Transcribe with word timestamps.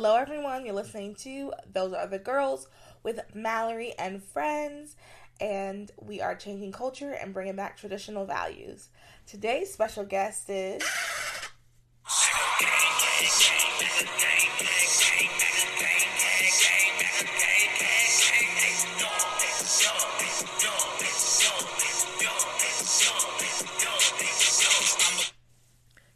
Hello, 0.00 0.14
everyone. 0.14 0.64
You're 0.64 0.76
listening 0.76 1.16
to 1.22 1.52
Those 1.72 1.92
Other 1.92 2.18
Girls 2.18 2.68
with 3.02 3.18
Mallory 3.34 3.94
and 3.98 4.22
friends, 4.22 4.94
and 5.40 5.90
we 6.00 6.20
are 6.20 6.36
changing 6.36 6.70
culture 6.70 7.10
and 7.10 7.34
bringing 7.34 7.56
back 7.56 7.76
traditional 7.76 8.24
values. 8.24 8.90
Today's 9.26 9.72
special 9.72 10.04
guest 10.04 10.48
is. 10.50 10.84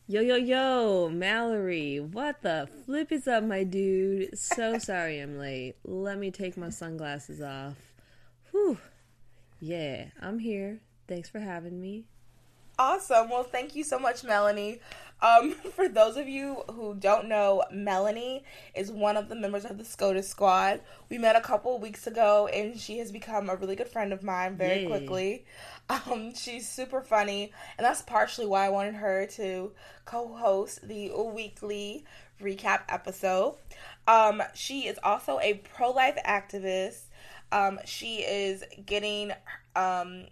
Yo, 0.08 0.20
yo, 0.20 0.34
yo, 0.34 1.08
Mallory, 1.08 2.00
what 2.00 2.42
the 2.42 2.69
flip 2.84 3.12
is 3.12 3.28
up, 3.28 3.45
my 3.45 3.62
dude? 3.62 4.36
So 4.36 4.77
sorry 4.78 5.20
I'm 5.20 5.39
late. 5.39 5.77
Let 5.84 6.19
me 6.19 6.33
take 6.33 6.56
my 6.56 6.70
sunglasses 6.70 7.41
off. 7.41 7.77
Whew. 8.50 8.78
Yeah, 9.61 10.06
I'm 10.20 10.41
here. 10.41 10.81
Thanks 11.06 11.28
for 11.28 11.39
having 11.39 11.81
me. 11.81 12.05
Awesome. 12.81 13.31
Well, 13.31 13.44
thank 13.44 13.77
you 13.77 13.84
so 13.84 13.97
much, 13.97 14.25
Melanie. 14.25 14.81
Um, 15.23 15.53
for 15.75 15.89
those 15.89 16.17
of 16.17 16.28
you 16.28 16.65
who 16.70 16.95
don't 16.95 17.28
know, 17.28 17.62
Melanie 17.73 18.45
is 18.75 18.91
one 18.91 19.17
of 19.17 19.28
the 19.28 19.34
members 19.34 19.65
of 19.65 19.78
the 19.78 19.84
SCOTUS 19.84 20.28
squad. 20.28 20.81
We 21.09 21.17
met 21.19 21.37
a 21.37 21.41
couple 21.41 21.78
weeks 21.78 22.06
ago, 22.06 22.48
and 22.53 22.78
she 22.78 22.98
has 22.98 23.12
become 23.12 23.48
a 23.48 23.56
really 23.56 23.77
good 23.77 23.89
friend 23.89 24.12
of 24.12 24.23
mine 24.23 24.56
very 24.56 24.83
Yay. 24.83 24.87
quickly. 24.87 25.45
Um, 25.91 26.33
she's 26.34 26.67
super 26.67 27.03
funny, 27.03 27.53
and 27.77 27.84
that's 27.84 28.00
partially 28.00 28.47
why 28.47 28.65
I 28.65 28.70
wanted 28.70 28.95
her 28.95 29.27
to 29.33 29.73
co-host 30.06 30.87
the 30.89 31.11
weekly 31.11 32.06
recap 32.41 32.83
episode. 32.89 33.56
Um, 34.06 34.43
she 34.55 34.87
is 34.87 34.98
also 35.03 35.39
a 35.41 35.55
pro-life 35.55 36.17
activist. 36.25 37.00
Um, 37.50 37.78
she 37.84 38.19
is 38.19 38.65
getting 38.87 39.33
um, 39.77 40.27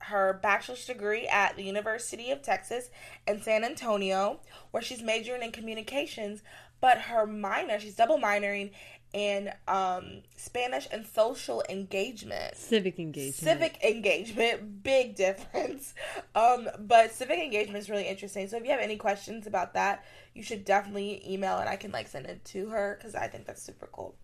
her 0.00 0.38
bachelor's 0.42 0.84
degree 0.84 1.26
at 1.26 1.56
the 1.56 1.62
University 1.62 2.30
of 2.30 2.42
Texas 2.42 2.90
in 3.26 3.42
San 3.42 3.64
Antonio, 3.64 4.40
where 4.70 4.82
she's 4.82 5.02
majoring 5.02 5.42
in 5.42 5.52
communications. 5.52 6.42
But 6.80 6.98
her 6.98 7.26
minor, 7.26 7.78
she's 7.78 7.94
double 7.94 8.18
minoring 8.18 8.70
in 9.12 9.50
um, 9.66 10.22
Spanish 10.36 10.86
and 10.92 11.06
social 11.06 11.62
engagement. 11.68 12.56
Civic 12.56 12.98
engagement. 12.98 13.34
Civic 13.34 13.82
engagement, 13.84 14.82
big 14.82 15.16
difference. 15.16 15.94
Um, 16.34 16.68
but 16.78 17.12
civic 17.12 17.38
engagement 17.40 17.78
is 17.78 17.90
really 17.90 18.06
interesting. 18.06 18.46
So 18.48 18.56
if 18.56 18.64
you 18.64 18.70
have 18.70 18.80
any 18.80 18.96
questions 18.96 19.46
about 19.46 19.74
that, 19.74 20.04
you 20.34 20.42
should 20.42 20.64
definitely 20.64 21.22
email 21.28 21.58
and 21.58 21.68
I 21.68 21.76
can 21.76 21.90
like 21.90 22.08
send 22.08 22.26
it 22.26 22.44
to 22.46 22.68
her 22.68 22.96
because 22.98 23.14
I 23.14 23.26
think 23.26 23.46
that's 23.46 23.62
super 23.62 23.88
cool. 23.90 24.14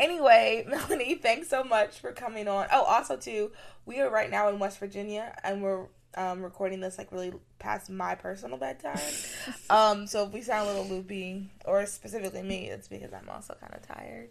Anyway, 0.00 0.64
Melanie, 0.68 1.16
thanks 1.16 1.48
so 1.48 1.62
much 1.62 1.98
for 2.00 2.10
coming 2.12 2.48
on. 2.48 2.66
Oh, 2.72 2.84
also 2.84 3.18
too, 3.18 3.52
we 3.84 4.00
are 4.00 4.08
right 4.08 4.30
now 4.30 4.48
in 4.48 4.58
West 4.58 4.78
Virginia 4.78 5.36
and 5.44 5.62
we're 5.62 5.84
um, 6.16 6.42
recording 6.42 6.80
this 6.80 6.96
like 6.96 7.12
really 7.12 7.34
past 7.58 7.90
my 7.90 8.14
personal 8.14 8.56
bedtime. 8.56 8.98
um, 9.70 10.06
so 10.06 10.24
if 10.24 10.32
we 10.32 10.40
sound 10.40 10.68
a 10.68 10.72
little 10.72 10.88
loopy, 10.88 11.50
or 11.66 11.84
specifically 11.84 12.42
me, 12.42 12.70
it's 12.70 12.88
because 12.88 13.12
I'm 13.12 13.28
also 13.28 13.54
kind 13.60 13.74
of 13.74 13.86
tired. 13.86 14.30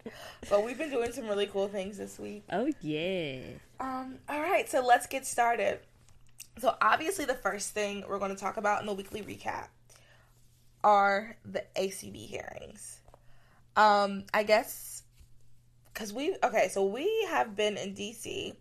But 0.49 0.65
we've 0.65 0.77
been 0.77 0.89
doing 0.89 1.11
some 1.11 1.27
really 1.27 1.45
cool 1.45 1.67
things 1.67 1.99
this 1.99 2.17
week. 2.17 2.43
Oh, 2.51 2.71
yeah. 2.81 3.39
Um, 3.79 4.15
all 4.27 4.41
right, 4.41 4.67
so 4.67 4.83
let's 4.83 5.05
get 5.05 5.25
started. 5.25 5.79
So 6.57 6.75
obviously, 6.81 7.25
the 7.25 7.35
first 7.35 7.73
thing 7.75 8.03
we're 8.09 8.19
going 8.19 8.35
to 8.35 8.41
talk 8.41 8.57
about 8.57 8.81
in 8.81 8.87
the 8.87 8.93
weekly 8.93 9.21
recap 9.21 9.67
are 10.83 11.37
the 11.45 11.63
ACB 11.77 12.25
hearings. 12.25 12.99
Um, 13.77 14.25
I 14.33 14.43
guess 14.43 14.98
because 15.99 16.13
we 16.13 16.33
okay, 16.41 16.69
so 16.69 16.85
we 16.85 17.27
have 17.29 17.57
been 17.57 17.75
in 17.75 17.93
DC 17.93 18.55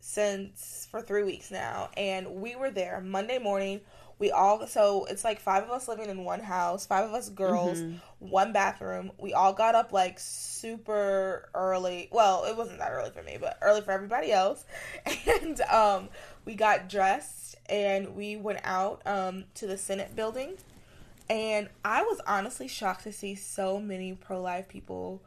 since 0.00 0.88
for 0.90 1.02
three 1.02 1.24
weeks 1.24 1.50
now, 1.50 1.90
and 1.94 2.36
we 2.36 2.56
were 2.56 2.70
there 2.70 3.02
Monday 3.02 3.38
morning. 3.38 3.82
We 4.18 4.30
all 4.30 4.66
so 4.66 5.04
it's 5.04 5.22
like 5.22 5.40
five 5.40 5.64
of 5.64 5.70
us 5.70 5.88
living 5.88 6.08
in 6.08 6.24
one 6.24 6.40
house, 6.40 6.86
five 6.86 7.04
of 7.04 7.12
us 7.12 7.28
girls, 7.28 7.82
one 8.18 8.54
bathroom. 8.54 9.12
We 9.18 9.34
all 9.34 9.52
got 9.52 9.74
up 9.74 9.92
like 9.92 10.18
super 10.18 11.50
early. 11.54 12.08
Well, 12.10 12.44
it 12.44 12.56
wasn't 12.56 12.78
that 12.78 12.92
early 12.92 13.10
for 13.10 13.22
me, 13.22 13.36
but 13.38 13.58
early 13.60 13.82
for 13.82 13.92
everybody 13.92 14.32
else. 14.32 14.64
And 15.42 15.60
um, 15.62 16.08
we 16.46 16.54
got 16.54 16.88
dressed 16.88 17.56
and 17.68 18.14
we 18.14 18.36
went 18.36 18.60
out 18.64 19.02
um, 19.06 19.44
to 19.54 19.66
the 19.66 19.76
Senate 19.76 20.16
building. 20.16 20.56
And 21.28 21.68
I 21.84 22.02
was 22.02 22.20
honestly 22.26 22.68
shocked 22.68 23.04
to 23.04 23.12
see 23.12 23.34
so 23.34 23.78
many 23.78 24.14
pro 24.14 24.40
life 24.42 24.68
people, 24.68 25.22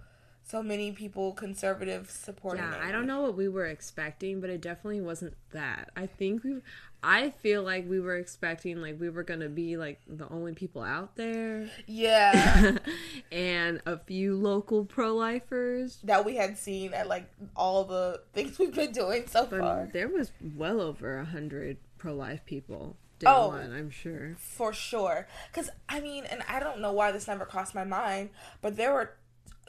so 0.45 0.61
many 0.61 0.91
people 0.91 1.31
conservative 1.33 2.09
supporting. 2.11 2.63
Yeah, 2.63 2.75
it. 2.75 2.83
I 2.83 2.91
don't 2.91 3.07
know 3.07 3.21
what 3.21 3.35
we 3.35 3.47
were 3.47 3.65
expecting, 3.65 4.41
but 4.41 4.49
it 4.49 4.61
definitely 4.61 5.01
wasn't 5.01 5.35
that. 5.51 5.89
I 5.95 6.05
think 6.05 6.43
we, 6.43 6.57
I 7.01 7.29
feel 7.31 7.63
like 7.63 7.89
we 7.89 7.99
were 7.99 8.15
expecting 8.17 8.81
like 8.81 8.99
we 8.99 9.09
were 9.09 9.23
gonna 9.23 9.49
be 9.49 9.77
like 9.77 10.01
the 10.07 10.27
only 10.29 10.53
people 10.53 10.81
out 10.81 11.15
there, 11.15 11.69
Yeah, 11.87 12.77
and 13.31 13.81
a 13.85 13.97
few 13.97 14.35
local 14.35 14.85
pro-lifers. 14.85 15.99
that 16.03 16.25
we 16.25 16.35
had 16.35 16.57
seen 16.57 16.93
at 16.93 17.07
like 17.07 17.29
all 17.55 17.83
the 17.85 18.21
things 18.33 18.59
we've 18.59 18.73
been 18.73 18.91
doing 18.91 19.27
so 19.27 19.45
far. 19.45 19.89
There 19.93 20.07
was 20.09 20.31
well 20.55 20.81
over 20.81 21.17
a 21.19 21.25
hundred 21.25 21.77
pro-life 21.97 22.45
people. 22.45 22.97
Day 23.19 23.27
Oh. 23.29 23.49
one, 23.49 23.71
I'm 23.73 23.89
sure. 23.89 24.35
For 24.37 24.73
sure. 24.73 25.27
Because, 25.51 25.69
I 25.87 26.01
mean, 26.01 26.25
and 26.25 26.41
I 26.49 26.59
don't 26.59 26.79
know 26.81 26.91
why 26.91 27.11
this 27.11 27.27
never 27.27 27.45
crossed 27.45 27.73
my 27.75 27.85
mind, 27.85 28.31
but 28.61 28.75
there 28.75 28.91
were 28.93 29.11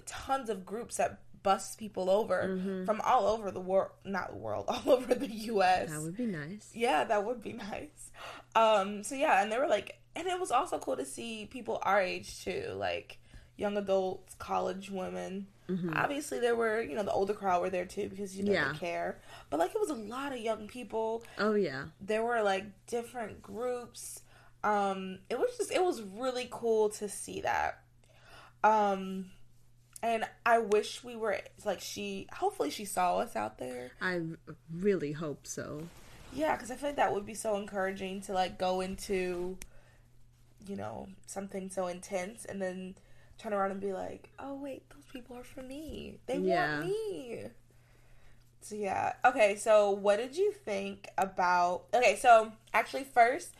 tons 0.06 0.48
of 0.50 0.64
groups 0.66 0.96
that 0.96 1.20
bust 1.42 1.78
people 1.78 2.08
over 2.08 2.58
from 2.86 3.00
all 3.02 3.26
over 3.26 3.50
the 3.50 3.60
world. 3.60 3.90
Not 4.04 4.30
the 4.30 4.36
world, 4.38 4.64
all 4.68 4.82
over 4.92 5.14
the 5.14 5.30
U.S. 5.30 5.90
That 5.90 6.02
would 6.02 6.16
be 6.16 6.26
nice. 6.26 6.70
yeah, 6.74 7.04
that 7.04 7.24
would 7.24 7.42
be 7.42 7.52
nice. 7.52 8.10
Um, 8.56 9.02
so, 9.04 9.14
yeah, 9.14 9.42
and 9.42 9.50
they 9.52 9.58
were 9.58 9.68
like, 9.68 9.98
and 10.16 10.26
it 10.26 10.38
was 10.40 10.50
also 10.50 10.78
cool 10.78 10.96
to 10.96 11.04
see 11.04 11.46
people 11.46 11.80
our 11.82 12.00
age 12.00 12.44
too, 12.44 12.72
like 12.76 13.18
young 13.56 13.76
adults, 13.76 14.34
college 14.38 14.90
women. 14.90 15.46
Obviously, 15.94 16.40
there 16.40 16.54
were, 16.54 16.82
you 16.82 16.94
know, 16.94 17.02
the 17.02 17.10
older 17.12 17.32
crowd 17.32 17.62
were 17.62 17.70
there 17.70 17.86
too 17.86 18.08
because, 18.10 18.36
you 18.36 18.44
know, 18.44 18.52
Yeah. 18.52 18.72
they 18.72 18.78
care. 18.78 19.18
But, 19.48 19.58
like, 19.60 19.70
it 19.74 19.80
was 19.80 19.88
a 19.88 19.94
lot 19.94 20.32
of 20.32 20.38
young 20.38 20.66
people 20.68 21.24
Oh 21.38 21.54
yeah. 21.54 21.84
there 22.02 22.22
were 22.22 22.42
like 22.42 22.66
different 22.86 23.40
groups 23.42 24.20
um 24.62 25.18
it 25.30 25.38
was 25.38 25.50
just 25.58 25.70
it 25.72 25.82
was 25.82 26.00
really 26.02 26.48
cool 26.50 26.88
to 26.90 27.08
see 27.08 27.40
that 27.42 27.80
um 28.62 29.26
and 30.04 30.24
i 30.44 30.58
wish 30.58 31.02
we 31.02 31.16
were 31.16 31.38
like 31.64 31.80
she 31.80 32.28
hopefully 32.34 32.70
she 32.70 32.84
saw 32.84 33.18
us 33.18 33.34
out 33.34 33.58
there. 33.58 33.90
I 34.00 34.20
really 34.72 35.12
hope 35.12 35.46
so. 35.46 35.88
yeah 36.32 36.54
because 36.54 36.70
i 36.70 36.76
feel 36.76 36.90
like 36.90 36.96
that 36.96 37.12
would 37.14 37.24
be 37.26 37.34
so 37.34 37.56
encouraging 37.56 38.20
to 38.22 38.32
like 38.32 38.58
go 38.58 38.80
into 38.82 39.56
you 40.68 40.76
know 40.76 41.08
something 41.26 41.70
so 41.70 41.86
intense 41.88 42.44
and 42.44 42.60
then 42.60 42.94
turn 43.38 43.52
around 43.52 43.70
and 43.72 43.80
be 43.80 43.92
like 43.92 44.30
oh 44.38 44.54
wait 44.54 44.82
those 44.90 45.04
people 45.12 45.36
are 45.36 45.44
for 45.44 45.62
me. 45.62 46.18
They 46.26 46.38
Yeah. 46.38 46.78
want 46.80 46.90
me. 46.90 47.42
So 48.60 48.74
yeah. 48.76 49.12
Okay 49.24 49.56
so 49.56 49.90
what 49.90 50.16
did 50.18 50.36
you 50.36 50.52
think 50.52 51.08
about 51.18 51.84
okay 51.94 52.16
so 52.16 52.52
actually 52.72 53.04
first 53.04 53.50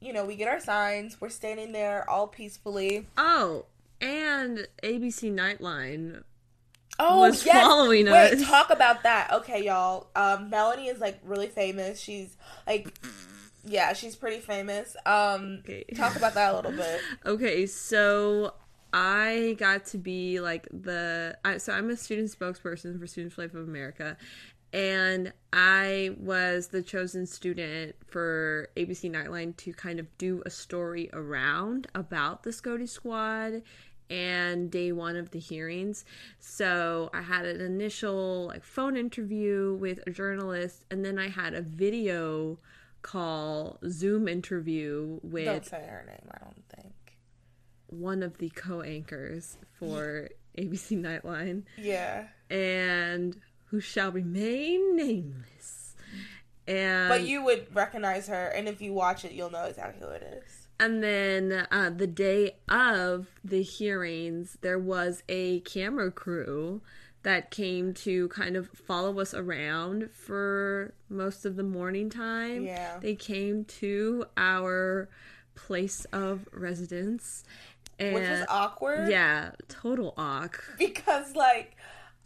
you 0.00 0.12
know 0.12 0.24
we 0.26 0.36
get 0.36 0.48
our 0.48 0.60
signs. 0.60 1.20
We're 1.20 1.30
standing 1.30 1.72
there 1.72 2.08
all 2.10 2.26
peacefully. 2.26 3.06
Oh, 3.16 3.64
and 4.04 4.66
ABC 4.82 5.32
Nightline. 5.32 6.22
oh 6.98 7.20
Was 7.20 7.44
yes 7.44 7.60
following 7.62 8.06
wait 8.06 8.34
us. 8.34 8.42
talk 8.48 8.70
about 8.70 9.02
that 9.02 9.32
okay 9.32 9.64
y'all 9.64 10.08
um 10.14 10.50
melanie 10.50 10.86
is 10.88 11.00
like 11.00 11.18
really 11.24 11.48
famous 11.48 11.98
she's 11.98 12.36
like 12.66 12.92
yeah 13.64 13.92
she's 13.94 14.14
pretty 14.14 14.40
famous 14.40 14.94
um 15.06 15.58
Okay. 15.64 15.84
talk 15.96 16.14
about 16.16 16.34
that 16.34 16.52
a 16.52 16.56
little 16.56 16.72
bit 16.72 17.00
Okay, 17.26 17.66
so 17.66 18.54
I 18.92 19.56
got 19.58 19.86
to 19.86 19.98
be 19.98 20.38
like 20.40 20.68
the 20.70 21.36
I, 21.44 21.56
so 21.56 21.72
I'm 21.72 21.90
a 21.90 21.96
student 21.96 22.30
spokesperson 22.30 22.98
for 23.00 23.06
Students 23.08 23.34
for 23.34 23.42
Life 23.42 23.54
of 23.54 23.66
America, 23.66 24.16
and 24.72 25.32
I 25.52 26.14
was 26.20 26.68
the 26.68 26.80
chosen 26.80 27.26
student 27.26 27.96
for 28.06 28.68
ABC 28.76 29.10
Nightline 29.10 29.56
to 29.58 29.72
kind 29.72 29.98
of 29.98 30.06
do 30.16 30.42
a 30.46 30.50
story 30.50 31.10
around 31.12 31.88
about 31.96 32.44
the 32.44 32.52
SCOTUS 32.52 32.92
Squad 32.92 33.62
and 34.10 34.70
day 34.70 34.92
one 34.92 35.16
of 35.16 35.30
the 35.30 35.38
hearings. 35.38 36.04
So 36.38 37.10
I 37.14 37.22
had 37.22 37.44
an 37.46 37.60
initial 37.60 38.46
like 38.48 38.64
phone 38.64 38.96
interview 38.96 39.74
with 39.80 40.00
a 40.06 40.10
journalist, 40.10 40.84
and 40.90 41.04
then 41.04 41.18
I 41.18 41.28
had 41.28 41.54
a 41.54 41.62
video 41.62 42.58
call 43.02 43.78
Zoom 43.88 44.28
interview 44.28 45.18
with 45.22 45.44
Don't 45.46 45.64
say 45.66 45.86
her 45.86 46.04
name. 46.06 46.30
I 46.30 46.38
don't 46.42 46.64
think. 46.74 46.94
one 47.88 48.22
of 48.22 48.38
the 48.38 48.48
co-anchors 48.50 49.58
for 49.78 50.28
ABC 50.58 50.98
Nightline, 51.00 51.64
Yeah, 51.76 52.24
and 52.50 53.36
who 53.66 53.80
shall 53.80 54.10
remain 54.12 54.96
nameless. 54.96 55.96
And 56.66 57.10
but 57.10 57.26
you 57.26 57.44
would 57.44 57.74
recognize 57.74 58.28
her, 58.28 58.46
and 58.48 58.68
if 58.68 58.80
you 58.80 58.92
watch 58.94 59.24
it, 59.24 59.32
you'll 59.32 59.50
know 59.50 59.64
exactly 59.64 60.00
who 60.00 60.12
it 60.12 60.22
is. 60.46 60.63
And 60.80 61.02
then 61.02 61.66
uh, 61.70 61.90
the 61.96 62.06
day 62.06 62.56
of 62.68 63.28
the 63.44 63.62
hearings, 63.62 64.58
there 64.60 64.78
was 64.78 65.22
a 65.28 65.60
camera 65.60 66.10
crew 66.10 66.82
that 67.22 67.50
came 67.50 67.94
to 67.94 68.28
kind 68.28 68.56
of 68.56 68.68
follow 68.68 69.18
us 69.18 69.32
around 69.34 70.10
for 70.12 70.92
most 71.08 71.46
of 71.46 71.56
the 71.56 71.62
morning 71.62 72.10
time. 72.10 72.64
Yeah. 72.64 72.98
They 73.00 73.14
came 73.14 73.64
to 73.64 74.26
our 74.36 75.08
place 75.54 76.04
of 76.12 76.46
residence. 76.52 77.44
And 77.98 78.14
Which 78.14 78.28
was 78.28 78.44
awkward. 78.48 79.10
Yeah, 79.10 79.52
total 79.68 80.12
awk. 80.16 80.62
because 80.78 81.34
like 81.34 81.76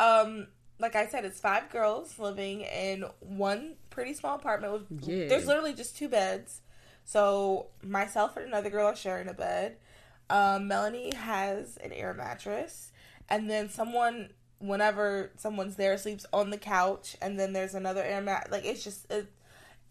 um 0.00 0.48
like 0.80 0.96
I 0.96 1.06
said, 1.06 1.24
it's 1.24 1.40
five 1.40 1.70
girls 1.70 2.18
living 2.18 2.62
in 2.62 3.04
one 3.20 3.74
pretty 3.90 4.14
small 4.14 4.36
apartment 4.36 4.72
with 4.72 5.08
Yeah. 5.08 5.28
there's 5.28 5.46
literally 5.46 5.74
just 5.74 5.96
two 5.96 6.08
beds. 6.08 6.62
So 7.08 7.68
myself 7.82 8.36
and 8.36 8.44
another 8.44 8.68
girl 8.68 8.88
are 8.88 8.94
sharing 8.94 9.28
a 9.28 9.32
bed. 9.32 9.78
Um, 10.28 10.68
Melanie 10.68 11.14
has 11.14 11.78
an 11.78 11.90
air 11.90 12.12
mattress, 12.12 12.92
and 13.30 13.48
then 13.48 13.70
someone 13.70 14.28
whenever 14.58 15.30
someone's 15.38 15.76
there 15.76 15.96
sleeps 15.96 16.26
on 16.34 16.50
the 16.50 16.58
couch, 16.58 17.16
and 17.22 17.40
then 17.40 17.54
there's 17.54 17.74
another 17.74 18.02
air 18.02 18.20
mat. 18.20 18.48
Like 18.50 18.66
it's 18.66 18.84
just 18.84 19.10
it, 19.10 19.26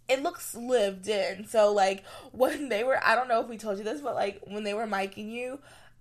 it 0.07 0.21
looks 0.21 0.53
lived 0.53 1.07
in. 1.07 1.47
So 1.47 1.73
like 1.73 2.03
when 2.33 2.69
they 2.69 2.83
were, 2.83 3.03
I 3.03 3.15
don't 3.15 3.27
know 3.27 3.41
if 3.41 3.47
we 3.47 3.57
told 3.57 3.79
you 3.79 3.83
this, 3.83 3.99
but 3.99 4.13
like 4.13 4.39
when 4.45 4.63
they 4.63 4.75
were 4.75 4.85
miking 4.85 5.31
you, 5.31 5.57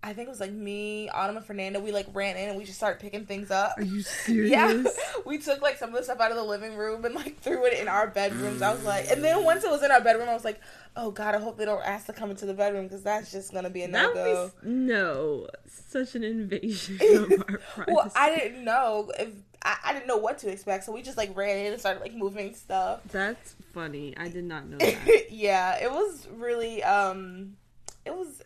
I 0.07 0.13
think 0.13 0.29
it 0.29 0.31
was 0.31 0.39
like 0.41 0.53
me, 0.53 1.09
Autumn, 1.09 1.37
and 1.37 1.45
Fernando. 1.45 1.81
We 1.81 1.91
like 1.91 2.07
ran 2.15 2.37
in 2.37 2.49
and 2.49 2.57
we 2.57 2.65
just 2.65 2.79
started 2.79 3.01
picking 3.01 3.27
things 3.27 3.51
up. 3.51 3.75
Are 3.77 3.83
you 3.83 4.03
serious? 4.03 4.51
Yeah, 4.53 4.85
we 5.27 5.39
took 5.39 5.61
like 5.61 5.79
some 5.79 5.91
of 5.91 5.97
the 5.97 6.05
stuff 6.05 6.21
out 6.21 6.31
of 6.31 6.37
the 6.37 6.45
living 6.45 6.77
room 6.77 7.05
and 7.05 7.15
like 7.15 7.41
threw 7.41 7.65
it 7.67 7.79
in 7.81 7.89
our 7.89 8.07
bedrooms. 8.07 8.63
I 8.63 8.73
was 8.73 8.85
like, 8.85 9.11
and 9.11 9.23
then 9.25 9.43
once 9.45 9.65
it 9.65 9.71
was 9.71 9.83
in 9.83 9.91
our 9.91 10.01
bedroom, 10.01 10.29
I 10.29 10.35
was 10.35 10.45
like, 10.45 10.61
oh 10.97 11.11
god, 11.11 11.35
I 11.35 11.41
hope 11.41 11.59
they 11.59 11.65
don't 11.65 11.85
ask 11.85 12.07
to 12.07 12.13
come 12.13 12.31
into 12.31 12.47
the 12.47 12.55
bedroom 12.55 12.85
because 12.85 13.03
that's 13.03 13.33
just 13.33 13.53
gonna 13.53 13.69
be 13.71 13.83
a 13.83 13.89
no 13.89 13.99
That 13.99 14.15
would 14.15 14.25
be 14.25 14.33
go. 14.33 14.51
no, 14.63 15.47
such 15.69 16.15
an 16.15 16.23
invasion 16.23 16.99
of 17.17 17.33
our 17.49 17.59
privacy. 17.75 17.93
Well, 17.93 18.13
I 18.15 18.37
didn't 18.37 18.65
know 18.65 19.11
if 19.19 19.31
I, 19.65 19.77
I 19.87 19.93
didn't 19.93 20.07
know 20.07 20.19
what 20.19 20.39
to 20.39 20.49
expect, 20.51 20.85
so 20.85 20.93
we 20.93 21.03
just 21.03 21.17
like 21.17 21.37
ran 21.37 21.59
in 21.59 21.73
and 21.73 21.81
started 21.81 22.01
like 22.01 22.15
moving 22.15 22.55
stuff. 22.55 23.01
That's 23.11 23.57
funny. 23.75 24.15
I 24.17 24.29
did 24.29 24.45
not 24.45 24.69
know 24.69 24.79
that. 24.79 25.27
yeah, 25.33 25.83
it 25.83 25.91
was 25.91 26.29
really 26.33 26.83
um, 26.85 27.57
it 28.05 28.15
was 28.15 28.43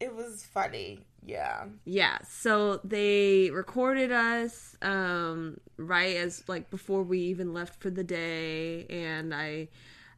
it 0.00 0.14
was 0.14 0.44
funny. 0.44 1.00
Yeah, 1.26 1.64
yeah 1.84 2.18
so 2.28 2.78
they 2.84 3.50
recorded 3.50 4.12
us 4.12 4.76
um 4.80 5.58
right 5.76 6.16
as 6.18 6.44
like 6.48 6.70
before 6.70 7.02
we 7.02 7.18
even 7.18 7.52
left 7.52 7.80
for 7.82 7.90
the 7.90 8.04
day 8.04 8.86
and 8.86 9.34
i 9.34 9.66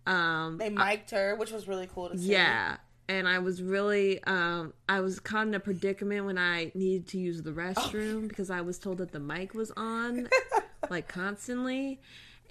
um 0.07 0.59
they 0.59 0.69
mic'd 0.69 1.11
her, 1.13 1.35
which 1.37 1.51
was 1.51 1.67
really 1.67 1.89
cool 1.95 2.11
to 2.11 2.19
see. 2.19 2.33
yeah 2.33 2.77
and 3.09 3.27
i 3.27 3.39
was 3.39 3.63
really 3.63 4.23
um 4.25 4.75
i 4.87 5.01
was 5.01 5.19
caught 5.19 5.47
in 5.47 5.55
a 5.55 5.61
predicament 5.61 6.27
when 6.27 6.37
i 6.37 6.71
needed 6.75 7.09
to 7.09 7.19
use 7.19 7.41
the 7.41 7.53
restroom 7.53 8.29
because 8.29 8.51
i 8.51 8.61
was 8.61 8.79
told 8.79 8.99
that 8.99 9.13
the 9.13 9.21
mic 9.21 9.55
was 9.55 9.73
on 9.79 10.29
like 10.91 11.09
constantly 11.09 12.01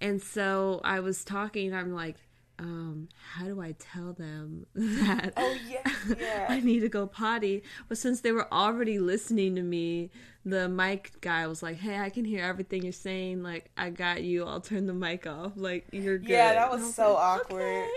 and 0.02 0.20
so 0.20 0.82
i 0.84 1.00
was 1.00 1.24
talking 1.24 1.76
i'm 1.76 1.94
like 1.94 2.16
um 2.60 3.08
how 3.34 3.46
do 3.46 3.62
i 3.62 3.74
tell 3.78 4.14
them 4.14 4.66
that 4.76 5.34
Oh 5.38 5.56
yeah, 5.70 5.82
yeah. 6.20 6.46
I 6.50 6.60
need 6.60 6.80
to 6.80 6.90
go 6.90 7.06
potty. 7.08 7.64
But 7.88 7.98
since 7.98 8.22
they 8.22 8.32
were 8.32 8.52
already 8.54 8.98
listening 9.00 9.56
to 9.56 9.62
me, 9.62 10.10
the 10.46 10.68
mic 10.70 11.20
guy 11.22 11.46
was 11.48 11.62
like, 11.62 11.78
"Hey, 11.78 12.00
I 12.00 12.10
can 12.10 12.26
hear 12.26 12.44
everything 12.44 12.84
you're 12.84 12.92
saying. 12.94 13.44
Like, 13.44 13.70
I 13.78 13.90
got 13.92 14.24
you. 14.24 14.46
I'll 14.46 14.62
turn 14.62 14.88
the 14.88 14.94
mic 14.94 15.28
off. 15.28 15.54
Like, 15.56 15.88
you're 15.92 16.18
good." 16.18 16.30
Yeah, 16.30 16.54
that 16.54 16.72
was 16.72 16.82
I 16.82 16.92
so 16.92 17.14
like, 17.14 17.24
awkward. 17.24 17.84
"Okay." 17.84 17.90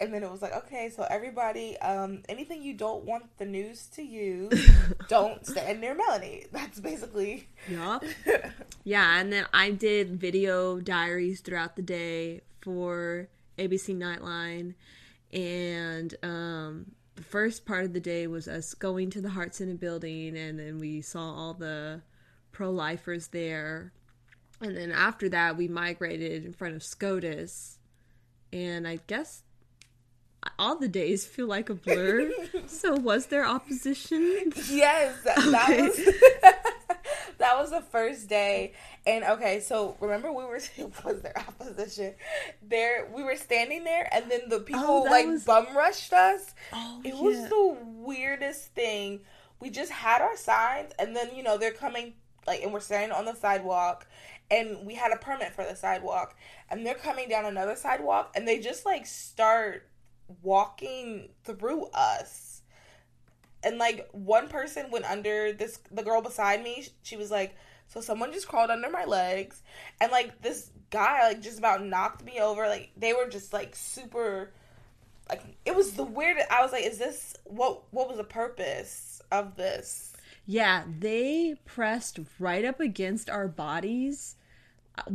And 0.00 0.14
then 0.14 0.22
it 0.22 0.30
was 0.30 0.40
like, 0.40 0.54
okay, 0.54 0.88
so 0.88 1.06
everybody, 1.10 1.76
um, 1.78 2.22
anything 2.26 2.62
you 2.62 2.72
don't 2.72 3.04
want 3.04 3.24
the 3.36 3.44
news 3.44 3.86
to 3.88 4.02
use, 4.02 4.70
don't 5.08 5.46
stand 5.46 5.82
near 5.82 5.94
Melanie. 5.94 6.46
That's 6.50 6.80
basically. 6.80 7.48
yup. 7.68 8.02
Yeah, 8.82 9.20
and 9.20 9.30
then 9.30 9.44
I 9.52 9.72
did 9.72 10.18
video 10.18 10.80
diaries 10.80 11.42
throughout 11.42 11.76
the 11.76 11.82
day 11.82 12.40
for 12.62 13.28
ABC 13.58 13.94
Nightline, 13.94 14.74
and 15.32 16.14
um, 16.22 16.92
the 17.16 17.22
first 17.22 17.66
part 17.66 17.84
of 17.84 17.92
the 17.92 18.00
day 18.00 18.26
was 18.26 18.48
us 18.48 18.72
going 18.72 19.10
to 19.10 19.20
the 19.20 19.28
Hart 19.28 19.54
Senate 19.54 19.78
building, 19.78 20.36
and 20.36 20.58
then 20.58 20.78
we 20.78 21.02
saw 21.02 21.20
all 21.20 21.52
the 21.52 22.00
pro-lifers 22.52 23.28
there, 23.28 23.92
and 24.62 24.74
then 24.74 24.90
after 24.90 25.28
that 25.28 25.58
we 25.58 25.68
migrated 25.68 26.46
in 26.46 26.54
front 26.54 26.74
of 26.74 26.82
SCOTUS, 26.82 27.78
and 28.50 28.88
I 28.88 28.98
guess 29.06 29.42
all 30.58 30.76
the 30.76 30.88
days 30.88 31.26
feel 31.26 31.46
like 31.46 31.68
a 31.70 31.74
blur. 31.74 32.30
so 32.66 32.94
was 32.94 33.26
there 33.26 33.44
opposition? 33.46 34.52
Yes, 34.68 35.22
that, 35.24 35.36
that 35.50 35.80
was 35.80 35.96
that 37.38 37.56
was 37.58 37.70
the 37.70 37.82
first 37.82 38.28
day. 38.28 38.72
And 39.06 39.24
okay, 39.24 39.60
so 39.60 39.96
remember 40.00 40.32
we 40.32 40.44
were 40.44 40.60
was 41.04 41.20
there 41.22 41.38
opposition? 41.38 42.14
There 42.62 43.08
we 43.14 43.22
were 43.22 43.36
standing 43.36 43.84
there, 43.84 44.08
and 44.12 44.30
then 44.30 44.42
the 44.48 44.56
oh, 44.56 44.60
people 44.60 44.84
Oh, 44.84 45.02
like 45.02 45.26
was- 45.26 45.44
bum 45.44 45.66
rushed 45.76 46.12
us. 46.12 46.54
Oh, 46.72 47.00
It 47.04 47.14
was 47.14 47.48
the 47.48 47.76
weirdest 47.84 48.74
thing. 48.74 49.20
We 49.60 49.70
just 49.70 49.92
had 49.92 50.22
our 50.22 50.36
signs, 50.36 50.92
and 50.98 51.14
then 51.14 51.30
you 51.34 51.42
know 51.42 51.58
they're 51.58 51.70
coming 51.72 52.14
like, 52.46 52.62
and 52.62 52.72
we're 52.72 52.80
standing 52.80 53.12
on 53.12 53.26
the 53.26 53.34
sidewalk, 53.34 54.06
and 54.50 54.86
we 54.86 54.94
had 54.94 55.12
a 55.12 55.16
permit 55.16 55.52
for 55.52 55.64
the 55.64 55.76
sidewalk, 55.76 56.34
and 56.70 56.86
they're 56.86 56.94
coming 56.94 57.28
down 57.28 57.44
another 57.44 57.76
sidewalk, 57.76 58.32
and 58.34 58.48
they 58.48 58.58
just 58.58 58.86
like 58.86 59.04
start 59.06 59.86
walking 60.42 61.30
through 61.44 61.86
us, 61.86 62.62
and 63.62 63.78
like 63.78 64.08
one 64.12 64.48
person 64.48 64.90
went 64.90 65.04
under 65.04 65.52
this. 65.52 65.80
The 65.90 66.02
girl 66.02 66.22
beside 66.22 66.62
me, 66.62 66.86
she 67.02 67.16
was 67.16 67.30
like, 67.30 67.56
"So 67.88 68.00
someone 68.00 68.32
just 68.32 68.48
crawled 68.48 68.70
under 68.70 68.90
my 68.90 69.04
legs," 69.04 69.62
and 70.00 70.10
like 70.12 70.42
this 70.42 70.70
guy 70.90 71.28
like 71.28 71.40
just 71.40 71.58
about 71.58 71.84
knocked 71.84 72.24
me 72.24 72.40
over. 72.40 72.66
Like 72.68 72.90
they 72.96 73.12
were 73.12 73.28
just 73.28 73.52
like 73.52 73.74
super 73.76 74.50
like 75.30 75.42
it 75.64 75.74
was 75.74 75.92
the 75.92 76.04
weird 76.04 76.38
I 76.50 76.62
was 76.62 76.72
like, 76.72 76.84
"Is 76.84 76.98
this 76.98 77.36
what? 77.44 77.82
What 77.92 78.08
was 78.08 78.16
the 78.18 78.24
purpose 78.24 79.22
of 79.30 79.56
this?" 79.56 80.12
Yeah, 80.46 80.84
they 80.98 81.54
pressed 81.64 82.18
right 82.38 82.64
up 82.64 82.80
against 82.80 83.30
our 83.30 83.46
bodies. 83.46 84.36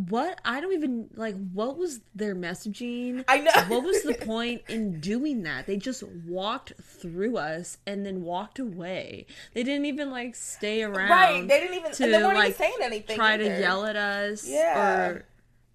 What 0.09 0.39
I 0.43 0.61
don't 0.61 0.73
even 0.73 1.09
like. 1.15 1.35
What 1.53 1.77
was 1.77 1.99
their 2.15 2.35
messaging? 2.35 3.23
I 3.27 3.39
know. 3.39 3.51
What 3.67 3.83
was 3.83 4.01
the 4.03 4.13
point 4.25 4.63
in 4.67 4.99
doing 4.99 5.43
that? 5.43 5.67
They 5.67 5.77
just 5.77 6.01
walked 6.25 6.73
through 6.81 7.37
us 7.37 7.77
and 7.85 8.05
then 8.05 8.23
walked 8.23 8.57
away. 8.57 9.27
They 9.53 9.63
didn't 9.63 9.85
even 9.85 10.09
like 10.09 10.35
stay 10.35 10.81
around. 10.81 11.09
Right? 11.09 11.47
They 11.47 11.59
didn't 11.59 11.77
even. 11.77 11.91
to 11.91 12.07
they 12.07 12.11
weren't 12.23 12.35
like 12.37 12.47
even 12.49 12.57
saying 12.57 12.77
anything. 12.81 13.15
try 13.15 13.33
either. 13.35 13.43
to 13.43 13.59
yell 13.59 13.85
at 13.85 13.95
us. 13.95 14.47
Yeah. 14.47 14.79
Or 14.79 15.25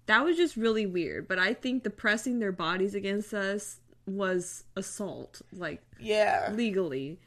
that 0.07 0.25
was 0.25 0.35
just 0.35 0.57
really 0.57 0.85
weird. 0.85 1.27
But 1.27 1.39
I 1.39 1.53
think 1.53 1.83
the 1.83 1.89
pressing 1.89 2.39
their 2.39 2.51
bodies 2.51 2.95
against 2.95 3.33
us 3.33 3.79
was 4.05 4.65
assault, 4.75 5.41
like 5.53 5.81
Yeah. 5.99 6.49
legally. 6.53 7.19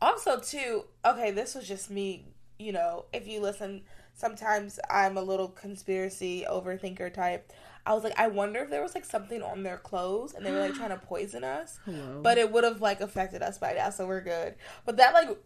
Also, 0.00 0.38
too. 0.40 0.84
Okay, 1.06 1.30
this 1.30 1.54
was 1.54 1.66
just 1.66 1.90
me. 1.90 2.26
You 2.58 2.72
know, 2.72 3.06
if 3.12 3.26
you 3.26 3.40
listen, 3.40 3.82
sometimes 4.18 4.80
I'm 4.90 5.16
a 5.16 5.22
little 5.22 5.48
conspiracy 5.48 6.44
overthinker 6.50 7.14
type. 7.14 7.52
I 7.86 7.94
was 7.94 8.02
like, 8.02 8.18
I 8.18 8.26
wonder 8.26 8.60
if 8.60 8.70
there 8.70 8.82
was 8.82 8.94
like 8.94 9.04
something 9.04 9.42
on 9.42 9.62
their 9.62 9.78
clothes 9.78 10.34
and 10.34 10.44
they 10.44 10.50
were 10.50 10.58
like 10.58 10.74
trying 10.74 10.90
to 10.90 10.98
poison 11.06 11.44
us. 11.44 11.78
Hello. 11.84 12.20
But 12.20 12.36
it 12.36 12.52
would 12.52 12.64
have 12.64 12.82
like 12.82 13.00
affected 13.00 13.42
us 13.42 13.58
by 13.58 13.74
now, 13.74 13.90
so 13.90 14.06
we're 14.06 14.20
good. 14.20 14.56
But 14.84 14.96
that 14.96 15.14
like 15.14 15.38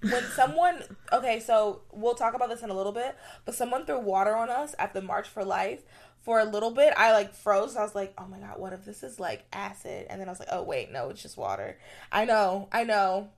when 0.00 0.22
someone 0.34 0.82
okay, 1.12 1.40
so 1.40 1.82
we'll 1.92 2.14
talk 2.14 2.34
about 2.34 2.48
this 2.48 2.62
in 2.62 2.70
a 2.70 2.74
little 2.74 2.92
bit, 2.92 3.16
but 3.44 3.54
someone 3.54 3.84
threw 3.84 3.98
water 3.98 4.34
on 4.34 4.50
us 4.50 4.74
at 4.78 4.94
the 4.94 5.02
March 5.02 5.28
for 5.28 5.44
Life. 5.44 5.82
For 6.22 6.40
a 6.40 6.44
little 6.44 6.72
bit, 6.72 6.92
I 6.96 7.12
like 7.12 7.34
froze. 7.34 7.76
I 7.76 7.84
was 7.84 7.94
like, 7.94 8.12
"Oh 8.18 8.26
my 8.26 8.38
god, 8.38 8.58
what 8.58 8.72
if 8.72 8.84
this 8.84 9.04
is 9.04 9.20
like 9.20 9.44
acid?" 9.52 10.06
And 10.10 10.20
then 10.20 10.26
I 10.26 10.32
was 10.32 10.40
like, 10.40 10.48
"Oh 10.50 10.64
wait, 10.64 10.90
no, 10.90 11.08
it's 11.10 11.22
just 11.22 11.36
water." 11.36 11.78
I 12.10 12.24
know, 12.24 12.68
I 12.72 12.82
know. 12.82 13.28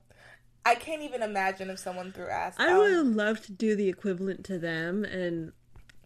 I 0.65 0.75
can't 0.75 1.01
even 1.01 1.21
imagine 1.23 1.69
if 1.69 1.79
someone 1.79 2.11
threw 2.11 2.27
acid. 2.27 2.61
I 2.61 2.77
would 2.77 3.07
love 3.07 3.43
to 3.45 3.51
do 3.51 3.75
the 3.75 3.87
equivalent 3.89 4.43
to 4.45 4.59
them 4.59 5.03
and 5.03 5.51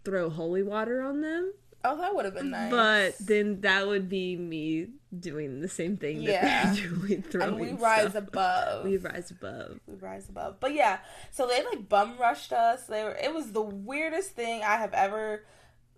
throw 0.06 0.30
holy 0.30 0.64
water 0.64 1.02
on 1.02 1.22
them. 1.22 1.54
Oh, 1.86 1.98
that 1.98 2.16
would 2.16 2.24
have 2.24 2.34
been 2.34 2.52
nice. 2.52 2.72
But 2.72 3.18
then 3.20 3.60
that 3.62 3.88
would 3.88 4.08
be 4.08 4.38
me 4.38 4.88
doing 5.20 5.60
the 5.60 5.68
same 5.68 5.98
thing 5.98 6.22
Yeah. 6.22 6.42
that 6.74 6.76
they're 6.78 6.88
doing, 6.90 7.22
throwing 7.24 7.50
and 7.50 7.60
we 7.60 7.72
rise 7.74 8.12
stuff. 8.12 8.28
above. 8.30 8.86
We 8.86 8.98
rise 8.98 9.32
above. 9.32 9.80
we 9.86 9.96
rise 9.96 10.30
above. 10.30 10.62
But 10.62 10.74
yeah, 10.74 11.00
so 11.32 11.46
they 11.46 11.62
like 11.66 11.90
bum 11.90 12.18
rushed 12.18 12.54
us. 12.54 12.86
They 12.86 13.04
were. 13.04 13.18
It 13.22 13.34
was 13.34 13.52
the 13.52 13.62
weirdest 13.62 14.32
thing 14.32 14.62
I 14.62 14.78
have 14.78 14.94
ever 14.94 15.44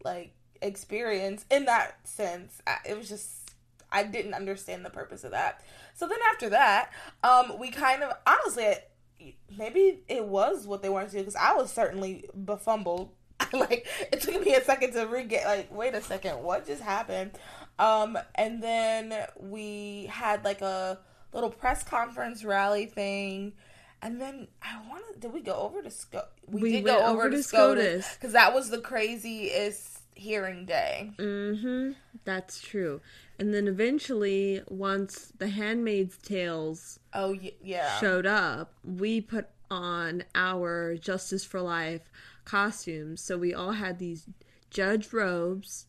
like 0.04 0.34
experienced 0.62 1.46
in 1.52 1.66
that 1.66 2.08
sense. 2.08 2.62
I, 2.66 2.78
it 2.90 2.98
was 2.98 3.08
just 3.08 3.45
I 3.92 4.04
didn't 4.04 4.34
understand 4.34 4.86
the 4.86 4.90
purpose 4.90 5.24
of 5.24 5.32
that. 5.32 5.62
So 5.94 6.08
then 6.08 6.20
after 6.32 6.50
that, 6.50 6.92
um, 7.24 7.58
we 7.60 7.72
kind 7.72 8.04
of 8.04 8.14
honestly. 8.26 8.76
Maybe 9.58 10.04
it 10.08 10.26
was 10.26 10.68
what 10.68 10.82
they 10.84 10.90
wanted 10.90 11.10
to 11.12 11.14
do 11.14 11.20
because 11.20 11.36
I 11.36 11.54
was 11.54 11.72
certainly 11.72 12.30
befumbled. 12.44 13.12
like 13.54 13.88
it 14.12 14.22
took 14.22 14.46
me 14.46 14.54
a 14.54 14.64
second 14.64 14.94
to 14.94 15.08
re 15.08 15.24
get 15.24 15.46
like, 15.46 15.74
wait 15.74 15.94
a 15.96 16.02
second, 16.02 16.44
what 16.44 16.68
just 16.68 16.82
happened? 16.82 17.32
Um, 17.80 18.18
and 18.36 18.62
then 18.62 19.14
we 19.40 20.08
had 20.12 20.44
like 20.46 20.62
a 20.62 21.00
little 21.34 21.50
press 21.50 21.84
conference 21.84 22.44
rally 22.44 22.86
thing. 22.86 23.54
And 24.02 24.22
then 24.22 24.48
I 24.62 24.80
wanted, 24.88 25.20
did 25.20 25.34
we 25.34 25.42
go 25.42 25.54
over 25.56 25.82
to 25.82 25.90
Sco? 25.90 26.24
We, 26.48 26.62
We 26.62 26.72
did 26.74 26.86
go 26.86 26.98
over 26.98 27.24
over 27.24 27.30
to 27.30 27.38
to 27.38 27.44
SCOTUS 27.44 28.06
SCOTUS. 28.06 28.16
because 28.16 28.34
that 28.34 28.54
was 28.54 28.70
the 28.70 28.80
craziest 28.80 30.00
hearing 30.16 30.66
day. 30.66 31.12
Mm-hmm. 31.18 31.92
That's 32.24 32.62
true. 32.62 33.02
And 33.38 33.54
then 33.54 33.68
eventually, 33.68 34.62
once 34.70 35.34
the 35.38 35.50
Handmaid's 35.50 36.18
Tales 36.18 37.00
Oh 37.14 37.32
y- 37.32 37.54
yeah, 37.62 38.00
showed 38.00 38.26
up, 38.26 38.74
we 38.84 39.20
put 39.20 39.50
on 39.70 40.24
our 40.34 40.96
Justice 40.96 41.44
for 41.44 41.62
Life 41.62 42.10
costumes. 42.46 43.22
So 43.22 43.38
we 43.38 43.54
all 43.54 43.74
had 43.74 44.00
these 44.00 44.28
judge 44.70 45.12
robes 45.12 45.88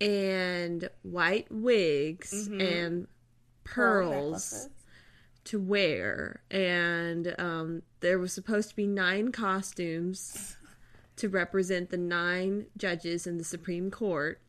and 0.00 0.88
white 1.02 1.48
wigs 1.50 2.48
and 2.60 3.06
pearls 3.64 4.68
to 5.44 5.60
wear. 5.60 6.42
And 6.50 7.34
um, 7.38 7.82
there 8.00 8.18
was 8.18 8.32
supposed 8.32 8.70
to 8.70 8.76
be 8.76 8.86
nine 8.86 9.32
costumes 9.32 10.56
to 11.16 11.28
represent 11.28 11.90
the 11.90 11.98
nine 11.98 12.66
judges 12.76 13.26
in 13.26 13.36
the 13.36 13.44
Supreme 13.44 13.90
Court. 13.90 14.40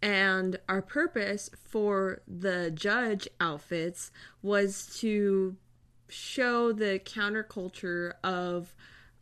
And 0.00 0.58
our 0.68 0.82
purpose 0.82 1.50
for 1.64 2.22
the 2.28 2.70
judge 2.70 3.28
outfits 3.40 4.10
was 4.42 4.86
to 5.00 5.56
show 6.08 6.72
the 6.72 7.00
counterculture 7.04 8.12
of 8.22 8.74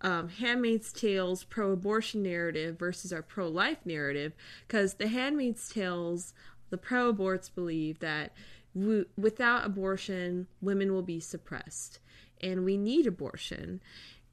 um, 0.02 0.28
Handmaid's 0.28 0.92
Tale's 0.92 1.44
pro 1.44 1.72
abortion 1.72 2.22
narrative 2.22 2.78
versus 2.78 3.12
our 3.12 3.22
pro 3.22 3.48
life 3.48 3.78
narrative. 3.86 4.34
Because 4.66 4.94
the 4.94 5.08
Handmaid's 5.08 5.68
Tales, 5.68 6.34
the 6.68 6.76
pro 6.76 7.12
aborts 7.12 7.52
believe 7.52 8.00
that 8.00 8.32
w- 8.74 9.06
without 9.16 9.64
abortion, 9.64 10.46
women 10.60 10.92
will 10.92 11.02
be 11.02 11.20
suppressed. 11.20 12.00
And 12.42 12.66
we 12.66 12.76
need 12.76 13.06
abortion. 13.06 13.80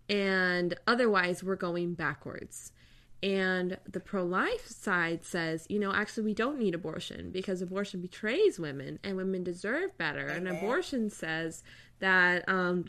And 0.10 0.76
otherwise, 0.86 1.42
we're 1.42 1.56
going 1.56 1.94
backwards. 1.94 2.73
And 3.24 3.78
the 3.90 4.02
pro 4.02 4.26
life 4.26 4.68
side 4.68 5.24
says, 5.24 5.66
you 5.70 5.80
know, 5.80 5.94
actually, 5.94 6.26
we 6.26 6.34
don't 6.34 6.60
need 6.60 6.76
abortion 6.76 7.32
because 7.32 7.62
abortion 7.62 8.02
betrays 8.02 8.60
women 8.60 9.00
and 9.02 9.16
women 9.16 9.46
deserve 9.46 9.98
better. 9.98 10.28
And 10.28 10.46
abortion 10.46 11.10
says 11.10 11.64
that 12.00 12.44
um, 12.50 12.86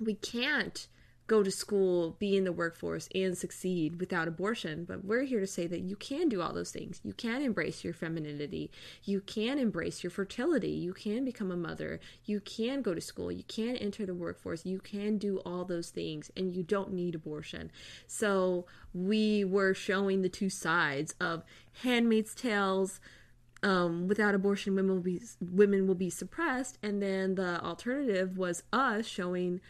we 0.00 0.14
can't 0.14 0.86
go 1.26 1.42
to 1.42 1.50
school, 1.50 2.16
be 2.18 2.36
in 2.36 2.44
the 2.44 2.52
workforce, 2.52 3.08
and 3.14 3.36
succeed 3.36 4.00
without 4.00 4.28
abortion. 4.28 4.84
But 4.84 5.04
we're 5.04 5.22
here 5.22 5.40
to 5.40 5.46
say 5.46 5.66
that 5.66 5.80
you 5.80 5.96
can 5.96 6.28
do 6.28 6.42
all 6.42 6.52
those 6.52 6.72
things. 6.72 7.00
You 7.04 7.12
can 7.12 7.42
embrace 7.42 7.84
your 7.84 7.94
femininity. 7.94 8.70
You 9.04 9.20
can 9.20 9.58
embrace 9.58 10.02
your 10.02 10.10
fertility. 10.10 10.70
You 10.70 10.92
can 10.92 11.24
become 11.24 11.50
a 11.50 11.56
mother. 11.56 12.00
You 12.24 12.40
can 12.40 12.82
go 12.82 12.94
to 12.94 13.00
school. 13.00 13.30
You 13.30 13.44
can 13.44 13.76
enter 13.76 14.04
the 14.04 14.14
workforce. 14.14 14.66
You 14.66 14.80
can 14.80 15.18
do 15.18 15.38
all 15.46 15.64
those 15.64 15.90
things, 15.90 16.30
and 16.36 16.54
you 16.54 16.62
don't 16.62 16.92
need 16.92 17.14
abortion. 17.14 17.70
So 18.06 18.66
we 18.92 19.44
were 19.44 19.74
showing 19.74 20.22
the 20.22 20.28
two 20.28 20.50
sides 20.50 21.14
of 21.20 21.44
Handmaid's 21.82 22.34
Tales 22.34 23.00
um, 23.62 24.08
without 24.08 24.34
abortion, 24.34 24.74
women 24.74 24.96
will 24.96 25.02
be 25.02 25.22
women 25.40 25.86
will 25.86 25.94
be 25.94 26.10
suppressed, 26.10 26.78
and 26.82 27.00
then 27.00 27.36
the 27.36 27.60
alternative 27.62 28.36
was 28.36 28.64
us 28.72 29.06
showing 29.06 29.60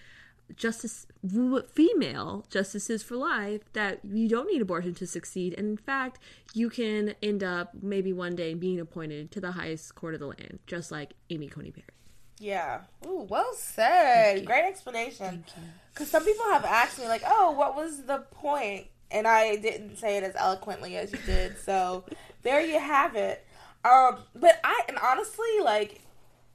justice 0.57 1.07
female 1.73 2.45
justices 2.51 3.03
for 3.03 3.17
life 3.17 3.63
that 3.73 4.01
you 4.05 4.29
don't 4.29 4.47
need 4.53 4.61
abortion 4.61 4.95
to 4.95 5.07
succeed 5.07 5.55
and 5.57 5.67
in 5.67 5.77
fact 5.77 6.19
you 6.53 6.69
can 6.69 7.15
end 7.23 7.43
up 7.43 7.71
maybe 7.81 8.13
one 8.13 8.35
day 8.35 8.53
being 8.53 8.79
appointed 8.79 9.31
to 9.31 9.41
the 9.41 9.53
highest 9.53 9.95
court 9.95 10.13
of 10.15 10.21
the 10.21 10.27
land 10.27 10.59
just 10.67 10.91
like 10.93 11.15
amy 11.31 11.49
coney 11.49 11.71
barrett 11.71 11.95
Yeah. 12.39 12.81
Ooh, 13.07 13.27
well 13.31 13.55
said. 13.55 14.45
Great 14.45 14.65
explanation. 14.65 15.45
Because 15.95 16.11
some 16.11 16.25
people 16.25 16.45
have 16.47 16.65
asked 16.65 16.99
me, 16.99 17.07
like, 17.07 17.23
oh, 17.25 17.53
what 17.53 17.77
was 17.77 18.03
the 18.05 18.19
point? 18.33 18.87
And 19.13 19.27
I 19.29 19.57
didn't 19.57 19.97
say 19.97 20.17
it 20.17 20.25
as 20.25 20.35
eloquently 20.37 20.97
as 20.97 21.13
you 21.13 21.19
did. 21.25 21.57
So 21.59 22.05
there 22.43 22.61
you 22.61 22.81
have 22.81 23.15
it. 23.15 23.47
Um, 23.85 24.19
but 24.35 24.59
I, 24.65 24.83
and 24.89 24.99
honestly, 24.99 25.47
like, 25.63 26.01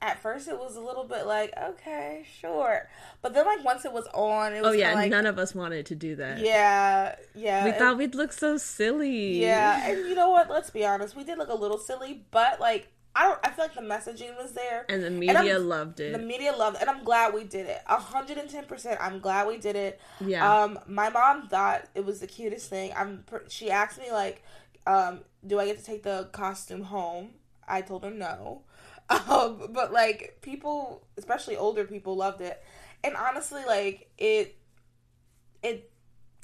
at 0.02 0.22
first 0.22 0.48
it 0.48 0.58
was 0.58 0.76
a 0.76 0.82
little 0.82 1.04
bit 1.06 1.26
like, 1.26 1.54
okay, 1.58 2.26
sure. 2.40 2.88
But 3.22 3.34
then, 3.34 3.46
like, 3.46 3.64
once 3.66 3.84
it 3.86 3.92
was 3.92 4.06
on, 4.14 4.54
it 4.54 4.62
was 4.62 4.70
oh 4.70 4.74
yeah 4.74 4.94
like, 4.94 5.10
none 5.10 5.26
of 5.26 5.40
us 5.40 5.56
wanted 5.56 5.86
to 5.88 5.96
do 5.96 6.16
that 6.18 6.40
yeah, 6.40 7.16
yeah. 7.36 7.64
we 7.64 7.72
it- 7.72 7.78
thought 7.78 7.98
we'd 7.98 8.14
look 8.16 8.32
so 8.32 8.58
silly 8.58 9.42
yeah. 9.42 9.90
And 9.90 10.08
you 10.08 10.16
know 10.16 10.30
what? 10.30 10.50
Let's 10.50 10.70
be 10.70 10.86
honest. 10.86 11.16
We 11.16 11.24
did 11.24 11.38
look 11.38 11.50
a 11.50 11.56
little 11.56 11.78
silly, 11.78 12.24
but, 12.32 12.60
like, 12.60 12.90
I 13.16 13.24
don't, 13.24 13.40
I 13.44 13.50
feel 13.50 13.66
like 13.66 13.74
the 13.74 13.82
messaging 13.82 14.38
was 14.38 14.52
there. 14.52 14.86
and 14.90 15.04
the 15.04 15.10
media 15.10 15.58
loved 15.58 16.00
it 16.00 16.14
The 16.14 16.20
media 16.20 16.52
loved 16.56 16.76
it, 16.76 16.82
and 16.82 16.90
I'm 16.92 17.04
glad 17.04 17.34
we 17.34 17.46
did 17.46 17.66
it. 17.66 17.82
hundred 17.88 18.38
and 18.38 18.48
ten 18.48 18.66
percent. 18.66 19.00
I'm 19.02 19.18
glad 19.20 19.48
we 19.48 19.58
did 19.58 19.76
it. 19.76 20.00
Yeah. 20.22 20.62
Um, 20.64 20.78
my 20.86 21.10
mom 21.10 21.48
thought 21.48 21.86
it 21.96 22.06
was 22.06 22.20
the 22.20 22.28
cutest 22.28 22.70
thing. 22.70 22.94
I'm. 22.96 23.24
She 23.50 23.72
asked 23.72 23.98
me 23.98 24.12
like, 24.12 24.44
um, 24.86 25.22
"Do 25.48 25.60
I 25.60 25.66
get 25.66 25.80
to 25.80 25.84
take 25.84 26.04
the 26.04 26.30
costume 26.32 26.84
home?" 26.84 27.32
I 27.68 27.82
told 27.82 28.04
her 28.04 28.12
no. 28.12 28.62
Um, 29.10 29.70
but 29.72 29.94
like 29.94 30.40
people, 30.42 31.08
especially 31.18 31.56
older 31.56 31.86
people, 31.86 32.16
loved 32.16 32.42
it, 32.42 32.62
and 33.04 33.16
honestly, 33.16 33.64
like 33.66 34.10
it, 34.18 34.58
it 35.64 35.92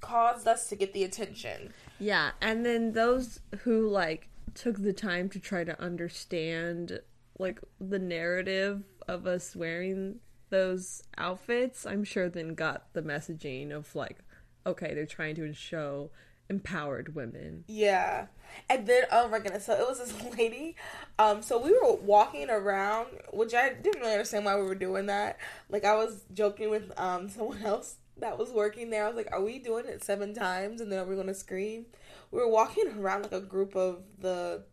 caused 0.01 0.47
us 0.47 0.69
to 0.69 0.75
get 0.75 0.93
the 0.93 1.03
attention. 1.03 1.73
Yeah, 1.99 2.31
and 2.41 2.65
then 2.65 2.93
those 2.93 3.39
who 3.63 3.89
like 3.89 4.29
took 4.53 4.81
the 4.81 4.93
time 4.93 5.29
to 5.29 5.39
try 5.39 5.63
to 5.63 5.81
understand 5.81 7.01
like 7.39 7.59
the 7.79 7.99
narrative 7.99 8.83
of 9.07 9.25
us 9.27 9.55
wearing 9.55 10.19
those 10.49 11.01
outfits, 11.17 11.85
I'm 11.85 12.03
sure 12.03 12.29
then 12.29 12.53
got 12.53 12.93
the 12.93 13.01
messaging 13.01 13.71
of 13.71 13.95
like, 13.95 14.19
okay, 14.65 14.93
they're 14.93 15.05
trying 15.05 15.35
to 15.35 15.53
show 15.53 16.11
empowered 16.53 17.15
women. 17.15 17.63
Yeah. 17.67 18.27
And 18.69 18.85
then 18.85 19.03
oh 19.11 19.27
my 19.27 19.39
goodness, 19.39 19.65
so 19.65 19.73
it 19.73 19.87
was 19.87 19.99
this 19.99 20.13
lady. 20.37 20.75
Um, 21.17 21.41
so 21.41 21.59
we 21.59 21.71
were 21.71 21.95
walking 21.95 22.49
around, 22.49 23.07
which 23.31 23.53
I 23.53 23.73
didn't 23.73 24.01
really 24.01 24.13
understand 24.13 24.45
why 24.45 24.55
we 24.55 24.63
were 24.63 24.75
doing 24.75 25.07
that. 25.07 25.37
Like 25.69 25.83
I 25.85 25.95
was 25.95 26.23
joking 26.33 26.69
with 26.69 26.91
um 26.97 27.29
someone 27.35 27.63
else 27.63 27.95
that 28.17 28.37
was 28.37 28.51
working 28.51 28.91
there. 28.91 29.05
I 29.05 29.07
was 29.07 29.17
like, 29.17 29.31
Are 29.31 29.41
we 29.41 29.59
doing 29.59 29.85
it 29.85 30.03
seven 30.03 30.33
times 30.33 30.79
and 30.81 30.91
then 30.91 30.99
are 30.99 31.05
we 31.05 31.15
gonna 31.15 31.33
scream? 31.33 31.87
We 32.31 32.39
were 32.39 32.49
walking 32.49 32.87
around 32.97 33.23
like 33.23 33.31
a 33.31 33.41
group 33.41 33.75
of 33.75 34.03
the 34.19 34.63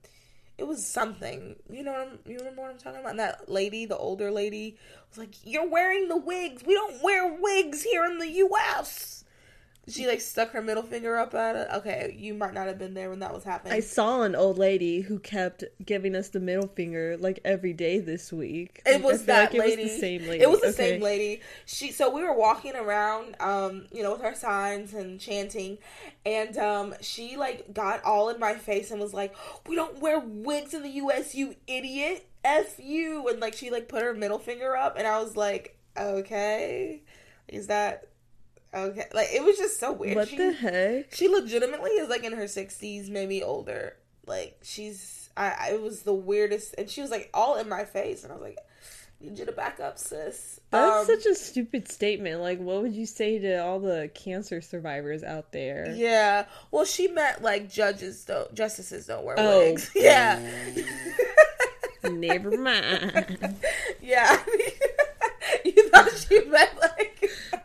it 0.59 0.67
was 0.67 0.87
something. 0.87 1.57
You 1.71 1.83
know 1.83 1.93
what 1.93 2.09
I'm 2.09 2.19
you 2.27 2.37
remember 2.37 2.61
what 2.61 2.71
I'm 2.71 2.79
talking 2.79 3.01
about? 3.01 3.11
And 3.11 3.21
that 3.21 3.49
lady, 3.49 3.87
the 3.87 3.97
older 3.97 4.31
lady, 4.31 4.77
was 5.09 5.17
like, 5.17 5.35
You're 5.43 5.69
wearing 5.69 6.09
the 6.09 6.19
wigs. 6.19 6.63
We 6.67 6.75
don't 6.75 7.03
wear 7.03 7.33
wigs 7.33 7.83
here 7.83 8.05
in 8.05 8.19
the 8.19 8.29
US. 8.29 9.20
She 9.89 10.07
like 10.07 10.21
stuck 10.21 10.53
her 10.53 10.63
middle 10.63 10.83
finger 10.83 11.17
up 11.17 11.35
at 11.35 11.57
it. 11.57 11.69
Okay, 11.75 12.15
you 12.17 12.35
might 12.35 12.55
not 12.55 12.69
have 12.69 12.79
been 12.79 12.95
there 12.95 13.11
when 13.11 13.19
that 13.21 13.35
was 13.35 13.45
happening. 13.45 13.73
I 13.73 13.81
saw 13.81 14.23
an 14.23 14.37
old 14.37 14.57
lady 14.57 15.01
who 15.01 15.19
kept 15.19 15.65
giving 15.85 16.15
us 16.15 16.29
the 16.29 16.39
middle 16.41 16.69
finger 16.69 17.17
like 17.19 17.41
every 17.45 17.73
day 17.73 17.99
this 17.99 18.33
week. 18.33 18.83
It 18.87 19.03
was 19.03 19.25
that 19.27 19.53
like 19.53 19.59
lady. 19.59 19.83
It 19.83 19.85
was 19.85 19.95
the 19.95 20.01
same 20.01 20.27
lady. 20.27 20.43
It 20.43 20.51
was 20.51 20.61
the 20.61 20.69
Okay. 20.69 20.93
same 20.93 21.01
lady. 21.01 21.41
She 21.67 21.91
so 21.91 22.09
we 22.11 22.23
were 22.23 22.35
walking 22.35 22.77
around, 22.77 23.37
um, 23.41 23.87
you 23.93 24.03
know, 24.03 24.13
with 24.13 24.23
our 24.23 24.35
signs 24.35 24.95
and 24.95 25.19
chanting, 25.21 25.79
and 26.25 26.57
um, 26.57 26.95
she 27.01 27.37
like 27.37 27.73
got 27.73 28.03
all 28.05 28.29
in 28.29 28.39
my 28.39 28.55
face 28.55 28.91
and 28.91 29.01
was 29.01 29.15
like, 29.15 29.35
"We 29.67 29.75
don't 29.77 29.99
wear 30.01 30.21
wigs 30.21 30.75
in 30.75 30.83
the 30.83 30.91
U.S. 30.91 31.35
You 31.35 31.57
idiot! 31.67 32.27
F 32.45 32.79
you!" 32.79 33.27
And 33.29 33.41
like 33.41 33.55
she 33.55 33.71
like 33.71 33.89
put 33.89 34.03
her 34.03 34.15
middle 34.15 34.39
finger 34.39 34.77
up, 34.77 34.97
and 34.97 35.07
I 35.07 35.21
was 35.21 35.37
like, 35.37 35.77
"Okay, 35.97 37.03
is 37.49 37.67
that 37.67 38.07
okay?" 38.75 39.07
Like 39.13 39.29
it 39.33 39.43
was 39.43 39.57
just 39.59 39.79
so 39.81 39.93
weird. 39.93 40.17
What 40.17 40.29
She- 40.29 40.37
the 40.37 40.53
heck? 40.53 41.15
she 41.15 41.29
legitimately 41.29 41.91
is 41.93 42.09
like 42.09 42.25
in 42.25 42.33
her 42.33 42.45
60s 42.45 43.09
maybe 43.09 43.43
older 43.43 43.97
like 44.27 44.59
she's 44.63 45.29
I, 45.37 45.55
I 45.59 45.71
it 45.73 45.83
was 45.83 46.03
the 46.03 46.13
weirdest 46.15 46.75
and 46.79 46.89
she 46.91 47.01
was 47.01 47.11
like 47.11 47.31
all 47.35 47.57
in 47.57 47.69
my 47.69 47.85
face 47.85 48.23
and 48.23 48.33
i 48.33 48.37
was 48.37 48.43
like 48.43 48.59
Need 49.23 49.39
you 49.39 49.45
to 49.45 49.53
back 49.53 49.81
up, 49.81 49.99
sis. 49.99 50.61
That's 50.71 51.11
Um, 51.11 51.15
such 51.19 51.27
a 51.27 51.35
stupid 51.35 51.91
statement. 51.91 52.41
Like, 52.41 52.59
what 52.59 52.81
would 52.81 52.95
you 52.95 53.05
say 53.05 53.39
to 53.41 53.57
all 53.63 53.79
the 53.79 54.11
cancer 54.15 54.63
survivors 54.63 55.23
out 55.23 55.53
there? 55.53 55.93
Yeah. 55.95 56.47
Well, 56.71 56.87
she 56.87 57.07
meant 57.07 57.43
like 57.43 57.71
judges 57.71 58.25
don't, 58.25 58.55
justices 58.55 59.05
don't 59.09 59.27
wear 59.27 59.35
Oh. 59.39 59.59
wigs. 59.59 59.91
Yeah. 59.95 60.41
Never 62.03 62.57
mind. 62.57 63.57
yeah. 64.01 64.43
you 65.67 65.89
thought 65.91 66.09
she 66.27 66.43
meant 66.47 66.81
like. 66.81 67.10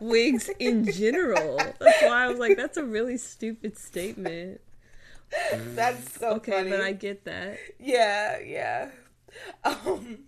Wigs 0.00 0.50
in 0.58 0.90
general. 0.90 1.76
That's 1.80 2.00
why 2.02 2.24
I 2.24 2.28
was 2.28 2.38
like, 2.38 2.56
that's 2.56 2.76
a 2.76 2.84
really 2.84 3.16
stupid 3.18 3.78
statement. 3.78 4.60
That's 5.74 6.18
so 6.18 6.36
Okay, 6.36 6.52
funny. 6.52 6.70
but 6.70 6.80
I 6.80 6.92
get 6.92 7.24
that. 7.24 7.64
Yeah, 7.78 8.38
yeah. 8.40 8.90
Um, 9.64 10.18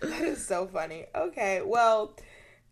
that 0.00 0.22
is 0.22 0.44
so 0.46 0.66
funny. 0.66 1.06
Okay, 1.14 1.62
well, 1.64 2.16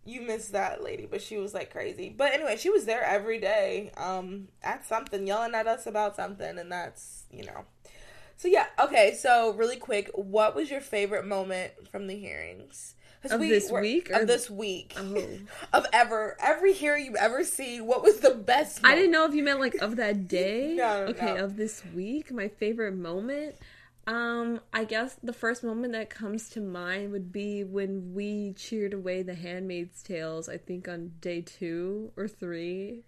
you 0.04 0.22
missed 0.22 0.52
that 0.52 0.82
lady, 0.82 1.06
but 1.10 1.22
she 1.22 1.38
was 1.38 1.54
like 1.54 1.70
crazy. 1.72 2.14
But 2.16 2.32
anyway, 2.32 2.56
she 2.56 2.70
was 2.70 2.84
there 2.86 3.02
every 3.04 3.38
day, 3.40 3.92
um, 3.96 4.48
at 4.62 4.86
something, 4.86 5.26
yelling 5.26 5.54
at 5.54 5.66
us 5.66 5.86
about 5.86 6.16
something, 6.16 6.58
and 6.58 6.70
that's 6.72 7.24
you 7.30 7.44
know. 7.44 7.64
So 8.36 8.48
yeah, 8.48 8.66
okay. 8.80 9.14
So 9.14 9.52
really 9.54 9.76
quick, 9.76 10.10
what 10.14 10.54
was 10.54 10.70
your 10.70 10.80
favorite 10.80 11.26
moment 11.26 11.72
from 11.90 12.06
the 12.08 12.16
hearings? 12.18 12.94
Of 13.30 13.40
this 13.40 13.70
we're- 13.70 13.82
week 13.82 14.10
or- 14.10 14.22
Of 14.22 14.26
this 14.26 14.50
week. 14.50 14.94
Oh. 14.96 15.24
of 15.72 15.86
ever 15.92 16.36
every 16.40 16.72
hearing 16.72 17.06
you've 17.06 17.14
ever 17.14 17.44
seen. 17.44 17.86
What 17.86 18.02
was 18.02 18.18
the 18.20 18.34
best? 18.34 18.80
I 18.82 18.94
didn't 18.94 19.12
know 19.12 19.26
if 19.26 19.34
you 19.34 19.42
meant 19.42 19.60
like 19.60 19.76
of 19.76 19.96
that 19.96 20.26
day. 20.28 20.74
No, 20.76 21.04
no, 21.04 21.10
okay, 21.12 21.34
no. 21.34 21.44
of 21.44 21.56
this 21.56 21.82
week, 21.94 22.32
my 22.32 22.48
favorite 22.48 22.94
moment. 22.96 23.54
Um, 24.04 24.58
I 24.72 24.82
guess 24.82 25.14
the 25.22 25.32
first 25.32 25.62
moment 25.62 25.92
that 25.92 26.10
comes 26.10 26.48
to 26.50 26.60
mind 26.60 27.12
would 27.12 27.30
be 27.30 27.62
when 27.62 28.12
we 28.14 28.52
cheered 28.54 28.92
away 28.94 29.22
the 29.22 29.34
Handmaid's 29.34 30.02
Tales. 30.02 30.48
I 30.48 30.56
think 30.56 30.88
on 30.88 31.12
day 31.20 31.40
two 31.42 32.10
or 32.16 32.26
three. 32.26 33.04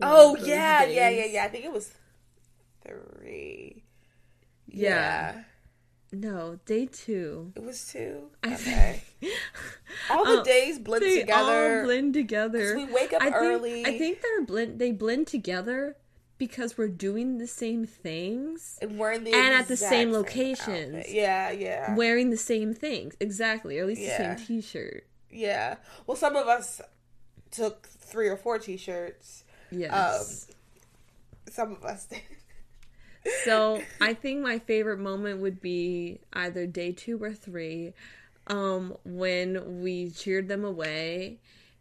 Oh 0.00 0.34
of 0.34 0.40
those 0.40 0.48
yeah, 0.48 0.84
yeah, 0.84 1.08
yeah, 1.08 1.24
yeah. 1.24 1.44
I 1.44 1.48
think 1.48 1.64
it 1.64 1.72
was 1.72 1.90
three. 2.86 3.82
Yeah. 4.68 5.42
No, 6.14 6.58
day 6.66 6.86
two. 6.86 7.52
It 7.56 7.62
was 7.62 7.86
two. 7.90 8.30
I 8.42 8.54
Okay. 8.54 9.02
all 10.10 10.24
the 10.24 10.40
Oh, 10.40 10.44
days 10.44 10.78
blend 10.78 11.02
They 11.04 11.20
together. 11.20 11.78
all 11.80 11.84
blend 11.84 12.14
together. 12.14 12.76
we 12.76 12.84
wake 12.86 13.12
up 13.12 13.20
I 13.22 13.26
think, 13.26 13.34
early. 13.36 13.84
I 13.86 13.98
think 13.98 14.20
they're 14.22 14.42
blend. 14.44 14.78
They 14.78 14.92
blend 14.92 15.26
together 15.26 15.96
because 16.38 16.76
we're 16.76 16.88
doing 16.88 17.38
the 17.38 17.46
same 17.46 17.86
things, 17.86 18.78
and 18.82 18.98
we're 18.98 19.12
in 19.12 19.24
the 19.24 19.32
and 19.32 19.54
at 19.54 19.68
the 19.68 19.76
same 19.76 20.08
outfit. 20.14 20.36
locations. 20.36 21.08
Yeah, 21.12 21.50
yeah, 21.52 21.94
wearing 21.94 22.30
the 22.30 22.36
same 22.36 22.74
things 22.74 23.14
exactly, 23.20 23.78
or 23.78 23.82
at 23.82 23.88
least 23.88 24.02
Yeah. 24.02 24.34
the 24.34 24.38
same 24.38 24.46
T-shirt. 24.60 25.06
yeah. 25.30 25.76
Well, 26.06 26.16
some 26.16 26.34
of 26.36 26.46
us 26.48 26.80
took 27.50 27.86
three 27.86 28.28
or 28.28 28.36
four 28.36 28.58
T-shirts. 28.58 29.44
Yes. 29.70 30.48
Um, 30.48 31.52
some 31.52 31.72
of 31.72 31.84
us 31.84 32.06
did. 32.06 32.20
So 33.44 33.82
I 34.00 34.14
think 34.14 34.40
my 34.42 34.58
favorite 34.58 34.98
moment 34.98 35.40
would 35.40 35.60
be 35.60 36.20
either 36.32 36.66
day 36.66 36.92
two 36.92 37.22
or 37.22 37.32
three, 37.32 37.92
um, 38.46 38.96
when 39.04 39.82
we 39.82 40.10
cheered 40.10 40.48
them 40.48 40.64
away. 40.64 41.38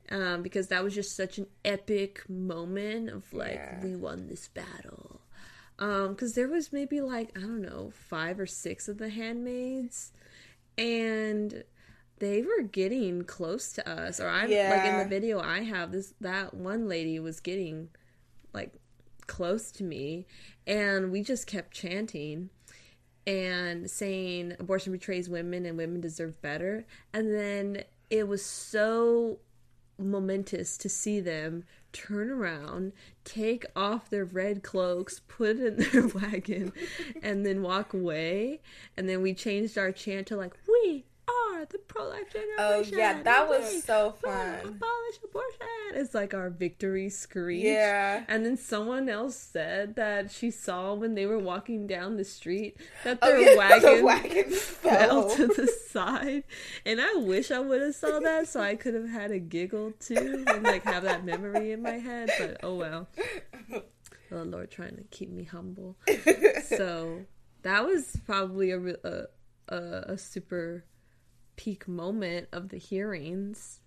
Um, 0.10 0.44
because 0.44 0.68
that 0.68 0.84
was 0.84 0.94
just 0.94 1.16
such 1.16 1.38
an 1.38 1.48
epic 1.64 2.30
moment 2.30 3.10
of 3.10 3.32
like 3.34 3.54
Yeah. 3.56 3.80
we 3.82 3.96
won 3.96 4.28
this 4.28 4.50
battle. 4.50 5.22
Um, 5.80 6.10
because 6.10 6.34
there 6.34 6.50
was 6.50 6.74
maybe 6.74 7.00
like 7.00 7.32
I 7.38 7.42
don't 7.42 7.62
know 7.62 7.92
five 8.10 8.38
or 8.40 8.46
six 8.46 8.88
of 8.90 8.98
the 8.98 9.10
handmaids, 9.10 10.12
and 10.78 11.64
they 12.20 12.42
were 12.42 12.64
getting 12.64 13.24
close 13.24 13.72
to 13.74 13.90
us. 13.90 14.20
Or 14.20 14.28
I'm 14.28 14.50
like 14.50 14.84
in 14.86 14.98
the 14.98 15.06
video 15.06 15.40
I 15.40 15.64
have 15.64 15.92
this 15.94 16.14
that 16.22 16.54
one 16.54 16.88
lady 16.90 17.18
was 17.20 17.40
getting 17.40 17.90
like 18.54 18.74
close 19.28 19.72
to 19.72 19.84
me 19.84 20.26
and 20.66 21.12
we 21.12 21.24
just 21.24 21.48
kept 21.48 21.72
chanting 21.72 22.50
and 23.26 23.90
saying 23.90 24.56
abortion 24.60 24.92
betrays 24.92 25.30
women 25.30 25.66
and 25.66 25.78
women 25.78 26.02
deserve 26.02 26.42
better. 26.42 26.86
And 27.14 27.34
then 27.34 27.84
it 28.10 28.28
was 28.28 28.46
so 28.46 29.40
momentous 29.98 30.78
to 30.78 30.90
see 30.90 31.20
them 31.20 31.64
turn 31.94 32.32
around 32.32 32.92
take 33.24 33.64
off 33.76 34.10
their 34.10 34.26
red 34.26 34.64
cloaks 34.64 35.22
put 35.28 35.60
it 35.60 35.78
in 35.78 35.90
their 35.92 36.08
wagon 36.08 36.74
and 37.22 37.46
then 37.46 37.62
walk 37.62 37.94
away. 37.94 38.60
And 38.98 39.08
then 39.08 39.22
we 39.22 39.34
changed 39.34 39.78
our 39.78 39.92
chant 39.92 40.28
to 40.28 40.36
like 40.36 40.56
we 40.68 41.06
are 41.28 41.66
the 41.66 41.78
pro-life 41.78 42.32
generation. 42.34 42.56
Oh 42.60 42.84
yeah, 42.98 43.22
that 43.24 43.48
was 43.50 43.84
so 43.84 44.12
fun. 44.24 44.56
abolish 44.60 45.18
abortion 45.24 45.68
it's 45.96 46.14
like 46.16 46.34
our 46.34 46.50
victory 46.50 47.08
screech 47.10 47.64
Yeah. 47.64 48.24
and 48.28 48.44
then 48.46 48.58
someone 48.58 49.08
else 49.08 49.36
said 49.38 49.96
that 49.96 50.32
she 50.32 50.50
saw 50.52 50.94
when 50.96 51.14
they 51.16 51.26
were 51.26 51.38
walking 51.40 51.86
down 51.88 52.18
the 52.18 52.24
street 52.24 52.78
that 53.04 53.20
Oh, 53.22 53.30
their 53.30 53.40
yeah, 53.52 53.58
wagon, 53.58 53.98
the 53.98 54.04
wagon 54.04 54.50
fell 54.52 55.30
fell. 55.30 55.36
to 55.38 55.48
the 55.48 55.68
side. 55.90 56.44
And 56.86 57.00
I 57.00 57.14
wish 57.16 57.52
I 57.52 57.60
would 57.60 57.82
have 57.82 57.96
saw 57.96 58.20
that 58.20 58.48
so 58.48 58.60
I 58.62 58.76
could 58.76 58.94
have 58.96 59.10
had 59.10 59.32
a 59.32 59.40
giggle 59.40 59.94
too 60.00 60.44
and 60.48 60.64
like 60.64 60.84
have 60.84 61.04
that 61.04 61.24
memory 61.24 61.72
in 61.72 61.82
my 61.84 62.00
head. 62.00 62.32
But 62.40 62.58
oh 62.64 62.76
well. 62.76 63.08
The 64.30 64.44
Lord 64.46 64.72
trying 64.72 64.96
to 64.98 65.04
keep 65.12 65.30
me 65.30 65.44
humble. 65.44 65.96
So 66.64 67.22
that 67.62 67.86
was 67.86 68.18
probably 68.26 68.72
a 68.72 68.80
a, 68.80 69.26
a, 69.70 69.78
a 70.14 70.18
super 70.18 70.86
peak 71.56 71.88
moment 71.88 72.48
of 72.52 72.70
the 72.70 72.78
hearings. 72.78 73.80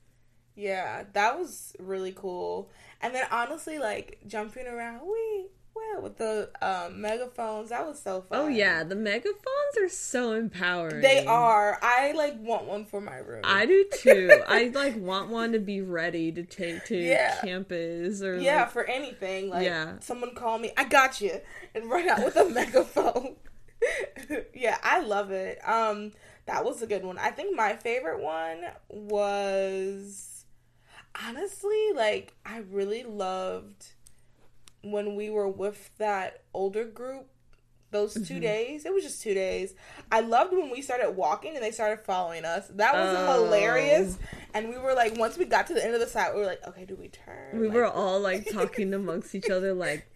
Yeah, 0.54 1.04
that 1.12 1.38
was 1.38 1.74
really 1.78 2.12
cool. 2.12 2.70
And 3.02 3.14
then 3.14 3.24
honestly, 3.30 3.78
like 3.78 4.18
jumping 4.26 4.66
around, 4.66 5.00
we 5.06 5.46
well 5.74 6.00
with 6.02 6.16
the 6.16 6.48
um, 6.62 7.02
megaphones, 7.02 7.68
that 7.68 7.86
was 7.86 8.00
so 8.00 8.22
fun. 8.22 8.38
Oh 8.40 8.48
yeah, 8.48 8.82
the 8.82 8.94
megaphones 8.96 9.44
are 9.78 9.90
so 9.90 10.32
empowering. 10.32 11.02
they 11.02 11.26
are. 11.26 11.78
I 11.82 12.12
like 12.12 12.40
want 12.40 12.64
one 12.64 12.86
for 12.86 13.02
my 13.02 13.18
room. 13.18 13.42
I 13.44 13.66
do 13.66 13.84
too. 13.92 14.42
I 14.48 14.68
like 14.74 14.96
want 14.96 15.28
one 15.28 15.52
to 15.52 15.58
be 15.58 15.82
ready 15.82 16.32
to 16.32 16.42
take 16.42 16.86
to 16.86 16.96
Yeah. 16.96 17.38
campus 17.42 18.22
or 18.22 18.38
yeah, 18.40 18.60
like, 18.62 18.70
for 18.70 18.84
anything. 18.84 19.50
Like 19.50 19.66
Yeah. 19.66 19.98
someone 20.00 20.34
call 20.34 20.58
me, 20.58 20.72
I 20.78 20.84
got 20.84 21.20
you, 21.20 21.38
and 21.74 21.90
run 21.90 22.08
out 22.08 22.24
with 22.24 22.36
a 22.36 22.44
megaphone. 22.48 23.36
yeah, 24.54 24.78
I 24.82 25.00
love 25.00 25.30
it. 25.30 25.58
Um, 25.68 26.12
that 26.46 26.64
was 26.64 26.82
a 26.82 26.86
good 26.86 27.04
one. 27.04 27.18
I 27.18 27.30
think 27.30 27.56
my 27.56 27.74
favorite 27.76 28.20
one 28.22 28.64
was 28.88 30.44
honestly 31.20 31.90
like 31.94 32.34
I 32.44 32.58
really 32.58 33.02
loved 33.04 33.86
when 34.82 35.16
we 35.16 35.30
were 35.30 35.48
with 35.48 35.90
that 35.98 36.42
older 36.54 36.84
group. 36.84 37.28
Those 37.92 38.20
2 38.20 38.40
Mm-hmm. 38.40 38.40
days, 38.40 38.84
it 38.84 38.92
was 38.92 39.04
just 39.04 39.22
two 39.22 39.32
days. 39.32 39.74
I 40.10 40.20
loved 40.20 40.52
when 40.52 40.70
we 40.70 40.82
started 40.82 41.12
walking 41.12 41.54
and 41.54 41.62
they 41.64 41.70
started 41.70 42.00
following 42.04 42.44
us. 42.44 42.66
That 42.68 42.98
was 42.98 43.12
Oh. 43.12 43.24
hilarious. 43.24 44.18
And 44.54 44.68
we 44.68 44.76
were 44.76 44.92
like, 44.92 45.16
once 45.16 45.38
we 45.38 45.44
got 45.44 45.68
to 45.68 45.74
the 45.74 45.84
end 45.84 45.94
of 45.94 46.00
the 46.00 46.06
side, 46.08 46.34
we 46.34 46.40
were 46.40 46.46
like, 46.46 46.66
okay, 46.66 46.84
do 46.84 46.96
we 46.96 47.08
turn? 47.08 47.60
we 47.60 47.68
Like, 47.68 47.76
were 47.76 47.86
all 47.86 48.20
like 48.20 48.46
talking 48.48 48.92
amongst 48.92 49.34
each 49.34 49.48
other 49.50 49.72
like 49.72 50.10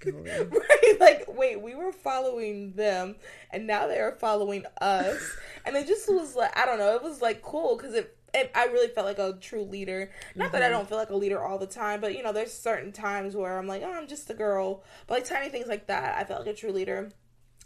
going? 0.00 0.24
right? 0.24 0.96
Like, 0.98 1.24
wait, 1.28 1.60
we 1.60 1.74
were 1.74 1.92
following 1.92 2.72
them, 2.72 3.16
and 3.50 3.66
now 3.66 3.86
they 3.86 3.98
are 3.98 4.12
following 4.12 4.64
us, 4.80 5.36
and 5.64 5.76
it 5.76 5.86
just 5.86 6.08
was 6.08 6.34
like, 6.34 6.56
I 6.56 6.66
don't 6.66 6.78
know, 6.78 6.94
it 6.94 7.02
was 7.02 7.22
like 7.22 7.42
cool 7.42 7.76
because 7.76 7.94
it, 7.94 8.16
it, 8.34 8.50
I 8.54 8.66
really 8.66 8.88
felt 8.88 9.06
like 9.06 9.18
a 9.18 9.36
true 9.40 9.62
leader. 9.62 10.10
Not 10.34 10.52
that 10.52 10.62
I 10.62 10.68
don't 10.68 10.88
feel 10.88 10.98
like 10.98 11.10
a 11.10 11.16
leader 11.16 11.42
all 11.42 11.58
the 11.58 11.66
time, 11.66 12.00
but 12.00 12.16
you 12.16 12.22
know, 12.22 12.32
there's 12.32 12.52
certain 12.52 12.92
times 12.92 13.34
where 13.36 13.58
I'm 13.58 13.66
like, 13.66 13.82
oh, 13.82 13.92
I'm 13.92 14.06
just 14.06 14.30
a 14.30 14.34
girl, 14.34 14.84
but 15.06 15.14
like 15.14 15.24
tiny 15.24 15.48
things 15.48 15.66
like 15.66 15.86
that, 15.88 16.16
I 16.16 16.24
felt 16.24 16.46
like 16.46 16.54
a 16.54 16.56
true 16.56 16.72
leader. 16.72 17.10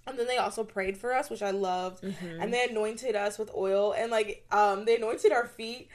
And 0.06 0.18
then 0.18 0.26
they 0.26 0.36
also 0.36 0.64
prayed 0.64 0.98
for 0.98 1.14
us, 1.14 1.30
which 1.30 1.42
I 1.42 1.50
loved. 1.50 2.04
And 2.42 2.52
they 2.52 2.64
anointed 2.68 3.16
us 3.16 3.38
with 3.38 3.50
oil 3.54 3.94
and 3.96 4.10
like 4.10 4.44
um 4.52 4.84
they 4.84 4.96
anointed 4.96 5.32
our 5.32 5.46
feet. 5.46 5.88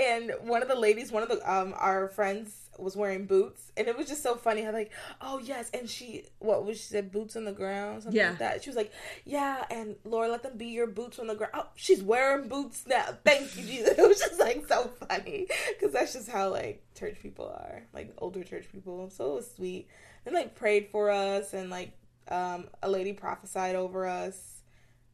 And 0.00 0.32
one 0.42 0.62
of 0.62 0.68
the 0.68 0.76
ladies, 0.76 1.10
one 1.10 1.24
of 1.24 1.28
the 1.28 1.40
um 1.52 1.74
our 1.76 2.08
friends 2.08 2.65
was 2.78 2.96
wearing 2.96 3.26
boots. 3.26 3.72
And 3.76 3.88
it 3.88 3.96
was 3.96 4.06
just 4.06 4.22
so 4.22 4.34
funny 4.36 4.62
how 4.62 4.72
like, 4.72 4.92
oh 5.20 5.38
yes, 5.38 5.70
and 5.74 5.88
she 5.88 6.24
what 6.38 6.64
was 6.64 6.78
she 6.78 6.84
said, 6.84 7.10
boots 7.12 7.36
on 7.36 7.44
the 7.44 7.52
ground, 7.52 8.02
something 8.02 8.18
Yeah. 8.18 8.30
like 8.30 8.38
that. 8.38 8.62
She 8.64 8.70
was 8.70 8.76
like, 8.76 8.92
Yeah, 9.24 9.64
and 9.70 9.96
Laura, 10.04 10.28
let 10.28 10.42
them 10.42 10.56
be 10.56 10.66
your 10.66 10.86
boots 10.86 11.18
on 11.18 11.26
the 11.26 11.34
ground. 11.34 11.52
Oh, 11.54 11.66
she's 11.74 12.02
wearing 12.02 12.48
boots 12.48 12.84
now. 12.86 13.06
Thank 13.24 13.56
you, 13.56 13.64
Jesus. 13.64 13.94
It 13.98 14.08
was 14.08 14.18
just 14.20 14.38
like 14.40 14.66
so 14.68 14.90
funny. 15.08 15.46
Cause 15.80 15.92
that's 15.92 16.12
just 16.12 16.28
how 16.30 16.50
like 16.50 16.82
church 16.98 17.16
people 17.22 17.46
are. 17.46 17.82
Like 17.92 18.12
older 18.18 18.44
church 18.44 18.66
people. 18.72 19.10
So 19.10 19.32
it 19.32 19.34
was 19.36 19.50
sweet. 19.54 19.88
And 20.24 20.34
like 20.34 20.54
prayed 20.54 20.88
for 20.90 21.10
us 21.10 21.54
and 21.54 21.70
like 21.70 21.92
um, 22.28 22.66
a 22.82 22.90
lady 22.90 23.12
prophesied 23.12 23.76
over 23.76 24.06
us, 24.06 24.62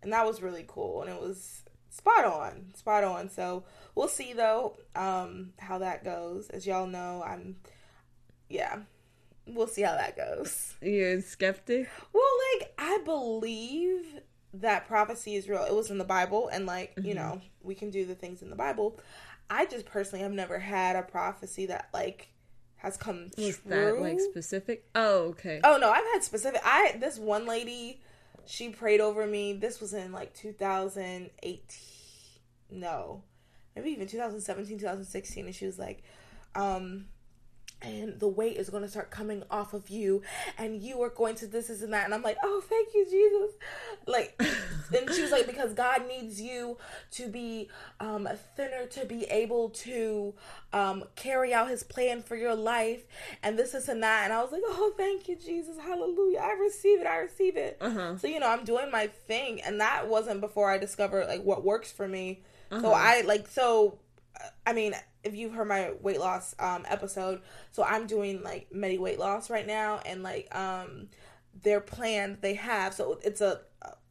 and 0.02 0.12
that 0.14 0.24
was 0.24 0.40
really 0.40 0.64
cool. 0.66 1.02
And 1.02 1.10
it 1.10 1.20
was 1.20 1.62
spot 1.92 2.24
on, 2.24 2.72
spot 2.74 3.04
on. 3.04 3.28
So 3.30 3.64
we'll 3.94 4.08
see 4.08 4.32
though 4.32 4.76
um, 4.96 5.52
how 5.58 5.78
that 5.78 6.04
goes. 6.04 6.48
As 6.50 6.66
y'all 6.66 6.86
know, 6.86 7.22
I'm 7.24 7.56
yeah, 8.48 8.78
we'll 9.46 9.66
see 9.66 9.82
how 9.82 9.92
that 9.94 10.16
goes. 10.16 10.74
You're 10.82 11.12
a 11.12 11.22
skeptic? 11.22 11.88
Well, 12.12 12.24
like 12.54 12.72
I 12.78 12.98
believe 13.04 14.20
that 14.54 14.86
prophecy 14.86 15.36
is 15.36 15.48
real. 15.48 15.64
It 15.64 15.74
was 15.74 15.90
in 15.90 15.98
the 15.98 16.04
Bible, 16.04 16.48
and 16.48 16.66
like 16.66 16.92
you 17.02 17.14
know, 17.14 17.40
we 17.62 17.74
can 17.74 17.90
do 17.90 18.04
the 18.04 18.14
things 18.14 18.42
in 18.42 18.50
the 18.50 18.56
Bible. 18.56 18.98
I 19.50 19.66
just 19.66 19.84
personally 19.86 20.22
have 20.22 20.32
never 20.32 20.58
had 20.58 20.96
a 20.96 21.02
prophecy 21.02 21.66
that 21.66 21.88
like 21.92 22.28
has 22.76 22.96
come 22.96 23.30
Was 23.36 23.58
true. 23.58 23.70
that 23.70 24.00
like 24.00 24.18
specific? 24.20 24.84
Oh, 24.94 25.28
okay. 25.30 25.60
Oh 25.62 25.78
no, 25.80 25.90
I've 25.90 26.04
had 26.12 26.24
specific. 26.24 26.60
I 26.64 26.96
this 26.98 27.18
one 27.18 27.46
lady, 27.46 28.00
she 28.46 28.70
prayed 28.70 29.00
over 29.00 29.26
me. 29.26 29.52
This 29.54 29.80
was 29.80 29.94
in 29.94 30.12
like 30.12 30.34
2018. 30.34 31.60
No, 32.70 33.22
maybe 33.76 33.90
even 33.90 34.06
2017, 34.06 34.78
2016, 34.78 35.46
and 35.46 35.54
she 35.54 35.66
was 35.66 35.78
like, 35.78 36.02
um. 36.54 37.06
And 37.82 38.20
the 38.20 38.28
weight 38.28 38.56
is 38.56 38.70
going 38.70 38.82
to 38.82 38.88
start 38.88 39.10
coming 39.10 39.42
off 39.50 39.74
of 39.74 39.88
you, 39.90 40.22
and 40.56 40.80
you 40.80 41.02
are 41.02 41.10
going 41.10 41.34
to 41.36 41.46
this, 41.46 41.66
this, 41.66 41.82
and 41.82 41.92
that. 41.92 42.04
And 42.04 42.14
I'm 42.14 42.22
like, 42.22 42.36
oh, 42.42 42.62
thank 42.68 42.94
you, 42.94 43.04
Jesus. 43.04 43.56
Like, 44.06 44.34
and 44.96 45.12
she 45.12 45.22
was 45.22 45.30
like, 45.32 45.46
because 45.46 45.74
God 45.74 46.06
needs 46.06 46.40
you 46.40 46.78
to 47.12 47.28
be 47.28 47.68
um, 48.00 48.28
thinner 48.56 48.86
to 48.86 49.04
be 49.04 49.24
able 49.24 49.70
to 49.70 50.34
um, 50.72 51.04
carry 51.16 51.52
out 51.52 51.68
His 51.68 51.82
plan 51.82 52.22
for 52.22 52.36
your 52.36 52.54
life, 52.54 53.04
and 53.42 53.58
this, 53.58 53.72
this, 53.72 53.88
and 53.88 54.02
that. 54.02 54.24
And 54.24 54.32
I 54.32 54.42
was 54.42 54.52
like, 54.52 54.62
oh, 54.64 54.92
thank 54.96 55.28
you, 55.28 55.36
Jesus, 55.36 55.76
Hallelujah! 55.78 56.38
I 56.38 56.52
receive 56.52 57.00
it, 57.00 57.06
I 57.06 57.16
receive 57.18 57.56
it. 57.56 57.78
Uh-huh. 57.80 58.16
So 58.16 58.26
you 58.26 58.38
know, 58.40 58.48
I'm 58.48 58.64
doing 58.64 58.90
my 58.90 59.08
thing, 59.08 59.60
and 59.62 59.80
that 59.80 60.08
wasn't 60.08 60.40
before 60.40 60.70
I 60.70 60.78
discovered 60.78 61.26
like 61.26 61.42
what 61.42 61.64
works 61.64 61.90
for 61.90 62.06
me. 62.06 62.42
So 62.70 62.76
Uh-huh. 62.78 62.90
I 62.92 63.22
like 63.22 63.48
so. 63.48 63.98
I 64.66 64.72
mean, 64.72 64.94
if 65.24 65.34
you've 65.34 65.52
heard 65.52 65.68
my 65.68 65.92
weight 66.00 66.20
loss 66.20 66.54
um 66.58 66.84
episode, 66.88 67.40
so 67.70 67.84
I'm 67.84 68.06
doing 68.06 68.42
like 68.42 68.72
medi 68.72 68.98
weight 68.98 69.18
loss 69.18 69.50
right 69.50 69.66
now, 69.66 70.00
and 70.06 70.22
like 70.22 70.54
um 70.54 71.08
their 71.62 71.80
plan 71.80 72.38
they 72.40 72.54
have. 72.54 72.94
So 72.94 73.18
it's 73.22 73.40
a 73.40 73.60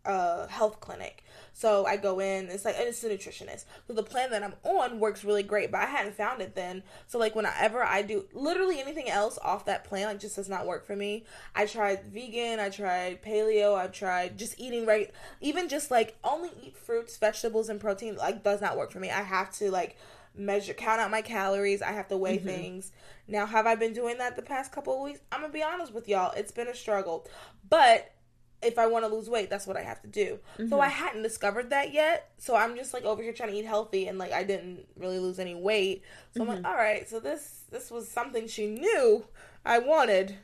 a 0.06 0.47
health 0.47 0.80
clinic. 0.80 1.24
So 1.54 1.86
I 1.86 1.97
go 1.97 2.19
in. 2.19 2.50
It's 2.50 2.65
like 2.65 2.76
and 2.78 2.88
it's 2.88 3.04
a 3.04 3.10
nutritionist. 3.10 3.65
So 3.88 3.93
the 3.93 4.04
plan 4.04 4.32
that 4.32 4.43
I'm 4.43 4.56
on 4.63 5.00
works 5.00 5.24
really 5.24 5.43
great, 5.43 5.71
but 5.71 5.82
I 5.82 5.86
hadn't 5.86 6.15
found 6.15 6.41
it 6.41 6.56
then. 6.56 6.84
So 7.08 7.19
like 7.19 7.36
whenever 7.36 7.84
I 7.84 8.02
do 8.02 8.26
literally 8.34 8.80
anything 8.80 9.10
else 9.10 9.38
off 9.43 9.65
that 9.65 9.84
plan, 9.84 10.08
like 10.08 10.19
just 10.19 10.36
does 10.36 10.50
not 10.50 10.65
work 10.65 10.86
for 10.86 10.95
me. 10.95 11.26
I 11.56 11.65
tried 11.65 12.06
vegan. 12.06 12.60
I 12.60 12.69
tried 12.69 13.21
paleo. 13.21 13.76
I've 13.76 13.91
tried 13.91 14.38
just 14.38 14.60
eating 14.60 14.86
right. 14.86 15.12
Even 15.39 15.69
just 15.69 15.91
like 15.91 16.17
only 16.24 16.50
eat 16.63 16.78
fruits, 16.78 17.17
vegetables, 17.17 17.69
and 17.69 17.80
protein. 17.80 18.15
Like 18.15 18.43
does 18.43 18.62
not 18.62 18.78
work 18.78 18.91
for 18.91 19.00
me. 19.00 19.12
I 19.12 19.21
have 19.21 19.52
to 19.58 19.69
like 19.69 19.97
measure 20.36 20.74
count 20.74 21.02
out 21.02 21.12
my 21.12 21.22
calories 21.22 21.82
i 21.82 21.91
have 21.91 22.08
to 22.08 22.17
weigh 22.17 22.38
mm-hmm. 22.38 22.48
things. 22.48 22.91
Now 23.28 23.46
have 23.46 23.67
i 23.67 23.76
been 23.76 23.94
doing 23.94 24.17
that 24.20 24.36
the 24.36 24.41
past 24.41 24.72
couple 24.72 24.96
of 24.96 25.02
weeks? 25.02 25.20
I'm 25.32 25.41
gonna 25.41 25.54
be 25.54 25.63
honest 25.63 25.94
with 25.94 26.08
y'all 26.08 26.34
it's 26.36 26.52
been 26.52 26.67
a 26.67 26.76
struggle. 26.76 27.28
But 27.70 28.13
if 28.62 28.78
i 28.78 28.86
want 28.86 29.04
to 29.04 29.13
lose 29.13 29.30
weight 29.30 29.50
that's 29.50 29.65
what 29.65 29.76
i 29.78 29.82
have 29.82 30.02
to 30.02 30.08
do. 30.08 30.39
So 30.70 30.80
i 30.80 30.88
mm-hmm. 30.88 31.04
hadn't 31.04 31.24
discovered 31.24 31.70
that 31.72 31.94
yet. 31.94 32.32
So 32.38 32.56
i'm 32.56 32.76
just 32.76 32.94
like 32.94 33.04
over 33.04 33.22
here 33.22 33.34
trying 33.34 33.52
to 33.52 33.58
eat 33.58 33.65
healthy 33.65 34.08
and 34.08 34.17
like 34.17 34.32
i 34.32 34.44
didn't 34.44 34.86
really 34.98 35.20
lose 35.20 35.39
any 35.39 35.56
weight. 35.56 36.04
So 36.36 36.41
i'm 36.41 36.48
like 36.48 36.58
mm-hmm. 36.60 36.65
all 36.67 36.76
right 36.76 37.08
so 37.10 37.20
this 37.20 37.63
this 37.70 37.91
was 37.91 38.08
something 38.08 38.48
she 38.48 38.67
knew 38.67 39.26
i 39.65 39.80
wanted. 39.80 40.36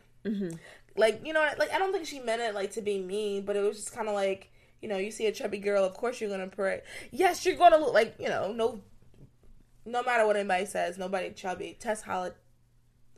Like 0.96 1.22
you 1.26 1.32
know 1.32 1.48
like 1.58 1.72
i 1.72 1.78
don't 1.78 1.94
think 1.94 2.06
she 2.06 2.20
meant 2.20 2.42
it 2.42 2.54
like 2.54 2.72
to 2.72 2.82
be 2.82 3.00
mean 3.00 3.46
but 3.46 3.56
it 3.56 3.62
was 3.62 3.78
just 3.78 3.94
kind 3.94 4.08
of 4.08 4.16
like 4.16 4.52
you 4.82 4.90
know 4.90 4.98
you 4.98 5.12
see 5.12 5.28
a 5.28 5.32
chubby 5.32 5.60
girl 5.60 5.84
of 5.84 5.94
course 5.94 6.20
you're 6.20 6.30
gonna 6.30 6.48
pray. 6.48 6.82
Yes 7.12 7.46
you're 7.46 7.56
gonna 7.56 7.78
look 7.78 7.94
like 7.94 8.16
you 8.20 8.30
know 8.30 8.52
no 8.52 8.82
no 9.88 10.04
matter 10.04 10.28
what 10.28 10.36
anybody 10.36 10.66
says, 10.66 10.98
nobody 10.98 11.32
chubby. 11.32 11.78
Tess 11.80 12.02
Holliday, 12.02 12.36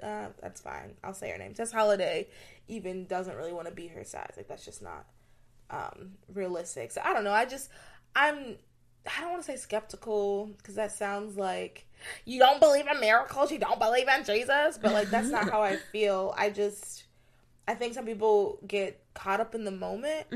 uh, 0.01 0.27
that's 0.41 0.61
fine. 0.61 0.93
I'll 1.03 1.13
say 1.13 1.31
her 1.31 1.37
name. 1.37 1.53
Tess 1.53 1.71
Holliday 1.71 2.27
even 2.67 3.05
doesn't 3.05 3.35
really 3.35 3.53
want 3.53 3.67
to 3.67 3.73
be 3.73 3.87
her 3.87 4.03
size. 4.03 4.33
Like 4.37 4.47
that's 4.47 4.63
just 4.63 4.81
not 4.81 5.05
um, 5.69 6.11
realistic. 6.33 6.91
So 6.91 7.01
I 7.03 7.13
don't 7.13 7.23
know. 7.23 7.31
I 7.31 7.45
just 7.45 7.69
I'm 8.15 8.57
I 9.17 9.21
don't 9.21 9.31
want 9.31 9.43
to 9.43 9.51
say 9.51 9.57
skeptical 9.57 10.51
because 10.57 10.75
that 10.75 10.91
sounds 10.91 11.37
like 11.37 11.87
you 12.25 12.39
don't 12.39 12.59
believe 12.59 12.85
in 12.87 12.99
miracles, 12.99 13.51
you 13.51 13.59
don't 13.59 13.79
believe 13.79 14.07
in 14.07 14.23
Jesus, 14.23 14.77
but 14.81 14.93
like 14.93 15.09
that's 15.09 15.29
not 15.29 15.49
how 15.49 15.61
I 15.61 15.77
feel. 15.91 16.33
I 16.37 16.49
just 16.49 17.05
I 17.67 17.73
think 17.73 17.93
some 17.93 18.05
people 18.05 18.59
get 18.67 19.01
caught 19.13 19.39
up 19.39 19.55
in 19.55 19.63
the 19.63 19.71
moment. 19.71 20.27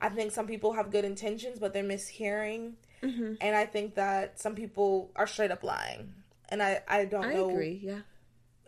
I 0.00 0.08
think 0.08 0.32
some 0.32 0.46
people 0.46 0.72
have 0.72 0.90
good 0.90 1.04
intentions, 1.04 1.58
but 1.58 1.72
they're 1.72 1.84
mishearing. 1.84 2.72
Mm-hmm. 3.02 3.34
And 3.40 3.56
I 3.56 3.66
think 3.66 3.96
that 3.96 4.40
some 4.40 4.54
people 4.54 5.10
are 5.16 5.26
straight 5.26 5.50
up 5.50 5.62
lying. 5.62 6.14
And 6.48 6.62
I, 6.62 6.82
I 6.86 7.04
don't 7.04 7.24
I 7.24 7.34
know. 7.34 7.50
agree. 7.50 7.80
Yeah. 7.82 8.00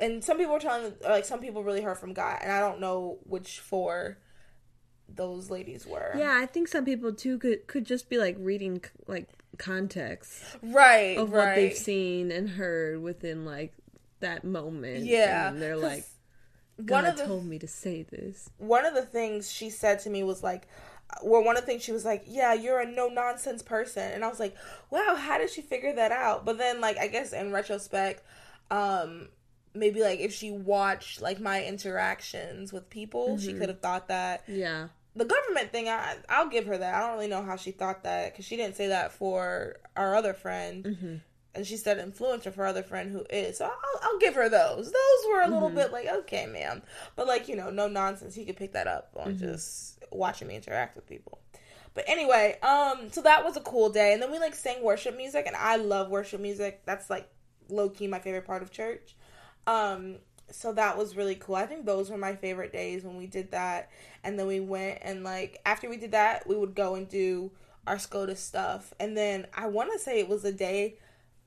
And 0.00 0.24
some 0.24 0.38
people 0.38 0.54
are 0.54 0.60
telling, 0.60 0.92
like, 1.02 1.24
some 1.24 1.40
people 1.40 1.62
really 1.62 1.82
heard 1.82 1.98
from 1.98 2.14
God. 2.14 2.38
And 2.42 2.50
I 2.50 2.58
don't 2.60 2.80
know 2.80 3.18
which 3.24 3.60
four 3.60 4.18
those 5.08 5.50
ladies 5.50 5.86
were. 5.86 6.14
Yeah, 6.16 6.36
I 6.40 6.46
think 6.46 6.66
some 6.68 6.84
people 6.84 7.12
too 7.12 7.38
could 7.38 7.66
could 7.66 7.84
just 7.84 8.08
be 8.08 8.16
like 8.18 8.36
reading 8.38 8.82
like 9.06 9.28
context 9.58 10.42
Right, 10.62 11.18
of 11.18 11.30
right. 11.32 11.46
what 11.48 11.54
they've 11.56 11.76
seen 11.76 12.32
and 12.32 12.48
heard 12.48 13.02
within 13.02 13.44
like 13.44 13.74
that 14.20 14.44
moment. 14.44 15.04
Yeah, 15.04 15.50
and 15.50 15.60
they're 15.60 15.76
like, 15.76 16.04
one 16.76 17.04
of 17.04 17.16
the 17.18 17.26
told 17.26 17.44
me 17.46 17.58
to 17.58 17.68
say 17.68 18.02
this. 18.02 18.48
one 18.58 18.86
of 18.86 18.94
the 18.94 19.02
things 19.04 19.52
she 19.52 19.68
said 19.70 19.98
to 20.00 20.10
me 20.10 20.22
was 20.24 20.42
like 20.42 20.66
well 21.22 21.44
one 21.44 21.56
of 21.56 21.62
the 21.62 21.66
things 21.66 21.82
she 21.82 21.92
was 21.92 22.04
like 22.04 22.24
yeah 22.26 22.52
you're 22.54 22.80
a 22.80 22.86
no 22.86 23.08
nonsense 23.08 23.62
person. 23.62 24.10
And 24.12 24.24
i 24.24 24.28
was 24.28 24.40
like 24.40 24.56
wow 24.90 25.14
how 25.16 25.38
did 25.38 25.50
she 25.50 25.60
figure 25.62 25.92
that 25.94 26.12
out? 26.12 26.44
But 26.44 26.58
then 26.58 26.80
like 26.80 26.98
i 26.98 27.06
guess 27.08 27.32
in 27.32 27.52
retrospect 27.52 28.22
um 28.70 29.28
maybe 29.74 30.00
like 30.00 30.20
if 30.20 30.32
she 30.32 30.50
watched 30.50 31.20
like 31.20 31.40
my 31.40 31.64
interactions 31.64 32.72
with 32.72 32.88
people 32.90 33.38
she 33.38 33.52
could 33.52 33.68
have 33.68 33.80
thought 33.80 34.08
that. 34.08 34.44
Yeah. 34.46 34.88
the 35.16 35.24
government 35.24 35.70
thing 35.72 35.88
I, 35.88 36.16
i'll 36.28 36.48
give 36.48 36.66
her 36.66 36.78
that. 36.78 36.94
I 36.94 37.00
don't 37.00 37.12
really 37.16 37.28
know 37.28 37.42
how 37.42 37.56
she 37.56 37.70
thought 37.70 38.02
that 38.04 38.32
because 38.32 38.44
she 38.44 38.56
didn't 38.56 38.76
say 38.76 38.88
that 38.88 39.12
for 39.12 39.76
our 39.96 40.14
other 40.16 40.32
friend 40.34 41.20
and 41.54 41.66
she 41.66 41.76
said 41.76 41.98
influencer 41.98 42.52
for 42.52 42.62
our 42.62 42.68
other 42.68 42.82
friend 42.82 43.10
who 43.10 43.24
is. 43.30 43.58
So 43.58 43.66
I'll, 43.66 44.00
I'll 44.02 44.18
give 44.18 44.34
her 44.34 44.48
those. 44.48 44.86
Those 44.86 45.30
were 45.30 45.42
a 45.42 45.48
little 45.48 45.70
bit 45.70 45.92
like 45.92 46.06
okay 46.08 46.46
ma'am. 46.46 46.82
But 47.16 47.26
like 47.26 47.48
you 47.48 47.56
know 47.56 47.70
no 47.70 47.88
nonsense. 47.88 48.34
He 48.34 48.44
could 48.44 48.56
pick 48.56 48.72
that 48.72 48.86
up 48.86 49.10
on 49.16 49.38
just 49.38 50.04
watching 50.10 50.48
me 50.48 50.56
interact 50.56 50.96
with 50.96 51.06
people. 51.06 51.38
But 51.94 52.04
anyway 52.08 52.58
um 52.62 53.10
so 53.10 53.22
that 53.22 53.44
was 53.44 53.56
a 53.56 53.60
cool 53.60 53.90
day. 53.90 54.12
And 54.12 54.20
then 54.20 54.32
we 54.32 54.38
like 54.38 54.54
sang 54.54 54.82
worship 54.82 55.16
music 55.16 55.46
and 55.46 55.56
i 55.56 55.76
love 55.76 56.10
worship 56.10 56.40
music. 56.40 56.82
That's 56.84 57.08
like 57.08 57.28
low-key 57.68 58.08
my 58.08 58.18
favorite 58.18 58.46
part 58.46 58.62
of 58.62 58.70
church. 58.70 59.14
Um 59.66 60.16
so 60.50 60.72
that 60.74 60.98
was 60.98 61.16
really 61.16 61.36
cool. 61.36 61.54
I 61.54 61.66
think 61.66 61.86
those 61.86 62.10
were 62.10 62.18
my 62.18 62.34
favorite 62.36 62.72
days 62.72 63.02
when 63.02 63.16
we 63.16 63.26
did 63.26 63.50
that. 63.52 63.90
And 64.22 64.38
then 64.38 64.46
we 64.46 64.60
went 64.60 64.98
and 65.02 65.24
like 65.24 65.60
after 65.64 65.88
we 65.88 65.96
did 65.96 66.12
that 66.12 66.46
we 66.48 66.56
would 66.56 66.74
go 66.74 66.96
and 66.96 67.08
do 67.08 67.52
our 67.86 67.98
SCOTUS 67.98 68.40
stuff. 68.40 68.92
And 68.98 69.16
then 69.16 69.46
i 69.54 69.66
want 69.66 69.92
to 69.92 69.98
say 69.98 70.18
it 70.18 70.28
was 70.28 70.44
a 70.44 70.52
day 70.52 70.96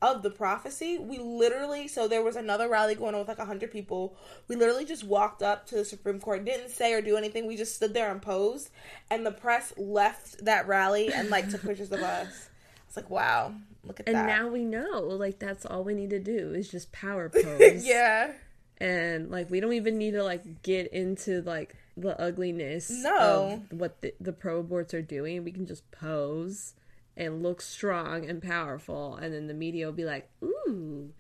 of 0.02 0.22
the 0.22 0.30
prophecy, 0.30 0.98
we 1.00 1.18
literally 1.18 1.88
so 1.88 2.08
there 2.08 2.22
was 2.22 2.36
another 2.36 2.70
rally 2.70 2.94
going 2.96 3.14
on 3.16 3.20
with 3.22 3.28
like 3.28 3.40
hundred 3.40 3.72
people. 3.72 4.16
We 4.48 4.56
literally 4.56 4.86
just 4.86 5.04
walked 5.04 5.42
up 5.42 5.66
to 5.68 5.76
the 5.76 5.86
Supreme 5.86 6.20
Court, 6.20 6.46
didn't 6.46 6.70
say 6.70 6.94
or 6.94 7.02
do 7.02 7.18
anything. 7.18 7.48
We 7.48 7.58
just 7.58 7.76
stood 7.76 7.94
there 7.94 8.12
and 8.12 8.22
posed, 8.22 8.70
and 9.10 9.26
the 9.26 9.32
press 9.32 9.74
left 9.78 10.46
that 10.46 10.68
rally 10.68 11.12
and 11.12 11.30
like 11.30 11.50
took 11.50 11.62
pictures 11.64 11.92
of 11.92 12.02
us. 12.02 12.50
It's 12.88 12.96
like 12.96 13.10
wow, 13.10 13.54
look 13.84 14.00
at 14.00 14.08
And 14.08 14.16
that. 14.16 14.30
And 14.30 14.44
now 14.46 14.48
we 14.50 14.64
know, 14.66 15.02
like 15.02 15.40
that's 15.40 15.66
all 15.66 15.84
we 15.84 15.94
need 15.94 16.12
to 16.12 16.20
do 16.20 16.54
is 16.54 16.70
just 16.70 16.92
power 16.92 17.30
pose. 17.34 17.86
yeah, 17.86 18.32
and 18.80 19.32
like 19.32 19.50
we 19.50 19.60
don't 19.60 19.74
even 19.74 19.98
need 19.98 20.12
to 20.12 20.24
like 20.24 20.62
get 20.62 20.94
into 20.94 21.42
like 21.42 21.76
the 22.00 22.20
ugliness 22.22 22.92
No. 22.92 23.60
of 23.72 23.80
what 23.80 24.00
the, 24.02 24.14
the 24.22 24.32
pro 24.32 24.64
aborts 24.64 24.94
are 24.94 25.02
doing 25.02 25.44
we 25.44 25.52
can 25.52 25.66
just 25.66 25.90
pose 25.90 26.76
and 27.18 27.44
look 27.44 27.62
strong 27.62 28.26
and 28.30 28.42
powerful 28.42 29.16
and 29.16 29.34
then 29.34 29.48
the 29.48 29.54
media 29.54 29.86
will 29.86 29.94
be 29.94 30.06
like 30.06 30.30
ooh 30.44 31.12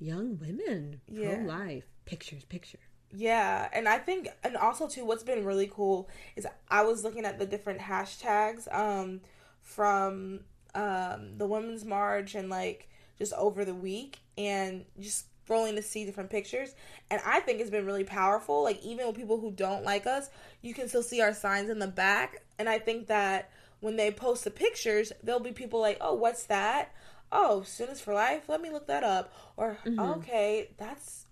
young 0.00 0.38
women 0.40 1.00
Yeah. 1.08 1.36
pro-life 1.36 1.84
pictures 2.04 2.44
picture 2.44 2.78
Yeah, 3.14 3.68
and 3.74 3.86
I 3.88 3.98
think, 3.98 4.28
and 4.42 4.56
also 4.56 4.88
too, 4.88 5.04
what's 5.04 5.22
been 5.22 5.44
really 5.44 5.70
cool 5.70 6.08
is 6.34 6.46
I 6.68 6.82
was 6.82 7.04
looking 7.04 7.26
at 7.26 7.38
the 7.38 7.44
different 7.46 7.80
hashtags 7.80 8.66
um, 8.74 9.20
from 9.60 10.40
um, 10.74 11.36
the 11.36 11.46
Women's 11.46 11.84
March 11.84 12.34
and 12.34 12.48
like 12.48 12.88
just 13.18 13.34
over 13.34 13.66
the 13.66 13.74
week, 13.74 14.20
and 14.38 14.86
just 14.98 15.26
scrolling 15.46 15.76
to 15.76 15.82
see 15.82 16.06
different 16.06 16.30
pictures, 16.30 16.74
and 17.10 17.20
I 17.26 17.40
think 17.40 17.60
it's 17.60 17.68
been 17.70 17.84
really 17.84 18.04
powerful. 18.04 18.62
Like 18.62 18.82
even 18.82 19.06
with 19.06 19.14
people 19.16 19.38
who 19.38 19.50
don't 19.50 19.84
like 19.84 20.06
us, 20.06 20.30
you 20.62 20.72
can 20.72 20.88
still 20.88 21.02
see 21.02 21.20
our 21.20 21.34
signs 21.34 21.68
in 21.68 21.78
the 21.78 21.86
back, 21.86 22.42
and 22.58 22.66
I 22.66 22.78
think 22.78 23.08
that 23.08 23.50
when 23.82 23.96
they 23.96 24.10
post 24.10 24.44
the 24.44 24.50
pictures, 24.50 25.12
there'll 25.22 25.40
be 25.40 25.52
people 25.52 25.80
like, 25.80 25.98
"Oh, 26.00 26.14
what's 26.14 26.44
that?" 26.44 26.94
Oh, 27.30 27.62
Students 27.62 28.00
for 28.00 28.14
Life. 28.14 28.48
Let 28.48 28.62
me 28.62 28.70
look 28.70 28.86
that 28.86 29.02
up. 29.02 29.34
Or 29.56 29.78
okay, 29.98 30.70
that's 30.78 31.26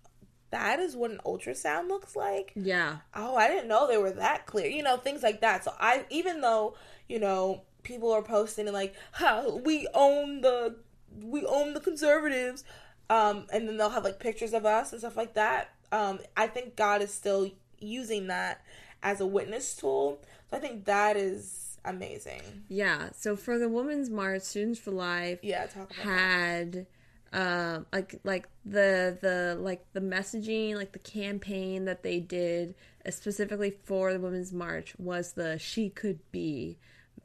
that 0.50 0.80
is 0.80 0.96
what 0.96 1.12
an 1.12 1.20
ultrasound 1.24 1.88
looks 1.88 2.16
like. 2.16 2.52
yeah 2.56 2.98
Oh, 3.14 3.36
I 3.36 3.46
didn't 3.46 3.68
know 3.68 3.86
they 3.86 3.98
were 3.98 4.10
that 4.10 4.46
clear. 4.46 4.66
You 4.66 4.82
know, 4.82 4.96
things 4.96 5.22
like 5.22 5.40
that. 5.42 5.64
So 5.64 5.72
I 5.78 6.04
even 6.10 6.40
though, 6.40 6.74
you 7.08 7.20
know, 7.20 7.62
people 7.84 8.10
are 8.12 8.22
posting 8.22 8.66
and 8.66 8.74
like, 8.74 8.94
how 9.12 9.56
we 9.56 9.86
own 9.94 10.40
the 10.40 10.76
we 11.22 11.44
own 11.46 11.74
the 11.74 11.80
conservatives, 11.80 12.64
um, 13.08 13.46
and 13.52 13.68
then 13.68 13.76
they'll 13.76 13.90
have 13.90 14.04
like 14.04 14.18
pictures 14.18 14.52
of 14.52 14.66
us 14.66 14.90
and 14.92 15.00
stuff 15.00 15.16
like 15.16 15.34
that. 15.34 15.70
Um, 15.92 16.18
I 16.36 16.48
think 16.48 16.74
God 16.76 17.00
is 17.02 17.12
still 17.14 17.50
using 17.78 18.26
that 18.26 18.62
as 19.02 19.20
a 19.20 19.26
witness 19.26 19.74
tool. 19.76 20.20
So 20.50 20.56
I 20.56 20.60
think 20.60 20.84
that 20.86 21.16
is 21.16 21.69
amazing. 21.84 22.42
Yeah. 22.68 23.10
So 23.16 23.36
for 23.36 23.58
the 23.58 23.68
Women's 23.68 24.10
March, 24.10 24.42
Students 24.42 24.78
for 24.78 24.90
Life 24.90 25.40
Yeah, 25.42 25.66
talk 25.66 25.90
about 25.90 25.96
that. 25.96 26.04
had 26.04 26.86
um 27.32 27.86
like 27.92 28.18
like 28.24 28.48
the 28.64 29.16
the 29.20 29.56
like 29.60 29.84
the 29.92 30.00
messaging 30.00 30.74
like 30.74 30.90
the 30.92 30.98
campaign 30.98 31.84
that 31.84 32.02
they 32.02 32.18
did 32.18 32.74
uh, 33.06 33.10
specifically 33.12 33.70
for 33.84 34.12
the 34.12 34.18
women's 34.18 34.52
march 34.52 34.94
was 34.98 35.34
the 35.34 35.56
she 35.56 35.88
could 35.88 36.18
be 36.32 36.76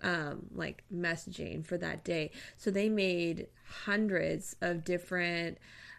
um 0.04 0.46
like 0.54 0.84
messaging 0.94 1.66
for 1.66 1.76
that 1.80 2.04
day 2.04 2.30
so 2.56 2.70
they 2.70 2.88
made 2.88 3.48
hundreds 3.86 4.56
of 4.62 4.84
different 4.84 5.58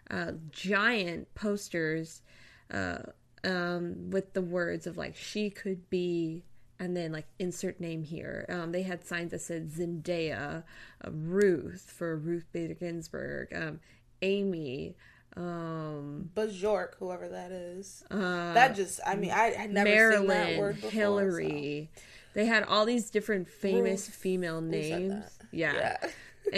uh 0.09 0.31
giant 0.51 1.27
posters 1.35 2.21
uh 2.71 2.99
um 3.43 4.09
with 4.09 4.31
the 4.31 4.41
words 4.41 4.87
of 4.87 4.95
like 4.95 5.17
she 5.17 5.49
could 5.49 5.89
be 5.89 6.45
and 6.79 6.95
then 6.95 7.11
like 7.11 7.27
insert 7.39 7.79
name 7.79 8.03
here. 8.03 8.45
Um, 8.49 8.71
they 8.71 8.83
had 8.83 9.05
signs 9.05 9.31
that 9.31 9.41
said 9.41 9.69
Zendaya, 9.69 10.63
uh, 11.03 11.09
Ruth 11.11 11.93
for 11.95 12.15
Ruth 12.15 12.45
Bader 12.51 12.73
Ginsburg, 12.75 13.53
um, 13.53 13.79
Amy, 14.21 14.95
um, 15.35 16.29
Bajork, 16.35 16.95
whoever 16.99 17.29
that 17.29 17.51
is. 17.51 18.03
uh, 18.11 18.53
that 18.53 18.75
just, 18.75 18.99
I 19.05 19.15
mean, 19.15 19.31
I 19.31 19.51
had 19.51 19.71
never 19.71 20.17
seen 20.17 20.27
that 20.27 20.57
word 20.57 20.75
before. 20.75 20.91
Hillary. 20.91 21.89
They 22.33 22.45
had 22.45 22.63
all 22.63 22.85
these 22.85 23.09
different 23.09 23.47
famous 23.47 24.07
Ruth. 24.07 24.15
female 24.15 24.61
names. 24.61 25.23
so. 25.23 25.45
Yeah. 25.51 25.97
Yeah. 26.01 26.09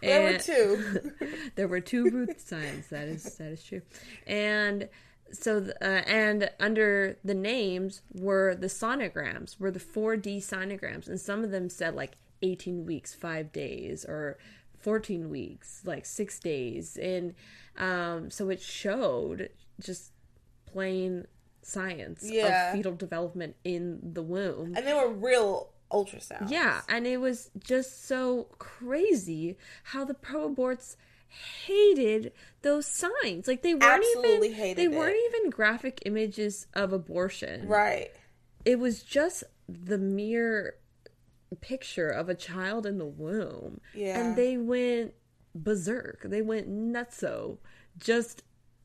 there 0.00 0.22
were 0.32 0.38
two. 0.38 1.12
there 1.54 1.68
were 1.68 1.80
two 1.80 2.04
Ruth 2.10 2.40
signs. 2.40 2.88
That 2.88 3.08
is 3.08 3.36
that 3.36 3.52
is 3.52 3.62
true, 3.62 3.82
and 4.26 4.88
so 5.32 5.70
uh, 5.80 5.84
and 5.84 6.50
under 6.58 7.16
the 7.24 7.34
names 7.34 8.02
were 8.14 8.54
the 8.54 8.66
sonograms, 8.68 9.58
were 9.60 9.70
the 9.70 9.80
four 9.80 10.16
D 10.16 10.38
sonograms, 10.38 11.08
and 11.08 11.20
some 11.20 11.44
of 11.44 11.50
them 11.50 11.68
said 11.68 11.94
like 11.94 12.12
eighteen 12.42 12.84
weeks, 12.86 13.14
five 13.14 13.52
days, 13.52 14.04
or 14.04 14.38
fourteen 14.78 15.28
weeks, 15.30 15.82
like 15.84 16.04
six 16.06 16.38
days, 16.40 16.96
and 16.96 17.34
um, 17.76 18.30
so 18.30 18.48
it 18.50 18.60
showed 18.60 19.50
just 19.80 20.12
plain 20.66 21.26
science 21.62 22.22
Yeah. 22.24 22.68
of 22.70 22.74
fetal 22.76 22.92
development 22.94 23.56
in 23.64 23.98
the 24.14 24.22
womb. 24.22 24.74
And 24.76 24.86
they 24.86 24.94
were 24.94 25.08
real 25.10 25.70
ultrasounds. 25.92 26.50
Yeah, 26.50 26.80
and 26.88 27.06
it 27.06 27.18
was 27.18 27.50
just 27.58 28.06
so 28.06 28.46
crazy 28.58 29.58
how 29.84 30.04
the 30.04 30.14
pro 30.14 30.48
aborts 30.48 30.96
hated 31.30 32.32
those 32.62 32.86
signs. 32.86 33.48
Like 33.48 33.62
they 33.62 33.74
weren't 33.74 34.04
Absolutely 34.04 34.48
even 34.48 34.76
they 34.76 34.84
it. 34.84 34.92
weren't 34.92 35.16
even 35.28 35.50
graphic 35.50 36.02
images 36.04 36.66
of 36.74 36.92
abortion. 36.92 37.66
Right. 37.66 38.10
It 38.64 38.78
was 38.78 39.02
just 39.02 39.44
the 39.68 39.98
mere 39.98 40.74
picture 41.60 42.08
of 42.08 42.28
a 42.28 42.34
child 42.34 42.86
in 42.86 42.98
the 42.98 43.06
womb. 43.06 43.80
Yeah. 43.94 44.20
And 44.20 44.36
they 44.36 44.56
went 44.56 45.14
berserk. 45.54 46.22
They 46.24 46.42
went 46.42 46.70
nutso 46.70 47.58
just 47.98 48.42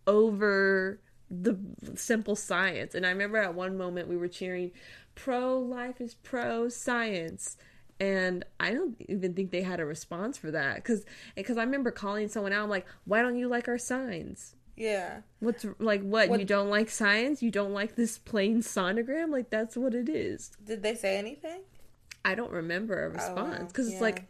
over 0.07 1.01
the 1.29 1.57
simple 1.95 2.35
science. 2.35 2.95
And 2.95 3.05
I 3.05 3.09
remember 3.09 3.37
at 3.37 3.55
one 3.55 3.77
moment 3.77 4.07
we 4.07 4.17
were 4.17 4.27
cheering, 4.27 4.71
pro 5.15 5.57
life 5.59 5.99
is 5.99 6.15
pro 6.15 6.69
science. 6.69 7.57
And 7.99 8.43
I 8.59 8.71
don't 8.73 8.95
even 9.07 9.33
think 9.33 9.51
they 9.51 9.61
had 9.61 9.79
a 9.79 9.85
response 9.85 10.37
for 10.37 10.51
that 10.51 10.75
because 10.75 11.05
because 11.35 11.57
I 11.57 11.63
remember 11.63 11.91
calling 11.91 12.27
someone 12.27 12.51
out. 12.51 12.63
I'm 12.63 12.69
like, 12.69 12.85
why 13.05 13.21
don't 13.21 13.37
you 13.37 13.47
like 13.47 13.67
our 13.69 13.77
signs? 13.77 14.53
Yeah. 14.75 15.21
What's 15.39 15.65
like 15.79 16.01
what, 16.01 16.27
What- 16.29 16.39
you 16.39 16.45
don't 16.45 16.69
like 16.69 16.89
science? 16.89 17.41
You 17.41 17.51
don't 17.51 17.71
like 17.71 17.95
this 17.95 18.17
plain 18.17 18.61
sonogram? 18.61 19.29
Like 19.31 19.49
that's 19.49 19.77
what 19.77 19.93
it 19.93 20.09
is. 20.09 20.51
Did 20.65 20.83
they 20.83 20.95
say 20.95 21.17
anything? 21.17 21.61
I 22.25 22.35
don't 22.35 22.51
remember 22.51 23.05
a 23.05 23.09
response 23.09 23.71
because 23.71 23.85
Oh, 23.87 23.89
yeah. 23.91 23.95
it's 23.95 24.01
like, 24.01 24.25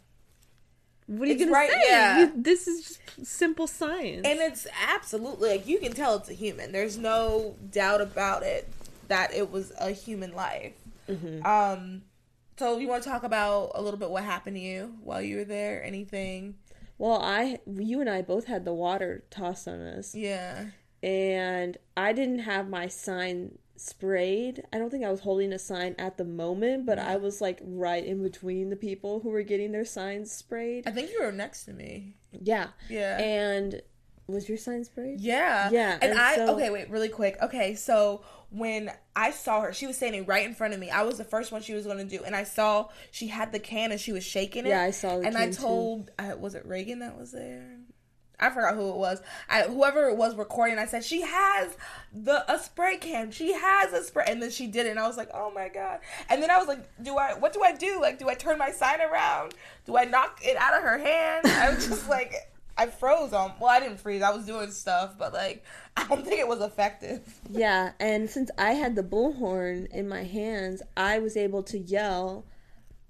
what 1.08 1.28
are 1.28 1.32
you 1.32 1.40
gonna 1.40 1.52
right- 1.52 1.72
say? 1.72 1.82
yeah. 1.88 2.20
You- 2.20 2.34
this 2.36 2.68
is 2.68 2.84
just 2.84 3.26
simple 3.26 3.66
science. 3.66 4.28
And 4.28 4.40
it's 4.40 4.68
absolutely 4.88 5.50
like 5.50 5.66
you 5.66 5.80
can 5.80 5.94
tell 5.94 6.16
it's 6.18 6.30
a 6.30 6.34
human. 6.34 6.72
There's 6.72 6.98
no 7.00 7.56
doubt 7.72 8.02
about 8.02 8.44
it 8.44 8.68
that 9.08 9.34
it 9.34 9.52
was 9.52 9.72
a 9.80 9.90
human 9.92 10.34
life. 10.36 10.74
Mm-hmm. 11.10 11.44
Um, 11.46 12.02
so 12.58 12.78
you 12.78 12.88
want 12.88 13.04
to 13.04 13.10
talk 13.10 13.24
about 13.24 13.72
a 13.76 13.82
little 13.82 14.00
bit 14.00 14.10
what 14.10 14.24
happened 14.24 14.56
to 14.56 14.62
you 14.62 14.96
while 15.04 15.22
you 15.22 15.38
were 15.38 15.44
there? 15.46 15.84
Anything? 15.84 16.56
well, 16.98 17.20
I, 17.22 17.60
you 17.68 18.00
and 18.00 18.10
I 18.10 18.22
both 18.22 18.46
had 18.46 18.64
the 18.64 18.74
water 18.74 19.26
tossed 19.30 19.68
on 19.68 19.82
us, 19.82 20.16
Yeah. 20.16 20.68
and 21.04 21.78
I 21.98 22.14
didn't 22.14 22.40
have 22.40 22.70
my 22.70 22.88
sign 22.88 23.58
sprayed. 23.76 24.64
I 24.72 24.78
don't 24.78 24.90
think 24.90 25.04
I 25.04 25.12
was 25.12 25.20
holding 25.20 25.52
a 25.52 25.60
sign 25.60 25.96
at 26.00 26.16
the 26.18 26.24
moment, 26.24 26.86
but 26.86 26.98
I 26.98 27.18
was 27.18 27.42
like 27.42 27.60
right 27.62 28.06
in 28.06 28.24
between 28.24 28.70
the 28.70 28.78
people 28.78 29.20
who 29.20 29.30
were 29.30 29.42
getting 29.44 29.74
their 29.74 29.84
signs 29.84 30.32
sprayed. 30.32 30.88
I 30.88 30.92
think 30.92 31.12
you 31.12 31.22
were 31.22 31.34
next 31.34 31.66
to 31.66 31.74
me. 31.74 32.16
Yeah, 32.32 32.68
Yeah. 32.90 33.18
and 33.20 33.82
was 34.28 34.50
your 34.50 34.58
sign 34.58 34.84
sprayed? 34.84 35.20
Yeah. 35.22 35.70
Yeah, 35.72 35.94
And, 36.02 36.12
and 36.12 36.20
I 36.20 36.36
so- 36.36 36.56
okay, 36.56 36.70
wait, 36.70 36.90
really 36.90 37.10
quick. 37.10 37.38
Okay, 37.42 37.76
so 37.76 38.24
when 38.50 38.92
I 39.16 39.32
saw 39.32 39.62
her, 39.62 39.74
she 39.74 39.86
was 39.88 39.98
standing 39.98 40.26
right 40.26 40.46
in 40.46 40.54
front 40.56 40.74
of 40.74 40.80
me. 40.80 40.90
I 40.90 41.04
was 41.04 41.18
the 41.18 41.24
first 41.24 41.52
one 41.52 41.62
she 41.62 41.74
was 41.74 41.86
going 41.86 41.98
to 41.98 42.18
do, 42.18 42.24
and 42.24 42.36
I 42.36 42.44
saw 42.44 42.90
she 43.12 43.28
had 43.28 43.52
the 43.52 43.60
can 43.60 43.92
and 43.92 44.00
she 44.00 44.12
was 44.12 44.24
shaking 44.24 44.66
it. 44.66 44.70
Yeah, 44.70 44.82
I 44.82 44.92
saw 44.92 45.20
the 45.20 45.28
And 45.28 45.38
I 45.38 45.52
told, 45.52 46.12
uh, 46.18 46.34
was 46.38 46.56
it 46.56 46.66
Reagan 46.66 47.00
that 47.00 47.18
was 47.18 47.32
there? 47.32 47.78
I 48.38 48.50
forgot 48.50 48.76
who 48.76 48.90
it 48.90 48.98
was. 48.98 49.22
I, 49.50 49.62
whoever 49.62 50.10
it 50.10 50.18
was 50.18 50.36
recording, 50.36 50.78
I 50.78 50.86
said 50.88 51.06
she 51.06 51.22
has 51.22 51.78
the 52.14 52.44
a 52.54 52.60
spray 52.60 52.98
can. 52.98 53.32
She 53.32 53.54
has 53.54 53.94
a 53.94 54.04
spray, 54.04 54.26
and 54.28 54.42
then 54.42 54.52
she 54.52 54.68
did 54.68 54.86
it, 54.88 54.90
and 54.90 55.00
I 55.00 55.08
was 55.08 55.16
like, 55.16 55.30
oh 55.34 55.52
my 55.56 55.70
god. 55.70 56.00
And 56.30 56.44
then 56.44 56.52
I 56.52 56.58
was 56.58 56.68
like, 56.68 56.84
do 57.02 57.16
I? 57.16 57.34
What 57.36 57.54
do 57.54 57.64
I 57.64 57.72
do? 57.74 58.00
Like, 58.02 58.20
do 58.20 58.28
I 58.28 58.34
turn 58.34 58.58
my 58.58 58.72
sign 58.72 59.00
around? 59.00 59.54
Do 59.86 59.96
I 59.96 60.04
knock 60.04 60.42
it 60.44 60.58
out 60.58 60.76
of 60.76 60.84
her 60.84 60.98
hand? 60.98 61.46
I 61.48 61.74
was 61.74 61.88
just 61.88 62.10
like, 62.10 62.34
I 62.78 62.88
froze 62.88 63.34
on. 63.34 63.54
Well, 63.60 63.70
I 63.70 63.80
didn't 63.80 64.00
freeze. 64.00 64.22
I 64.22 64.32
was 64.32 64.46
doing 64.46 64.72
stuff, 64.72 65.18
but 65.18 65.34
like, 65.34 65.64
I 65.98 66.08
don't 66.08 66.26
think 66.26 66.40
it 66.40 66.48
was 66.48 66.62
effective. 66.62 67.22
Yeah, 67.50 67.92
and 68.00 68.30
since 68.30 68.52
I 68.58 68.74
had 68.74 68.96
the 68.96 69.04
bullhorn 69.04 69.88
in 69.92 70.10
my 70.10 70.24
hands, 70.24 70.82
I 70.98 71.20
was 71.20 71.38
able 71.38 71.64
to 71.64 71.78
yell, 71.78 72.46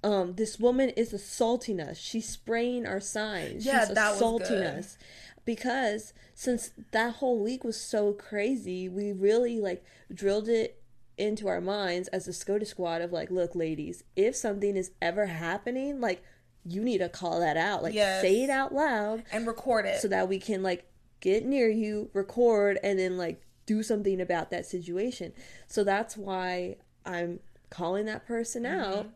um, 0.03 0.35
this 0.35 0.59
woman 0.59 0.89
is 0.89 1.13
assaulting 1.13 1.79
us. 1.79 1.97
She's 1.97 2.29
spraying 2.29 2.85
our 2.85 2.99
signs. 2.99 3.65
Yeah, 3.65 3.85
She's 3.85 3.95
that 3.95 4.09
was 4.09 4.17
assaulting 4.17 4.57
us. 4.57 4.97
Because 5.45 6.13
since 6.35 6.71
that 6.91 7.15
whole 7.15 7.39
week 7.39 7.63
was 7.63 7.79
so 7.79 8.13
crazy, 8.13 8.87
we 8.89 9.11
really 9.11 9.59
like 9.59 9.83
drilled 10.13 10.47
it 10.47 10.81
into 11.17 11.47
our 11.47 11.61
minds 11.61 12.07
as 12.09 12.27
a 12.27 12.33
SCOTUS 12.33 12.69
squad 12.69 13.01
of 13.01 13.11
like, 13.11 13.31
look, 13.31 13.55
ladies, 13.55 14.03
if 14.15 14.35
something 14.35 14.75
is 14.75 14.91
ever 15.01 15.27
happening, 15.27 16.01
like 16.01 16.23
you 16.67 16.83
need 16.83 16.97
to 16.99 17.09
call 17.09 17.39
that 17.41 17.57
out. 17.57 17.83
Like 17.83 17.93
Yes. 17.93 18.21
say 18.21 18.43
it 18.43 18.49
out 18.49 18.73
loud 18.73 19.23
And 19.31 19.45
record 19.47 19.85
it. 19.85 20.01
so 20.01 20.07
that 20.07 20.27
we 20.27 20.39
can 20.39 20.63
like 20.63 20.85
get 21.19 21.45
near 21.45 21.69
you, 21.69 22.09
record, 22.13 22.79
and 22.83 22.97
then 22.99 23.17
like 23.17 23.41
do 23.65 23.81
something 23.83 24.19
about 24.21 24.49
that 24.51 24.65
situation. 24.65 25.33
So 25.67 25.83
that's 25.83 26.17
why 26.17 26.77
I'm 27.05 27.39
calling 27.69 28.05
that 28.05 28.25
person 28.25 28.63
Mm-hmm. 28.63 28.81
out, 28.81 29.09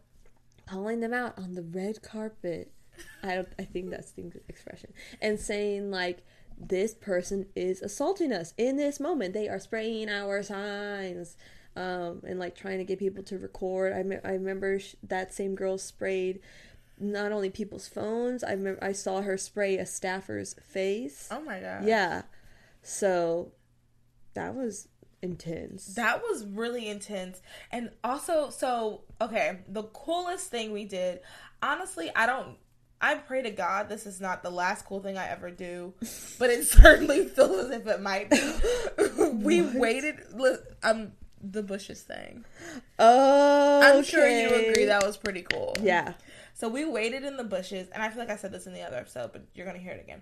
calling 0.68 1.00
them 1.00 1.14
out 1.14 1.38
on 1.38 1.54
the 1.56 1.64
red 1.64 2.02
carpet. 2.02 2.72
I 3.24 3.36
don't. 3.36 3.48
I 3.58 3.64
think 3.64 3.90
that's 3.92 4.12
the 4.12 4.32
expression, 4.50 4.92
and 5.22 5.40
saying 5.40 5.90
like 5.90 6.20
this 6.62 6.94
person 6.94 7.46
is 7.56 7.82
assaulting 7.82 8.34
us 8.34 8.54
in 8.58 8.76
this 8.76 9.00
moment. 9.00 9.34
They 9.34 9.48
are 9.48 9.60
spraying 9.60 10.10
our 10.10 10.44
signs. 10.44 11.38
Um, 11.76 12.24
and 12.28 12.40
like 12.40 12.56
trying 12.56 12.80
to 12.80 12.84
get 12.84 13.00
people 13.00 13.24
to 13.26 13.38
record. 13.38 13.94
I, 13.94 14.04
me- 14.04 14.18
I 14.26 14.32
remember 14.32 14.80
sh- 14.80 14.96
that 15.04 15.34
same 15.34 15.56
girl 15.56 15.78
sprayed 15.78 16.42
not 17.00 17.32
only 17.32 17.50
people's 17.50 17.88
phones. 17.88 18.44
I 18.44 18.52
remember 18.52 18.84
I 18.84 18.92
saw 18.92 19.22
her 19.22 19.38
spray 19.38 19.78
a 19.78 19.86
staffer's 19.86 20.56
face. 20.62 21.28
oh 21.32 21.42
my 21.42 21.60
god. 21.60 21.86
Yeah. 21.86 22.24
So 22.82 23.52
that 24.34 24.56
was 24.56 24.88
intense. 25.22 25.96
That 25.96 26.22
was 26.22 26.46
really 26.46 26.88
intense. 26.88 27.42
And 27.72 27.90
also, 28.04 28.50
so, 28.50 29.02
okay, 29.22 29.60
the 29.68 29.84
coolest 29.84 30.50
thing 30.50 30.72
we 30.72 30.86
did, 30.86 31.20
honestly, 31.62 32.10
I 32.16 32.26
don't, 32.26 32.58
I 33.02 33.16
pray 33.16 33.42
to 33.44 33.52
God 33.52 33.90
this 33.90 34.06
is 34.06 34.20
not 34.22 34.44
the 34.44 34.50
last 34.50 34.86
cool 34.86 35.02
thing 35.02 35.18
I 35.18 35.28
ever 35.30 35.52
do, 35.52 35.94
but 36.38 36.50
it 36.50 36.66
certainly 36.68 37.26
feels 37.28 37.66
as 37.66 37.72
if 37.72 37.88
it 37.88 38.02
might 38.02 38.30
be. 38.30 38.40
we 39.34 39.62
waited, 39.62 40.18
li- 40.34 40.58
um, 40.84 41.12
the 41.42 41.64
bushes 41.64 42.02
thing. 42.02 42.46
oh, 42.98 43.82
I'm 43.82 44.04
sure 44.04 44.28
you 44.28 44.70
agree 44.70 44.86
that 44.86 45.06
was 45.06 45.18
pretty 45.18 45.42
cool. 45.42 45.76
Yeah. 45.82 46.14
So 46.60 46.68
we 46.68 46.84
waited 46.84 47.24
in 47.24 47.38
the 47.38 47.44
bushes, 47.46 47.88
and 47.94 48.04
I 48.04 48.10
feel 48.10 48.20
like 48.20 48.30
I 48.30 48.36
said 48.36 48.52
this 48.52 48.68
in 48.68 48.74
the 48.74 48.82
other 48.82 48.98
episode, 48.98 49.32
but 49.32 49.44
you're 49.54 49.66
gonna 49.66 49.80
hear 49.80 49.94
it 49.94 50.02
again. 50.04 50.22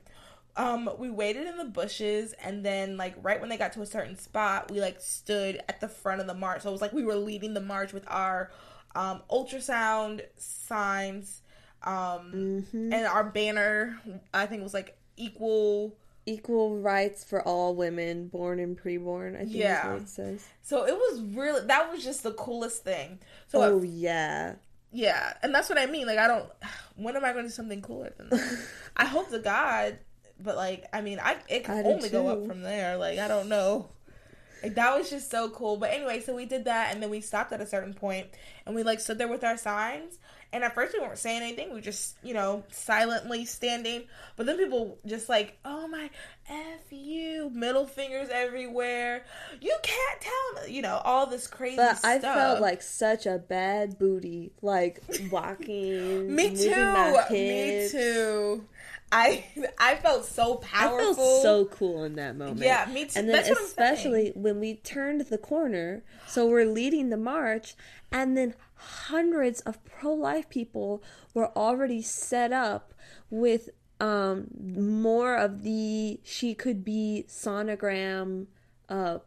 Um, 0.55 0.87
we 0.99 1.09
waited 1.09 1.47
in 1.47 1.57
the 1.57 1.65
bushes, 1.65 2.33
and 2.33 2.63
then 2.63 2.95
like 2.95 3.15
right 3.23 3.39
when 3.39 3.49
they 3.49 3.57
got 3.57 3.73
to 3.73 3.81
a 3.81 3.87
certain 3.87 4.15
spot, 4.17 4.69
we 4.69 4.79
like 4.79 5.01
stood 5.01 5.61
at 5.67 5.81
the 5.81 5.87
front 5.87 6.21
of 6.21 6.27
the 6.27 6.35
march. 6.35 6.61
So 6.61 6.69
it 6.69 6.71
was 6.73 6.81
like 6.81 6.93
we 6.93 7.03
were 7.03 7.15
leading 7.15 7.55
the 7.55 7.59
march 7.61 7.91
with 7.91 8.05
our 8.07 8.51
um, 8.95 9.23
ultrasound 9.31 10.21
signs, 10.37 11.41
um, 11.83 12.31
Mm-hmm. 12.33 12.93
and 12.93 13.05
our 13.07 13.23
banner. 13.23 13.99
I 14.31 14.45
think 14.45 14.59
it 14.61 14.63
was 14.63 14.75
like 14.75 14.95
equal. 15.15 15.97
Equal 16.29 16.77
rights 16.81 17.23
for 17.23 17.41
all 17.41 17.73
women, 17.73 18.27
born 18.27 18.59
and 18.59 18.77
preborn. 18.77 19.35
I 19.35 19.43
think 19.45 19.55
Yeah. 19.55 19.87
is 19.87 19.93
what 19.93 20.01
it 20.01 20.09
says. 20.09 20.47
So 20.61 20.85
it 20.85 20.93
was 20.93 21.21
really 21.21 21.65
that 21.67 21.89
was 21.89 22.03
just 22.03 22.21
the 22.23 22.33
coolest 22.33 22.83
thing. 22.83 23.19
So 23.47 23.61
Oh 23.63 23.81
yeah. 23.81 24.55
Yeah, 24.91 25.33
and 25.43 25.53
that's 25.53 25.69
what 25.69 25.77
I 25.77 25.85
mean. 25.85 26.07
Like, 26.07 26.19
I 26.19 26.27
don't. 26.27 26.49
When 26.99 27.15
am 27.15 27.23
I 27.23 27.31
going 27.31 27.43
to 27.43 27.49
do 27.49 27.53
something 27.53 27.79
cooler 27.83 28.11
than 28.17 28.29
that? 28.29 28.59
I 28.97 29.05
hope 29.05 29.29
to 29.29 29.37
God, 29.37 29.99
but 30.39 30.55
like, 30.55 30.85
I 30.91 31.01
mean, 31.01 31.19
I 31.19 31.37
it 31.47 31.63
can 31.63 31.77
I 31.77 31.83
only 31.83 32.09
go 32.09 32.27
up 32.27 32.47
from 32.47 32.63
there. 32.63 32.97
Like, 32.97 33.19
I 33.19 33.27
don't 33.27 33.49
know. 33.49 33.89
Like 34.63 34.73
that 34.73 34.97
was 34.97 35.07
just 35.07 35.29
so 35.29 35.49
cool. 35.49 35.77
But 35.77 35.91
anyway, 35.91 36.21
so 36.21 36.33
we 36.33 36.45
did 36.45 36.65
that, 36.65 36.91
and 36.91 37.03
then 37.03 37.11
we 37.11 37.21
stopped 37.21 37.51
at 37.51 37.61
a 37.61 37.67
certain 37.67 37.93
point, 37.93 38.27
and 38.65 38.75
we 38.75 38.81
like 38.81 38.99
stood 38.99 39.19
there 39.19 39.27
with 39.27 39.43
our 39.43 39.57
signs. 39.57 40.17
And 40.53 40.63
at 40.63 40.73
first 40.73 40.93
we 40.93 40.99
weren't 40.99 41.17
saying 41.17 41.41
anything. 41.41 41.69
We 41.69 41.75
were 41.75 41.81
just, 41.81 42.15
you 42.23 42.33
know, 42.33 42.63
silently 42.71 43.45
standing. 43.45 44.03
But 44.37 44.45
then 44.45 44.57
people 44.57 44.97
just 45.05 45.27
like, 45.27 45.57
oh 45.65 45.87
my, 45.87 46.09
f 46.49 46.79
you, 46.89 47.49
middle 47.49 47.85
fingers 47.85 48.29
everywhere. 48.31 49.25
You 49.59 49.75
can't 49.83 50.21
tell, 50.21 50.65
me," 50.65 50.73
you 50.73 50.81
know, 50.81 51.01
all 51.03 51.25
this 51.25 51.47
crazy 51.47 51.75
But 51.75 51.97
stuff. 51.97 52.11
I 52.11 52.19
felt 52.19 52.61
like 52.61 52.81
such 52.81 53.25
a 53.25 53.37
bad 53.37 53.99
booty, 53.99 54.51
like 54.61 55.03
walking. 55.29 56.33
Me 56.35 56.55
too. 56.55 56.69
my 56.69 57.25
Me 57.29 57.89
too. 57.91 58.65
I 59.11 59.45
I 59.79 59.95
felt 59.95 60.25
so 60.25 60.55
powerful. 60.55 61.11
I 61.11 61.15
felt 61.15 61.41
so 61.41 61.65
cool 61.65 62.03
in 62.03 62.15
that 62.15 62.35
moment. 62.35 62.59
Yeah, 62.59 62.87
me 62.91 63.05
too. 63.05 63.19
And 63.19 63.29
then 63.29 63.43
That's 63.43 63.59
especially 63.59 64.31
when 64.35 64.59
we 64.59 64.75
turned 64.75 65.21
the 65.21 65.37
corner, 65.37 66.03
so 66.27 66.45
we're 66.45 66.65
leading 66.65 67.09
the 67.09 67.17
march, 67.17 67.75
and 68.11 68.37
then 68.37 68.53
hundreds 68.75 69.61
of 69.61 69.83
pro-life 69.85 70.49
people 70.49 71.01
were 71.33 71.55
already 71.57 72.01
set 72.01 72.51
up 72.51 72.93
with 73.29 73.69
um 73.99 74.47
more 74.77 75.35
of 75.35 75.63
the 75.63 76.19
she 76.23 76.53
could 76.53 76.83
be 76.83 77.25
sonogram 77.27 78.47
uh 78.89 79.19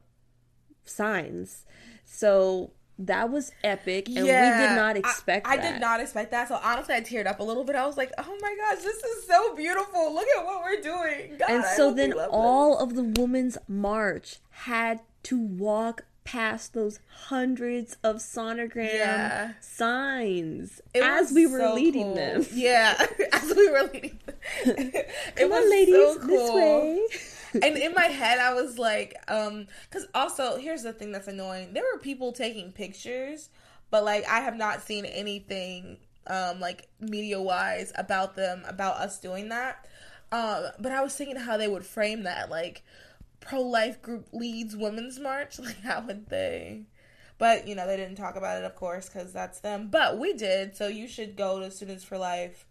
signs. 0.84 1.64
So 2.04 2.72
that 3.06 3.30
was 3.30 3.50
epic 3.64 4.08
and 4.08 4.16
we 4.16 4.22
did 4.24 4.76
not 4.76 4.96
expect 4.96 5.46
I, 5.46 5.56
that. 5.56 5.72
did 5.72 5.80
not 5.80 6.00
expect 6.00 6.30
that. 6.32 6.48
So 6.48 6.58
honestly, 6.62 6.94
I 6.94 7.00
teared 7.00 7.26
up 7.26 7.40
a 7.40 7.42
little 7.42 7.64
bit. 7.64 7.76
I 7.76 7.86
was 7.86 7.96
like, 7.96 8.12
"Oh 8.18 8.38
my 8.40 8.56
gosh, 8.56 8.82
this 8.82 8.96
is 9.02 9.26
so 9.26 9.54
beautiful! 9.56 10.12
Look 10.14 10.26
at 10.38 10.44
what 10.44 10.62
we're 10.62 10.80
doing!" 10.80 11.36
God, 11.38 11.50
And 11.50 11.64
so 11.64 11.92
then 11.92 12.12
all 12.12 12.78
of 12.78 12.94
the 12.94 13.02
women's 13.02 13.56
march 13.68 14.36
had 14.50 15.00
to 15.24 15.38
walk 15.38 16.04
past 16.24 16.74
those 16.74 17.00
hundreds 17.24 17.96
of 18.04 18.16
sonogram 18.16 18.92
Yeah. 18.94 19.52
signs 19.60 20.80
It 20.94 21.02
as 21.02 21.32
we 21.32 21.46
were 21.46 21.58
so 21.58 21.74
leading 21.74 22.02
cool. 22.08 22.14
them. 22.14 22.46
Yeah, 22.52 22.94
as 23.32 23.54
we 23.56 23.68
were 23.70 23.82
leading 23.92 24.18
them. 24.26 24.92
Come 25.36 25.52
on, 25.52 25.70
ladies, 25.70 25.94
so 25.94 26.14
this 26.26 26.50
way. 26.52 27.06
and 27.62 27.76
in 27.76 27.92
my 27.94 28.06
head 28.06 28.38
i 28.38 28.52
was 28.54 28.78
like 28.78 29.14
um 29.28 29.66
because 29.88 30.06
also 30.14 30.56
here's 30.56 30.82
the 30.82 30.92
thing 30.92 31.12
that's 31.12 31.28
annoying. 31.28 31.72
There 31.72 31.84
were 31.92 31.98
people 31.98 32.32
taking 32.32 32.72
pictures 32.72 33.50
but 33.90 34.04
like 34.04 34.26
i 34.28 34.40
have 34.40 34.56
not 34.56 34.82
seen 34.82 35.04
anything 35.04 35.98
um 36.26 36.60
like 36.60 36.88
media 37.00 37.40
wise 37.40 37.92
about 37.96 38.36
them 38.36 38.62
about 38.66 38.96
us 38.96 39.18
doing 39.20 39.48
that. 39.48 39.86
Um 40.32 40.66
but 40.78 40.92
i 40.92 41.02
was 41.02 41.14
thinking 41.14 41.36
how 41.36 41.56
they 41.56 41.68
would 41.68 41.84
frame 41.84 42.22
that 42.24 42.50
like 42.50 42.82
pro-life 43.40 44.00
group 44.02 44.28
leads 44.32 44.76
women's 44.76 45.18
march. 45.18 45.58
Like 45.60 45.80
how 45.82 46.02
would 46.06 46.28
they? 46.28 46.84
But 47.38 47.66
you 47.66 47.74
know 47.74 47.86
they 47.86 47.96
didn't 47.96 48.16
talk 48.16 48.36
about 48.36 48.58
it 48.58 48.64
of 48.64 48.76
course 48.76 49.08
because 49.08 49.32
that's 49.32 49.60
them. 49.60 49.88
But 49.90 50.18
we 50.18 50.32
did 50.34 50.76
so 50.76 50.88
you 50.88 51.08
should 51.08 51.36
go 51.36 51.58
to 51.60 51.70
students 51.70 52.04
for 52.04 52.18
life 52.18 52.66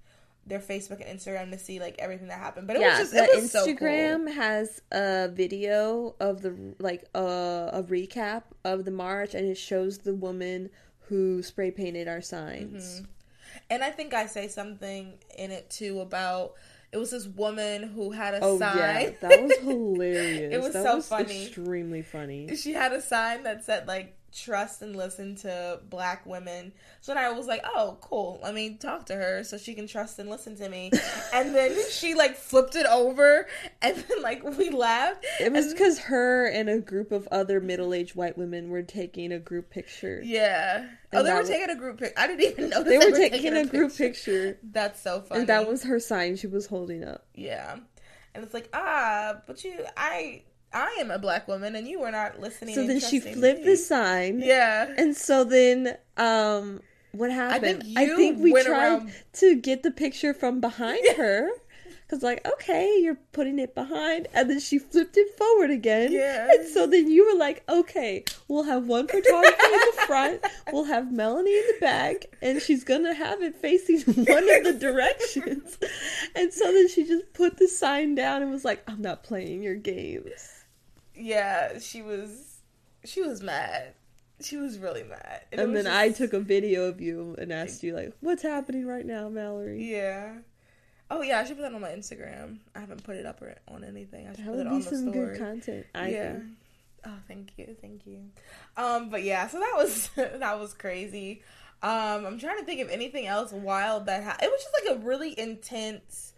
their 0.49 0.59
facebook 0.59 0.99
and 1.07 1.19
instagram 1.19 1.51
to 1.51 1.57
see 1.59 1.79
like 1.79 1.95
everything 1.99 2.27
that 2.27 2.39
happened 2.39 2.67
but 2.67 2.75
it 2.75 2.81
yeah, 2.81 2.99
was 2.99 3.11
just 3.11 3.13
the 3.13 3.23
it 3.23 3.41
was 3.41 3.51
so 3.51 3.65
cool. 3.65 3.75
Instagram 3.75 4.33
has 4.33 4.81
a 4.91 5.29
video 5.29 6.15
of 6.19 6.41
the 6.41 6.55
like 6.79 7.05
uh, 7.15 7.69
a 7.71 7.83
recap 7.83 8.43
of 8.65 8.83
the 8.85 8.91
march, 8.91 9.33
and 9.35 9.47
it 9.47 9.55
shows 9.57 9.99
the 9.99 10.13
woman 10.15 10.69
who 11.07 11.41
spray 11.43 11.71
painted 11.71 12.07
our 12.07 12.21
signs. 12.21 13.03
And 13.69 13.83
I 13.83 13.91
think 13.91 14.13
I 14.13 14.25
say 14.25 14.47
something 14.47 15.13
in 15.37 15.51
it 15.51 15.69
too 15.69 16.01
about 16.01 16.53
it 16.91 16.97
was 16.97 17.11
this 17.11 17.27
woman 17.27 17.83
who 17.83 18.11
had 18.11 18.33
a 18.33 18.39
Oh 18.41 18.57
sign. 18.57 18.77
yeah, 18.77 19.09
that 19.21 19.41
was 19.43 19.55
hilarious. 19.61 20.53
It 20.53 20.59
was 20.61 20.73
that 20.73 20.83
so 20.83 20.95
was 20.97 21.07
funny. 21.07 21.45
extremely 21.45 22.01
funny. 22.01 22.55
she 22.55 22.73
had 22.73 22.91
a 22.93 23.01
sign 23.01 23.43
that 23.43 23.63
said 23.63 23.87
like 23.87 24.15
trust 24.31 24.81
and 24.81 24.95
listen 24.95 25.35
to 25.37 25.79
black 25.89 26.25
women. 26.25 26.71
So 27.01 27.13
then 27.13 27.23
I 27.23 27.31
was 27.31 27.47
like, 27.47 27.61
oh, 27.63 27.97
cool. 28.01 28.39
Let 28.43 28.53
me 28.53 28.75
talk 28.75 29.05
to 29.07 29.15
her 29.15 29.43
so 29.43 29.57
she 29.57 29.73
can 29.73 29.87
trust 29.87 30.19
and 30.19 30.29
listen 30.29 30.55
to 30.57 30.69
me. 30.69 30.91
and 31.33 31.55
then 31.55 31.75
she 31.91 32.13
like 32.13 32.35
flipped 32.35 32.75
it 32.75 32.85
over, 32.85 33.47
and 33.81 33.95
then 33.97 34.21
like 34.21 34.43
we 34.57 34.69
laughed. 34.69 35.25
It 35.39 35.51
was 35.51 35.65
And- 35.67 35.75
because 35.75 35.99
her 35.99 36.47
and 36.47 36.69
a 36.69 36.79
group 36.79 37.11
of 37.11 37.27
other 37.31 37.59
middle-aged 37.59 38.15
white 38.15 38.37
women 38.37 38.69
were 38.69 38.83
taking 38.83 39.31
a 39.31 39.39
group 39.39 39.69
picture. 39.69 40.21
yeah. 40.23 40.87
Oh, 41.11 41.23
they 41.23 41.31
were 41.33 41.39
was- 41.39 41.49
taking 41.49 41.69
a 41.71 41.75
group 41.75 41.99
pic. 41.99 42.13
I 42.17 42.27
didn't 42.27 42.41
even 42.51 42.69
know 42.69 42.83
They 42.83 42.97
were 42.99 43.11
taking 43.11 43.55
a 43.55 43.65
group 43.65 43.95
picture, 43.95 44.59
That's 44.63 45.01
so 45.01 45.21
funny. 45.21 45.39
and 45.41 45.49
that 45.49 45.67
was 45.67 45.83
her 45.83 45.99
sign 45.99 46.35
she 46.35 46.47
was 46.47 46.67
holding 46.67 47.03
up. 47.03 47.25
Yeah. 47.33 47.77
And 48.35 48.43
it's 48.43 48.53
like, 48.53 48.69
ah, 48.73 49.41
but 49.47 49.63
you, 49.63 49.83
I, 49.97 50.43
I 50.73 50.97
am 50.99 51.09
a 51.11 51.17
black 51.19 51.47
woman, 51.47 51.75
and 51.75 51.87
you 51.87 51.99
were 51.99 52.11
not 52.11 52.39
listening. 52.39 52.75
So 52.75 52.85
then 52.85 52.99
she 52.99 53.19
flipped 53.19 53.59
me. 53.61 53.65
the 53.65 53.75
sign, 53.77 54.41
Yeah. 54.43 54.93
and 54.97 55.15
so 55.15 55.43
then 55.43 55.97
um, 56.17 56.81
what 57.11 57.31
happened? 57.31 57.83
I 57.97 58.05
think 58.07 58.37
you 58.37 58.43
we 58.43 58.51
went 58.53 58.67
tried 58.67 58.87
around- 58.87 59.13
to 59.33 59.55
get 59.55 59.83
the 59.83 59.91
picture 59.91 60.33
from 60.33 60.61
behind 60.61 61.05
her. 61.17 61.49
Cause 62.09 62.23
like 62.23 62.43
okay, 62.53 62.97
you're 63.03 63.19
putting 63.33 63.59
it 63.59 63.75
behind, 63.75 64.27
and 64.33 64.49
then 64.49 64.59
she 64.59 64.79
flipped 64.79 65.15
it 65.15 65.37
forward 65.37 65.69
again. 65.69 66.11
Yeah. 66.11 66.47
And 66.49 66.67
so 66.67 66.87
then 66.87 67.07
you 67.07 67.23
were 67.31 67.37
like, 67.37 67.61
okay, 67.69 68.23
we'll 68.47 68.63
have 68.63 68.87
one 68.87 69.07
photographer 69.07 69.65
in 69.65 69.79
the 69.79 70.01
front, 70.07 70.41
we'll 70.73 70.85
have 70.85 71.11
Melanie 71.11 71.55
in 71.55 71.63
the 71.67 71.77
back, 71.81 72.25
and 72.41 72.59
she's 72.63 72.83
gonna 72.83 73.13
have 73.13 73.43
it 73.43 73.55
facing 73.57 73.99
one 74.25 74.49
of 74.57 74.63
the 74.63 74.75
directions. 74.79 75.77
And 76.35 76.51
so 76.51 76.71
then 76.73 76.87
she 76.89 77.05
just 77.05 77.31
put 77.33 77.57
the 77.57 77.67
sign 77.67 78.15
down 78.15 78.41
and 78.41 78.49
was 78.49 78.65
like, 78.65 78.81
I'm 78.87 79.03
not 79.03 79.21
playing 79.23 79.61
your 79.61 79.75
games. 79.75 80.58
Yeah. 81.19 81.79
She 81.79 82.01
was, 82.01 82.59
she 83.05 83.21
was 83.21 83.41
mad. 83.41 83.93
She 84.41 84.57
was 84.57 84.77
really 84.79 85.03
mad. 85.03 85.41
And 85.51 85.73
was 85.73 85.83
then 85.83 85.93
I 85.93 86.09
took 86.11 86.33
a 86.33 86.39
video 86.39 86.85
of 86.85 87.01
you 87.01 87.35
and 87.37 87.51
asked 87.51 87.83
you 87.83 87.93
like, 87.93 88.13
what's 88.21 88.41
happening 88.41 88.85
right 88.87 89.05
now, 89.05 89.27
Mallory? 89.29 89.83
Yeah. 89.83 90.35
Oh 91.11 91.21
yeah, 91.21 91.39
I 91.39 91.43
should 91.43 91.57
put 91.57 91.63
that 91.63 91.73
on 91.73 91.81
my 91.81 91.89
Instagram. 91.89 92.59
I 92.75 92.79
haven't 92.79 93.03
put 93.03 93.15
it 93.15 93.25
up 93.25 93.41
or 93.41 93.55
on 93.67 93.83
anything. 93.83 94.27
I 94.27 94.31
should 94.31 94.45
That 94.45 94.45
put 94.45 94.55
would 94.57 94.67
it 94.67 94.69
be 94.69 94.75
on 94.75 94.79
the 94.81 94.85
some 94.85 95.11
story. 95.11 95.27
good 95.27 95.37
content. 95.39 95.85
I 95.95 96.09
yeah. 96.09 96.31
think. 96.33 96.43
Oh, 97.05 97.13
thank 97.27 97.51
you, 97.57 97.75
thank 97.81 98.05
you. 98.05 98.19
Um, 98.77 99.09
but 99.09 99.23
yeah, 99.23 99.47
so 99.47 99.59
that 99.59 99.73
was 99.75 100.09
that 100.15 100.59
was 100.59 100.73
crazy. 100.73 101.41
Um, 101.81 102.25
I'm 102.25 102.39
trying 102.39 102.59
to 102.59 102.65
think 102.65 102.81
of 102.81 102.89
anything 102.89 103.25
else 103.25 103.51
wild 103.51 104.05
that 104.05 104.23
ha- 104.23 104.37
it 104.41 104.51
was 104.51 104.61
just 104.61 104.75
like 104.85 104.97
a 104.97 105.05
really 105.05 105.37
intense 105.39 106.33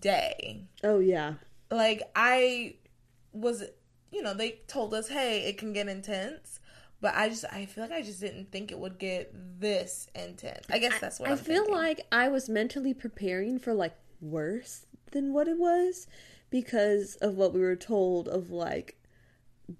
day. 0.00 0.64
Oh 0.84 0.98
yeah. 0.98 1.34
Like 1.70 2.02
I 2.14 2.74
was, 3.32 3.64
you 4.12 4.22
know, 4.22 4.34
they 4.34 4.60
told 4.68 4.92
us, 4.94 5.08
hey, 5.08 5.44
it 5.48 5.58
can 5.58 5.72
get 5.72 5.88
intense. 5.88 6.60
But 7.00 7.14
I 7.16 7.28
just, 7.28 7.44
I 7.50 7.66
feel 7.66 7.82
like 7.84 7.92
I 7.92 8.02
just 8.02 8.20
didn't 8.20 8.52
think 8.52 8.70
it 8.70 8.78
would 8.78 8.98
get 8.98 9.32
this 9.60 10.06
intense. 10.14 10.66
I 10.70 10.78
guess 10.78 11.00
that's 11.00 11.18
what 11.18 11.30
I 11.30 11.32
I'm 11.32 11.38
feel 11.38 11.64
thinking. 11.64 11.74
like 11.74 12.06
I 12.12 12.28
was 12.28 12.48
mentally 12.48 12.94
preparing 12.94 13.58
for 13.58 13.74
like 13.74 13.94
worse 14.20 14.86
than 15.10 15.32
what 15.32 15.48
it 15.48 15.58
was 15.58 16.06
because 16.50 17.16
of 17.16 17.34
what 17.34 17.52
we 17.52 17.60
were 17.60 17.74
told 17.74 18.28
of 18.28 18.50
like 18.52 18.96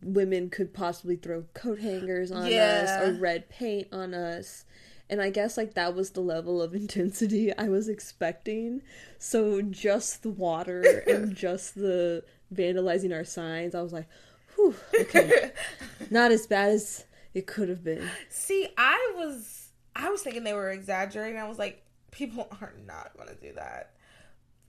women 0.03 0.49
could 0.51 0.73
possibly 0.75 1.17
throw 1.17 1.45
coat 1.55 1.79
hangers 1.81 2.33
on 2.33 2.51
Yeah. 2.51 2.83
us 2.83 2.99
or 3.01 3.13
red 3.13 3.49
paint 3.49 3.89
on 3.93 4.15
us. 4.15 4.65
And 5.11 5.21
I 5.21 5.31
guess 5.31 5.57
like 5.57 5.75
that 5.75 5.95
was 5.95 6.11
the 6.11 6.21
level 6.23 6.61
of 6.63 6.75
intensity 6.83 7.57
I 7.57 7.69
was 7.69 7.89
expecting. 7.89 8.83
So 9.19 9.63
just 9.63 10.23
the 10.25 10.31
water 10.31 10.83
and 11.07 11.37
just 11.37 11.75
the 11.77 12.25
vandalizing 12.53 13.15
our 13.15 13.25
signs, 13.25 13.75
I 13.75 13.83
was 13.83 13.93
like, 13.93 14.07
whew, 14.55 14.75
okay. 14.99 15.53
Not 16.11 16.33
as 16.33 16.47
bad 16.47 16.71
as 16.71 17.05
it 17.35 17.47
could 17.47 17.69
have 17.69 17.83
been. 17.83 18.09
See, 18.29 18.69
I 18.77 19.13
was 19.17 19.71
I 19.95 20.09
was 20.11 20.23
thinking 20.23 20.45
they 20.45 20.53
were 20.53 20.71
exaggerating. 20.71 21.39
I 21.39 21.49
was 21.49 21.59
like, 21.59 21.83
people 22.11 22.49
are 22.61 22.73
not 22.87 23.13
gonna 23.17 23.35
do 23.35 23.53
that. 23.55 23.95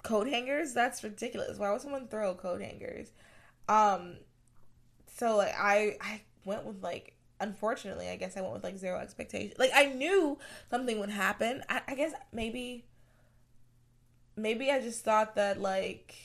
Coat 0.04 0.28
hangers? 0.28 0.74
That's 0.74 1.04
ridiculous. 1.04 1.58
Why 1.58 1.72
would 1.72 1.82
someone 1.82 2.08
throw 2.08 2.34
coat 2.36 2.62
hangers? 2.62 3.12
Um 3.68 4.18
so 5.16 5.38
like 5.38 5.54
I 5.58 5.98
I 6.02 6.22
went 6.46 6.66
with 6.66 6.82
like 6.82 7.16
unfortunately 7.40 8.10
I 8.10 8.16
guess 8.16 8.38
I 8.38 8.42
went 8.42 8.54
with 8.54 8.64
like 8.64 8.78
zero 8.78 9.00
expectation. 9.00 9.54
Like 9.58 9.72
I 9.74 9.86
knew 9.86 10.38
something 10.70 11.00
would 11.00 11.10
happen. 11.10 11.64
I, 11.70 11.82
I 11.88 11.96
guess 11.96 12.14
maybe 12.32 12.86
maybe 14.36 14.72
I 14.72 14.82
just 14.82 15.04
thought 15.04 15.36
that 15.36 15.62
like 15.62 16.16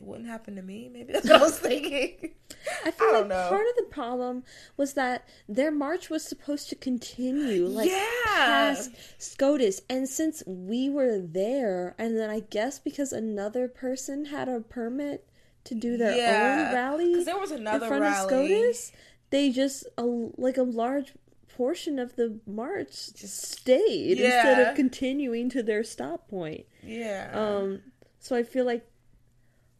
it 0.00 0.06
wouldn't 0.06 0.28
happen 0.28 0.56
to 0.56 0.62
me. 0.62 0.88
Maybe 0.92 1.12
that's 1.12 1.28
what 1.28 1.40
I 1.40 1.44
was 1.44 1.58
thinking. 1.58 2.30
I 2.84 2.90
feel 2.90 3.08
I 3.14 3.18
like 3.20 3.28
know. 3.28 3.48
part 3.48 3.66
of 3.68 3.76
the 3.76 3.86
problem 3.90 4.44
was 4.76 4.94
that 4.94 5.28
their 5.48 5.70
march 5.70 6.08
was 6.10 6.24
supposed 6.24 6.68
to 6.70 6.74
continue, 6.76 7.66
like 7.66 7.90
Yeah. 7.90 8.04
past 8.24 8.90
SCOTUS, 9.18 9.82
and 9.90 10.08
since 10.08 10.42
we 10.46 10.88
were 10.88 11.18
there, 11.18 11.94
and 11.98 12.18
then 12.18 12.30
I 12.30 12.40
guess 12.40 12.78
because 12.78 13.12
another 13.12 13.68
person 13.68 14.26
had 14.26 14.48
a 14.48 14.60
permit 14.60 15.26
to 15.64 15.74
do 15.74 15.96
their 15.98 16.16
Yeah. 16.16 16.68
own 16.68 16.74
rally 16.74 17.14
'Cause 17.14 17.26
there 17.26 17.38
was 17.38 17.50
in 17.52 17.60
another 17.60 17.86
front 17.88 18.02
rally. 18.02 18.14
of 18.16 18.30
SCOTUS, 18.76 18.92
they 19.28 19.50
just 19.50 19.86
a, 19.98 20.04
like 20.04 20.56
a 20.56 20.62
large 20.62 21.12
portion 21.48 21.98
of 21.98 22.16
the 22.16 22.40
march 22.46 22.92
stayed 22.92 24.18
instead 24.18 24.66
of 24.66 24.74
continuing 24.74 25.50
to 25.50 25.62
their 25.62 25.84
stop 25.84 26.28
point. 26.28 26.64
Yeah. 26.82 27.30
Um, 27.34 27.82
so 28.18 28.34
I 28.34 28.42
feel 28.42 28.64
like, 28.64 28.86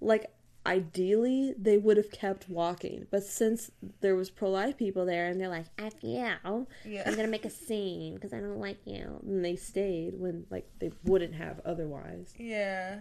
like 0.00 0.30
ideally 0.66 1.54
they 1.58 1.78
would 1.78 1.96
have 1.96 2.10
kept 2.10 2.48
walking, 2.48 3.06
but 3.10 3.22
since 3.22 3.70
there 4.00 4.14
was 4.14 4.30
pro 4.30 4.50
life 4.50 4.76
people 4.76 5.06
there 5.06 5.28
and 5.28 5.40
they're 5.40 5.48
like, 5.48 5.66
"F 5.78 5.94
you, 6.02 6.10
Yeah. 6.84 7.02
I'm 7.06 7.16
gonna 7.16 7.28
make 7.28 7.44
a 7.44 7.50
scene 7.50 8.14
because 8.14 8.32
I 8.32 8.40
don't 8.40 8.60
like 8.60 8.78
you," 8.84 9.20
and 9.22 9.44
they 9.44 9.56
stayed 9.56 10.18
when 10.18 10.46
like 10.50 10.68
they 10.78 10.92
wouldn't 11.04 11.34
have 11.34 11.60
otherwise. 11.64 12.34
Yeah. 12.38 13.00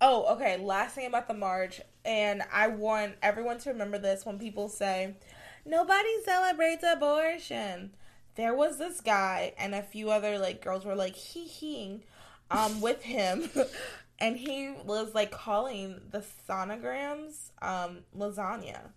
Oh, 0.00 0.34
okay. 0.34 0.58
Last 0.58 0.94
thing 0.94 1.06
about 1.06 1.28
the 1.28 1.34
march, 1.34 1.80
and 2.04 2.42
I 2.52 2.68
want 2.68 3.14
everyone 3.22 3.58
to 3.60 3.70
remember 3.70 3.98
this 3.98 4.26
when 4.26 4.38
people 4.38 4.68
say, 4.68 5.16
nobody 5.64 6.22
celebrates 6.24 6.84
abortion. 6.86 7.94
There 8.34 8.54
was 8.54 8.76
this 8.78 9.00
guy, 9.00 9.54
and 9.58 9.74
a 9.74 9.82
few 9.82 10.10
other 10.10 10.38
like 10.38 10.62
girls 10.62 10.84
were 10.84 10.94
like 10.94 11.16
hee 11.16 11.46
heeing 11.46 12.04
um, 12.50 12.80
with 12.82 13.02
him, 13.02 13.48
and 14.18 14.36
he 14.36 14.72
was 14.84 15.14
like 15.14 15.30
calling 15.30 16.00
the 16.10 16.24
sonograms 16.48 17.50
um, 17.60 17.98
lasagna. 18.16 18.90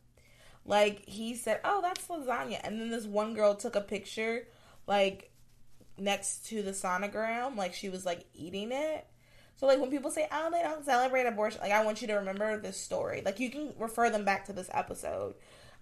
Like 0.65 1.05
he 1.05 1.36
said, 1.36 1.59
"Oh, 1.63 1.82
that's 1.82 2.07
lasagna," 2.07 2.59
and 2.63 2.80
then 2.80 2.89
this 2.89 3.05
one 3.05 3.34
girl 3.34 3.55
took 3.55 3.76
a 3.76 3.82
picture, 3.82 4.47
like 4.88 5.32
next 5.97 6.47
to 6.47 6.61
the 6.61 6.72
sonogram, 6.72 7.57
like 7.57 7.74
she 7.74 7.89
was 7.89 8.05
like 8.05 8.26
eating 8.34 8.72
it. 8.72 9.07
So 9.57 9.65
like 9.65 9.80
when 9.80 9.89
people 9.89 10.11
say, 10.11 10.28
"Oh, 10.32 10.49
they 10.51 10.61
don't 10.61 10.86
celebrate 10.86 11.26
abortion," 11.26 11.61
like 11.61 11.72
I 11.72 11.84
want 11.84 12.01
you 12.01 12.07
to 12.07 12.15
remember 12.15 12.57
this 12.59 12.78
story. 12.78 13.22
Like 13.26 13.39
you 13.39 13.49
can 13.49 13.74
refer 13.78 14.09
them 14.09 14.26
back 14.26 14.45
to 14.45 14.53
this 14.53 14.70
episode, 14.74 15.36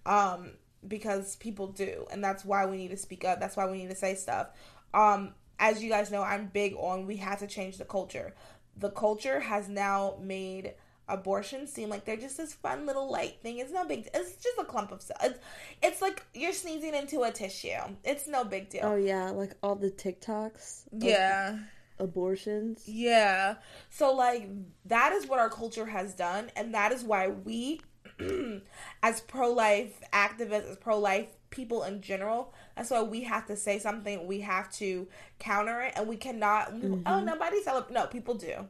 um, 0.05 0.51
because 0.87 1.35
people 1.35 1.67
do, 1.67 2.07
and 2.11 2.23
that's 2.23 2.43
why 2.45 2.65
we 2.65 2.77
need 2.77 2.91
to 2.91 2.97
speak 2.97 3.25
up. 3.25 3.39
That's 3.39 3.55
why 3.55 3.69
we 3.69 3.77
need 3.77 3.89
to 3.89 3.95
say 3.95 4.15
stuff. 4.15 4.47
Um, 4.93 5.33
as 5.59 5.83
you 5.83 5.89
guys 5.89 6.11
know, 6.11 6.21
I'm 6.21 6.47
big 6.47 6.75
on 6.75 7.07
we 7.07 7.17
have 7.17 7.39
to 7.39 7.47
change 7.47 7.77
the 7.77 7.85
culture. 7.85 8.33
The 8.79 8.89
culture 8.89 9.39
has 9.39 9.67
now 9.67 10.15
made 10.21 10.73
abortion 11.09 11.67
seem 11.67 11.89
like 11.89 12.05
they're 12.05 12.17
just 12.17 12.37
this 12.37 12.53
fun 12.53 12.85
little 12.85 13.09
light 13.09 13.37
thing. 13.41 13.59
It's 13.59 13.71
no 13.71 13.85
big. 13.85 14.09
It's 14.13 14.35
just 14.35 14.57
a 14.59 14.65
clump 14.65 14.91
of 14.91 15.01
cells. 15.01 15.19
It's, 15.23 15.39
it's 15.81 16.01
like 16.01 16.25
you're 16.33 16.53
sneezing 16.53 16.93
into 16.93 17.23
a 17.23 17.31
tissue. 17.31 17.69
It's 18.03 18.27
no 18.27 18.43
big 18.43 18.69
deal. 18.69 18.81
Oh 18.83 18.95
yeah, 18.95 19.29
like 19.29 19.53
all 19.63 19.75
the 19.75 19.91
TikToks. 19.91 20.83
yeah. 20.91 21.57
abortions. 21.99 22.83
Yeah. 22.87 23.55
So 23.89 24.13
like 24.13 24.49
that 24.85 25.13
is 25.13 25.27
what 25.27 25.39
our 25.39 25.49
culture 25.49 25.85
has 25.85 26.13
done 26.13 26.51
and 26.55 26.73
that 26.73 26.91
is 26.91 27.03
why 27.03 27.29
we 27.29 27.81
as 29.03 29.21
pro-life 29.21 29.99
activists, 30.13 30.69
as 30.71 30.77
pro-life 30.77 31.27
people 31.49 31.83
in 31.83 32.01
general, 32.01 32.53
that's 32.77 32.91
why 32.91 33.01
we 33.01 33.21
have 33.23 33.47
to 33.47 33.55
say 33.55 33.79
something. 33.79 34.27
We 34.27 34.41
have 34.41 34.71
to 34.73 35.07
counter 35.39 35.81
it 35.81 35.93
and 35.95 36.07
we 36.07 36.15
cannot 36.15 36.69
oh 36.69 36.73
mm-hmm. 36.73 37.25
nobody 37.25 37.61
celebrate 37.63 37.93
no, 37.93 38.05
people 38.05 38.35
do. 38.35 38.67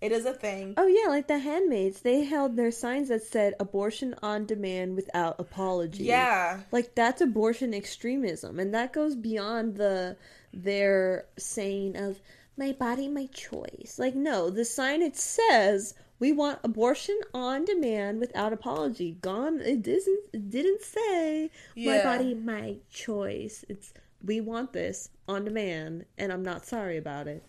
It 0.00 0.12
is 0.12 0.26
a 0.26 0.34
thing. 0.34 0.74
Oh 0.76 0.86
yeah, 0.86 1.08
like 1.08 1.28
the 1.28 1.38
handmaids, 1.38 2.00
they 2.00 2.24
held 2.24 2.56
their 2.56 2.72
signs 2.72 3.08
that 3.08 3.22
said 3.22 3.54
"abortion 3.60 4.14
on 4.22 4.44
demand 4.44 4.96
without 4.96 5.36
apology." 5.38 6.04
Yeah. 6.04 6.60
like 6.72 6.94
that's 6.94 7.22
abortion 7.22 7.72
extremism, 7.72 8.58
and 8.58 8.74
that 8.74 8.92
goes 8.92 9.14
beyond 9.14 9.76
the 9.76 10.16
their 10.52 11.26
saying 11.38 11.96
of 11.96 12.20
"my 12.58 12.72
body, 12.72 13.08
my 13.08 13.26
choice." 13.26 13.96
Like, 13.98 14.14
no, 14.14 14.50
the 14.50 14.64
sign 14.64 15.00
it 15.00 15.16
says 15.16 15.94
we 16.18 16.32
want 16.32 16.60
abortion 16.62 17.18
on 17.32 17.64
demand 17.64 18.20
without 18.20 18.52
apology. 18.52 19.18
Gone. 19.20 19.60
It 19.60 19.86
isn't. 19.86 20.20
It 20.32 20.50
didn't 20.50 20.82
say 20.82 21.50
my 21.76 22.02
body, 22.02 22.34
my 22.34 22.76
choice. 22.90 23.64
It's 23.68 23.92
we 24.22 24.40
want 24.40 24.72
this 24.72 25.10
on 25.28 25.44
demand, 25.44 26.06
and 26.16 26.32
I'm 26.32 26.42
not 26.42 26.64
sorry 26.64 26.96
about 26.96 27.26
it. 27.28 27.44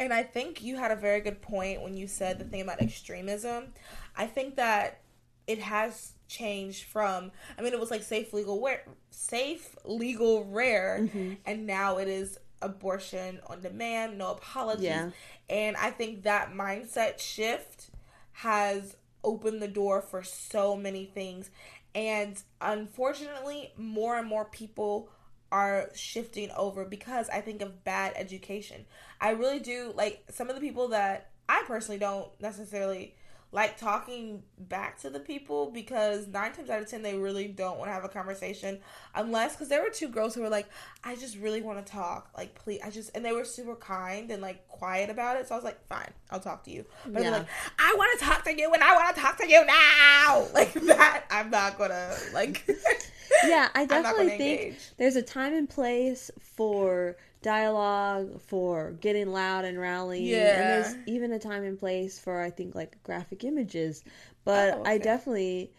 And 0.00 0.12
I 0.12 0.22
think 0.22 0.62
you 0.62 0.76
had 0.76 0.90
a 0.90 0.96
very 0.96 1.20
good 1.20 1.42
point 1.42 1.82
when 1.82 1.96
you 1.96 2.06
said 2.06 2.38
the 2.38 2.44
thing 2.44 2.60
about 2.60 2.80
extremism. 2.80 3.72
I 4.16 4.26
think 4.26 4.56
that 4.56 5.00
it 5.46 5.58
has 5.58 6.12
changed 6.28 6.84
from 6.84 7.32
I 7.58 7.62
mean 7.62 7.72
it 7.72 7.80
was 7.80 7.90
like 7.90 8.02
safe 8.02 8.32
legal 8.32 8.62
rare, 8.62 8.84
safe 9.10 9.74
legal 9.84 10.44
rare 10.44 10.98
Mm-hmm. 11.02 11.34
and 11.46 11.66
now 11.66 11.96
it 11.98 12.06
is 12.06 12.38
abortion 12.62 13.40
on 13.46 13.60
demand, 13.60 14.18
no 14.18 14.32
apologies. 14.32 14.84
Yeah. 14.84 15.10
And 15.48 15.76
I 15.76 15.90
think 15.90 16.24
that 16.24 16.52
mindset 16.52 17.20
shift 17.20 17.90
has 18.32 18.96
opened 19.24 19.60
the 19.60 19.68
door 19.68 20.00
for 20.00 20.22
so 20.22 20.76
many 20.76 21.04
things 21.04 21.50
and 21.94 22.40
unfortunately 22.60 23.72
more 23.76 24.16
and 24.16 24.28
more 24.28 24.44
people 24.44 25.10
are 25.50 25.90
shifting 25.94 26.50
over 26.56 26.84
because 26.84 27.28
I 27.30 27.40
think 27.40 27.62
of 27.62 27.82
bad 27.82 28.12
education. 28.16 28.84
I 29.20 29.30
really 29.30 29.58
do 29.58 29.92
like 29.96 30.22
some 30.30 30.48
of 30.48 30.54
the 30.54 30.60
people 30.60 30.88
that 30.88 31.30
I 31.48 31.64
personally 31.66 31.98
don't 31.98 32.28
necessarily 32.40 33.14
like 33.50 33.78
talking 33.78 34.42
back 34.58 34.98
to 35.00 35.08
the 35.08 35.18
people 35.18 35.70
because 35.70 36.26
nine 36.26 36.52
times 36.52 36.68
out 36.68 36.82
of 36.82 36.88
ten 36.88 37.00
they 37.02 37.16
really 37.16 37.48
don't 37.48 37.78
want 37.78 37.88
to 37.88 37.92
have 37.94 38.04
a 38.04 38.08
conversation 38.08 38.78
unless 39.14 39.54
because 39.54 39.68
there 39.68 39.82
were 39.82 39.88
two 39.88 40.08
girls 40.08 40.34
who 40.34 40.42
were 40.42 40.50
like 40.50 40.66
I 41.02 41.16
just 41.16 41.38
really 41.38 41.62
want 41.62 41.84
to 41.84 41.90
talk 41.90 42.30
like 42.36 42.54
please 42.54 42.80
I 42.84 42.90
just 42.90 43.10
and 43.14 43.24
they 43.24 43.32
were 43.32 43.44
super 43.46 43.74
kind 43.74 44.30
and 44.30 44.42
like 44.42 44.68
quiet 44.68 45.08
about 45.08 45.36
it 45.38 45.48
so 45.48 45.54
I 45.54 45.58
was 45.58 45.64
like 45.64 45.82
fine 45.88 46.10
I'll 46.30 46.40
talk 46.40 46.62
to 46.64 46.70
you 46.70 46.84
but 47.06 47.22
Yeah. 47.22 47.30
like 47.30 47.46
I 47.78 47.94
want 47.96 48.18
to 48.18 48.24
talk 48.26 48.44
to 48.44 48.54
you 48.54 48.70
and 48.72 48.82
I 48.82 48.94
want 48.94 49.16
to 49.16 49.22
talk 49.22 49.38
to 49.38 49.48
you 49.48 49.64
now 49.64 50.46
like 50.54 50.74
that 50.74 51.24
I'm 51.30 51.48
not 51.50 51.78
gonna 51.78 52.14
like 52.34 52.68
yeah, 53.46 53.68
I 53.74 53.84
definitely 53.86 54.28
think 54.36 54.60
engage. 54.60 54.80
there's 54.98 55.16
a 55.16 55.22
time 55.22 55.54
and 55.54 55.68
place 55.68 56.30
for 56.40 57.16
dialogue, 57.42 58.40
for 58.42 58.92
getting 58.92 59.32
loud 59.32 59.64
and 59.64 59.78
rallying. 59.78 60.26
Yeah. 60.26 60.60
And 60.60 60.70
there's 60.70 60.96
even 61.06 61.32
a 61.32 61.38
time 61.38 61.64
and 61.64 61.78
place 61.78 62.18
for 62.18 62.40
I 62.40 62.50
think 62.50 62.74
like 62.74 63.02
graphic 63.02 63.44
images. 63.44 64.02
But 64.44 64.74
Oh, 64.74 64.82
I 64.84 64.98
definitely 64.98 65.70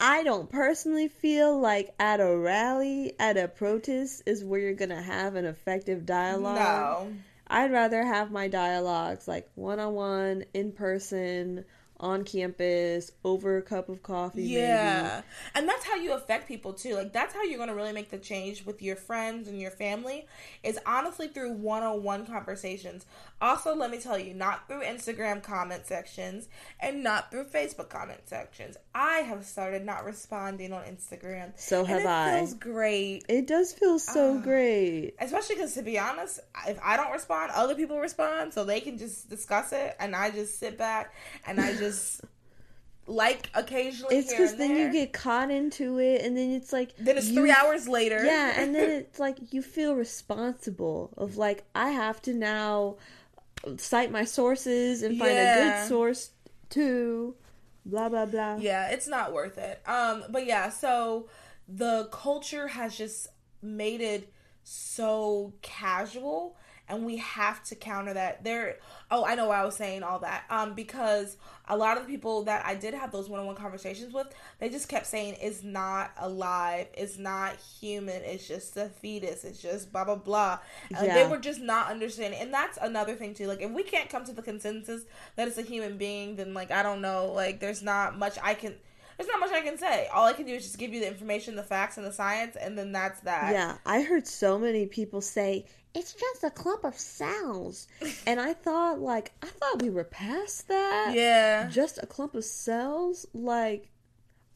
I 0.00 0.22
don't 0.22 0.50
personally 0.50 1.08
feel 1.08 1.58
like 1.58 1.94
at 1.98 2.20
a 2.20 2.36
rally, 2.36 3.14
at 3.18 3.36
a 3.36 3.48
protest 3.48 4.22
is 4.26 4.44
where 4.44 4.60
you're 4.60 4.74
gonna 4.74 5.02
have 5.02 5.34
an 5.36 5.44
effective 5.44 6.04
dialogue. 6.06 6.56
no 6.56 7.12
I'd 7.46 7.72
rather 7.72 8.02
have 8.04 8.30
my 8.30 8.48
dialogues 8.48 9.28
like 9.28 9.48
one 9.54 9.78
on 9.80 9.94
one, 9.94 10.44
in 10.54 10.72
person, 10.72 11.64
on 12.00 12.24
campus, 12.24 13.12
over 13.24 13.56
a 13.56 13.62
cup 13.62 13.88
of 13.88 14.02
coffee. 14.02 14.42
Yeah. 14.44 15.22
And 15.54 15.68
that's 15.68 15.84
how 15.84 15.94
you 15.96 16.12
affect 16.12 16.48
people 16.48 16.72
too. 16.72 16.94
Like 16.96 17.12
that's 17.12 17.32
how 17.34 17.42
you're 17.44 17.56
going 17.56 17.68
to 17.68 17.74
really 17.74 17.92
make 17.92 18.10
the 18.10 18.18
change 18.18 18.64
with 18.66 18.82
your 18.82 18.96
friends 18.96 19.48
and 19.48 19.60
your 19.60 19.70
family 19.70 20.26
is 20.62 20.78
honestly 20.86 21.28
through 21.28 21.52
one-on-one 21.52 22.26
conversations. 22.26 23.06
Also, 23.40 23.74
let 23.74 23.90
me 23.90 23.98
tell 23.98 24.18
you, 24.18 24.34
not 24.34 24.66
through 24.68 24.82
Instagram 24.82 25.42
comment 25.42 25.86
sections 25.86 26.48
and 26.80 27.02
not 27.02 27.30
through 27.30 27.44
Facebook 27.44 27.88
comment 27.90 28.20
sections. 28.26 28.76
I 28.94 29.18
have 29.18 29.44
started 29.44 29.84
not 29.84 30.04
responding 30.04 30.72
on 30.72 30.82
Instagram. 30.84 31.52
So 31.56 31.84
have 31.84 32.00
it 32.02 32.06
I. 32.06 32.38
feels 32.38 32.54
great. 32.54 33.24
It 33.28 33.46
does 33.46 33.72
feel 33.72 33.98
so 33.98 34.36
Ah. 34.38 34.40
great. 34.42 35.14
Especially 35.20 35.56
because, 35.56 35.74
to 35.74 35.82
be 35.82 35.98
honest, 35.98 36.40
if 36.66 36.78
I 36.82 36.96
don't 36.96 37.12
respond, 37.12 37.52
other 37.54 37.74
people 37.74 37.98
respond, 37.98 38.52
so 38.54 38.64
they 38.64 38.80
can 38.80 38.98
just 38.98 39.28
discuss 39.28 39.72
it, 39.72 39.94
and 40.00 40.14
I 40.16 40.30
just 40.30 40.58
sit 40.58 40.76
back 40.78 41.12
and 41.46 41.60
I 41.60 41.72
just 41.76 41.83
like 43.06 43.50
occasionally. 43.54 44.16
It's 44.16 44.30
because 44.30 44.56
then 44.56 44.76
you 44.76 44.90
get 44.92 45.12
caught 45.12 45.50
into 45.50 45.98
it, 45.98 46.22
and 46.22 46.36
then 46.36 46.50
it's 46.52 46.72
like 46.72 46.96
Then 46.96 47.18
it's 47.18 47.28
you- 47.28 47.40
three 47.40 47.50
hours 47.50 47.86
later. 47.88 48.24
Yeah, 48.24 48.52
and 48.60 48.74
then 48.74 48.90
it's 49.00 49.18
like 49.18 49.52
you 49.52 49.62
feel 49.62 49.94
responsible 49.94 51.12
of 51.16 51.36
like 51.36 51.64
I 51.74 51.90
have 51.90 52.20
to 52.22 52.32
now 52.34 52.96
cite 53.76 54.10
my 54.10 54.24
sources 54.24 55.02
and 55.02 55.18
find 55.18 55.30
a 55.32 55.54
good 55.54 55.88
source 55.88 56.30
too. 56.70 57.34
Blah 57.86 58.08
blah 58.08 58.24
blah. 58.26 58.56
yeah, 58.56 58.88
it's 58.90 59.06
not 59.06 59.32
worth 59.34 59.58
it. 59.58 59.82
Um, 59.86 60.24
but 60.30 60.46
yeah, 60.46 60.70
so 60.70 61.28
the 61.68 62.08
culture 62.10 62.68
has 62.68 62.96
just 62.96 63.28
made 63.62 64.00
it 64.00 64.32
so 64.62 65.52
casual 65.60 66.56
and 66.88 67.04
we 67.04 67.16
have 67.16 67.62
to 67.64 67.74
counter 67.74 68.14
that. 68.14 68.44
There 68.44 68.76
oh 69.10 69.24
i 69.24 69.34
know 69.34 69.48
why 69.48 69.60
i 69.60 69.64
was 69.64 69.76
saying 69.76 70.02
all 70.02 70.18
that. 70.20 70.44
Um 70.50 70.74
because 70.74 71.36
a 71.66 71.76
lot 71.76 71.96
of 71.96 72.04
the 72.04 72.08
people 72.08 72.42
that 72.44 72.64
i 72.66 72.74
did 72.74 72.94
have 72.94 73.10
those 73.10 73.28
one-on-one 73.28 73.56
conversations 73.56 74.12
with 74.12 74.26
they 74.58 74.68
just 74.68 74.88
kept 74.88 75.06
saying 75.06 75.36
it's 75.40 75.62
not 75.62 76.12
alive. 76.18 76.86
It's 76.94 77.18
not 77.18 77.56
human. 77.80 78.22
It's 78.22 78.46
just 78.46 78.76
a 78.76 78.88
fetus. 78.88 79.44
It's 79.44 79.60
just 79.60 79.92
blah 79.92 80.04
blah 80.04 80.16
blah. 80.16 80.58
And 80.94 81.10
they 81.10 81.26
were 81.26 81.38
just 81.38 81.60
not 81.60 81.90
understanding. 81.90 82.40
And 82.40 82.52
that's 82.52 82.78
another 82.80 83.14
thing 83.14 83.34
too. 83.34 83.46
Like 83.46 83.62
if 83.62 83.70
we 83.70 83.82
can't 83.82 84.10
come 84.10 84.24
to 84.24 84.32
the 84.32 84.42
consensus 84.42 85.04
that 85.36 85.48
it's 85.48 85.58
a 85.58 85.62
human 85.62 85.96
being 85.96 86.36
then 86.36 86.54
like 86.54 86.70
i 86.70 86.82
don't 86.82 87.00
know. 87.00 87.32
Like 87.32 87.60
there's 87.60 87.82
not 87.82 88.18
much 88.18 88.36
i 88.42 88.54
can 88.54 88.74
there's 89.16 89.28
not 89.28 89.38
much 89.40 89.52
i 89.52 89.60
can 89.60 89.78
say. 89.78 90.08
All 90.12 90.26
i 90.26 90.32
can 90.32 90.44
do 90.44 90.54
is 90.54 90.64
just 90.64 90.78
give 90.78 90.92
you 90.92 91.00
the 91.00 91.08
information 91.08 91.56
the 91.56 91.62
facts 91.62 91.96
and 91.96 92.06
the 92.06 92.12
science 92.12 92.56
and 92.56 92.76
then 92.76 92.92
that's 92.92 93.20
that. 93.20 93.52
Yeah, 93.52 93.76
I 93.86 94.02
heard 94.02 94.26
so 94.26 94.58
many 94.58 94.86
people 94.86 95.20
say 95.20 95.66
it's 95.94 96.12
just 96.12 96.42
a 96.44 96.50
clump 96.50 96.84
of 96.84 96.98
cells, 96.98 97.86
and 98.26 98.40
I 98.40 98.52
thought 98.52 99.00
like 99.00 99.32
I 99.42 99.46
thought 99.46 99.82
we 99.82 99.90
were 99.90 100.04
past 100.04 100.68
that. 100.68 101.12
yeah 101.14 101.68
just 101.68 101.98
a 102.02 102.06
clump 102.06 102.34
of 102.34 102.44
cells. 102.44 103.26
Like 103.32 103.90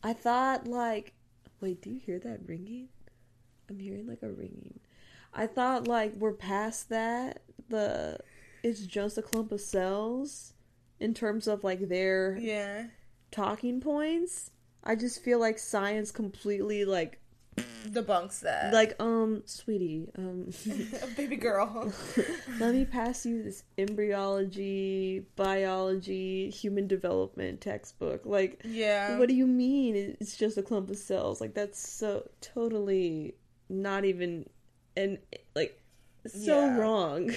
I 0.03 0.13
thought 0.13 0.67
like, 0.67 1.13
wait, 1.61 1.81
do 1.83 1.91
you 1.91 2.01
hear 2.01 2.19
that 2.21 2.41
ringing? 2.47 2.89
I'm 3.71 3.79
hearing 3.79 4.07
like 4.07 4.23
a 4.23 4.31
ringing. 4.31 4.81
I 5.35 5.47
thought 5.47 5.87
like 5.87 6.15
we're 6.17 6.33
past 6.33 6.89
that. 6.89 7.43
The 7.69 8.19
it's 8.63 8.81
just 8.87 9.19
a 9.19 9.23
clump 9.23 9.53
of 9.53 9.61
cells 9.61 10.55
in 10.99 11.15
terms 11.15 11.47
of 11.47 11.63
like 11.63 11.89
their 11.89 12.37
Yeah. 12.41 12.87
talking 13.31 13.81
points. 13.81 14.51
I 14.83 14.95
just 14.97 15.23
feel 15.23 15.39
like 15.39 15.59
science 15.59 16.11
completely 16.11 16.85
like 16.85 17.21
Debunks 17.87 18.41
that. 18.41 18.73
like 18.73 18.95
um 19.01 19.43
sweetie 19.47 20.11
um 20.19 20.51
baby 21.17 21.37
girl. 21.37 21.93
let 22.61 22.75
me 22.75 22.85
pass 22.85 23.25
you 23.25 23.43
this 23.43 23.63
embryology 23.79 25.25
biology 25.37 26.51
human 26.51 26.87
development 26.87 27.61
textbook 27.61 28.25
like 28.25 28.61
yeah. 28.65 29.19
what 29.19 29.29
do 29.29 29.35
you 29.35 29.47
mean 29.47 30.17
it's 30.21 30.37
just 30.37 30.57
a 30.59 30.63
clump 30.63 30.91
of 30.91 30.97
cells 30.97 31.41
like 31.41 31.55
that's 31.55 31.79
so 31.79 32.29
totally 32.41 33.35
not 33.69 34.05
even 34.05 34.49
and 34.97 35.19
like 35.55 35.81
so 36.27 36.65
Yeah. 36.67 36.77
wrong 36.79 37.31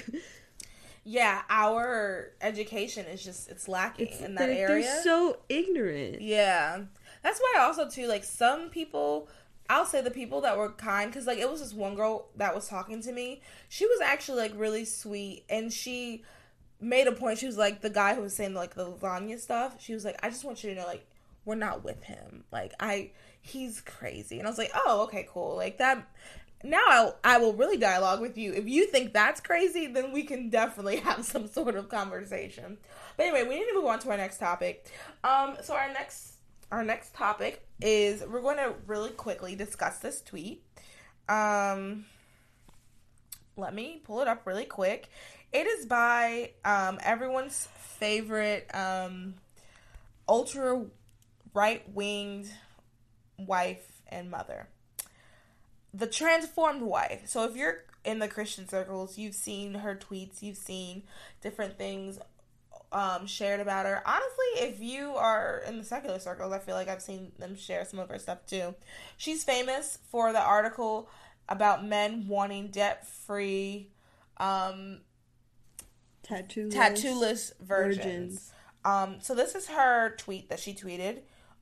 yeah, 1.04 1.42
our 1.50 2.30
education 2.40 3.06
is 3.06 3.24
just 3.24 3.50
it's 3.50 3.66
lacking 3.68 4.06
it's 4.08 4.20
in 4.20 4.34
that 4.36 4.46
they're, 4.46 4.68
area. 4.68 4.84
they're 4.84 5.02
so 5.02 5.38
ignorant 5.48 6.20
Yeah. 6.20 6.82
That's 7.22 7.38
why 7.40 7.60
also 7.60 7.88
too 7.88 8.06
like 8.08 8.24
some 8.24 8.68
people 8.70 9.28
I'll 9.72 9.86
say 9.86 10.02
the 10.02 10.10
people 10.10 10.42
that 10.42 10.58
were 10.58 10.70
kind 10.70 11.12
cuz 11.12 11.26
like 11.26 11.38
it 11.38 11.50
was 11.50 11.60
this 11.60 11.72
one 11.72 11.94
girl 11.94 12.28
that 12.36 12.54
was 12.54 12.68
talking 12.68 13.00
to 13.02 13.12
me. 13.12 13.40
She 13.68 13.86
was 13.86 14.00
actually 14.00 14.38
like 14.38 14.52
really 14.54 14.84
sweet 14.84 15.44
and 15.48 15.72
she 15.72 16.24
made 16.78 17.06
a 17.06 17.12
point. 17.12 17.38
She 17.38 17.46
was 17.46 17.56
like 17.56 17.80
the 17.80 17.90
guy 17.90 18.14
who 18.14 18.20
was 18.20 18.34
saying 18.36 18.54
like 18.54 18.74
the 18.74 18.86
lasagna 18.86 19.40
stuff. 19.40 19.76
She 19.80 19.94
was 19.94 20.04
like 20.04 20.18
I 20.22 20.28
just 20.28 20.44
want 20.44 20.62
you 20.62 20.70
to 20.70 20.80
know 20.80 20.86
like 20.86 21.06
we're 21.44 21.54
not 21.54 21.84
with 21.84 22.04
him. 22.04 22.44
Like 22.52 22.74
I 22.78 23.12
he's 23.40 23.80
crazy. 23.80 24.38
And 24.38 24.46
I 24.46 24.50
was 24.50 24.58
like, 24.58 24.72
"Oh, 24.74 25.02
okay, 25.04 25.26
cool." 25.32 25.56
Like 25.56 25.78
that 25.78 26.06
now 26.64 26.78
I, 26.86 27.12
I 27.24 27.38
will 27.38 27.54
really 27.54 27.76
dialogue 27.76 28.20
with 28.20 28.38
you. 28.38 28.52
If 28.52 28.68
you 28.68 28.86
think 28.86 29.12
that's 29.12 29.40
crazy, 29.40 29.86
then 29.86 30.12
we 30.12 30.22
can 30.22 30.50
definitely 30.50 30.96
have 31.08 31.24
some 31.24 31.46
sort 31.46 31.76
of 31.76 31.88
conversation. 31.88 32.78
But 33.16 33.26
anyway, 33.26 33.48
we 33.48 33.58
need 33.58 33.66
to 33.66 33.74
move 33.74 33.86
on 33.86 33.98
to 34.00 34.10
our 34.10 34.16
next 34.16 34.38
topic. 34.38 34.86
Um, 35.24 35.56
so 35.62 35.74
our 35.74 35.88
next 35.92 36.31
our 36.72 36.82
next 36.82 37.14
topic 37.14 37.64
is 37.80 38.24
we're 38.26 38.40
going 38.40 38.56
to 38.56 38.74
really 38.86 39.10
quickly 39.10 39.54
discuss 39.54 39.98
this 39.98 40.22
tweet. 40.22 40.64
Um, 41.28 42.06
let 43.56 43.74
me 43.74 44.00
pull 44.02 44.22
it 44.22 44.28
up 44.28 44.46
really 44.46 44.64
quick. 44.64 45.08
It 45.52 45.66
is 45.66 45.86
by 45.86 46.52
um, 46.64 46.98
everyone's 47.04 47.68
favorite 47.76 48.68
um, 48.74 49.34
ultra 50.26 50.86
right 51.54 51.88
winged 51.94 52.50
wife 53.36 54.02
and 54.08 54.30
mother 54.30 54.66
the 55.94 56.06
transformed 56.06 56.82
wife. 56.82 57.22
So 57.26 57.44
if 57.44 57.56
you're 57.56 57.84
in 58.04 58.18
the 58.18 58.28
Christian 58.28 58.68
circles, 58.68 59.18
you've 59.18 59.34
seen 59.34 59.74
her 59.74 59.94
tweets, 59.94 60.42
you've 60.42 60.56
seen 60.56 61.02
different 61.42 61.76
things 61.76 62.18
um, 62.92 63.26
shared 63.26 63.60
about 63.60 63.86
her. 63.86 64.02
Honestly, 64.06 64.68
if 64.68 64.80
you 64.80 65.14
are 65.14 65.62
in 65.66 65.78
the 65.78 65.84
secular 65.84 66.18
circles, 66.18 66.52
I 66.52 66.58
feel 66.58 66.74
like 66.74 66.88
I've 66.88 67.02
seen 67.02 67.32
them 67.38 67.56
share 67.56 67.84
some 67.84 67.98
of 67.98 68.08
her 68.08 68.18
stuff 68.18 68.46
too. 68.46 68.74
She's 69.16 69.44
famous 69.44 69.98
for 70.10 70.32
the 70.32 70.40
article 70.40 71.08
about 71.48 71.84
men 71.84 72.26
wanting 72.28 72.68
debt 72.68 73.06
free, 73.06 73.88
um, 74.36 75.00
tattoo 76.22 76.70
tattoo-less 76.70 77.52
virgins. 77.60 78.04
virgins. 78.04 78.52
Um, 78.84 79.16
so 79.20 79.34
this 79.34 79.54
is 79.54 79.68
her 79.68 80.14
tweet 80.16 80.48
that 80.48 80.58
she 80.58 80.74
tweeted 80.74 81.20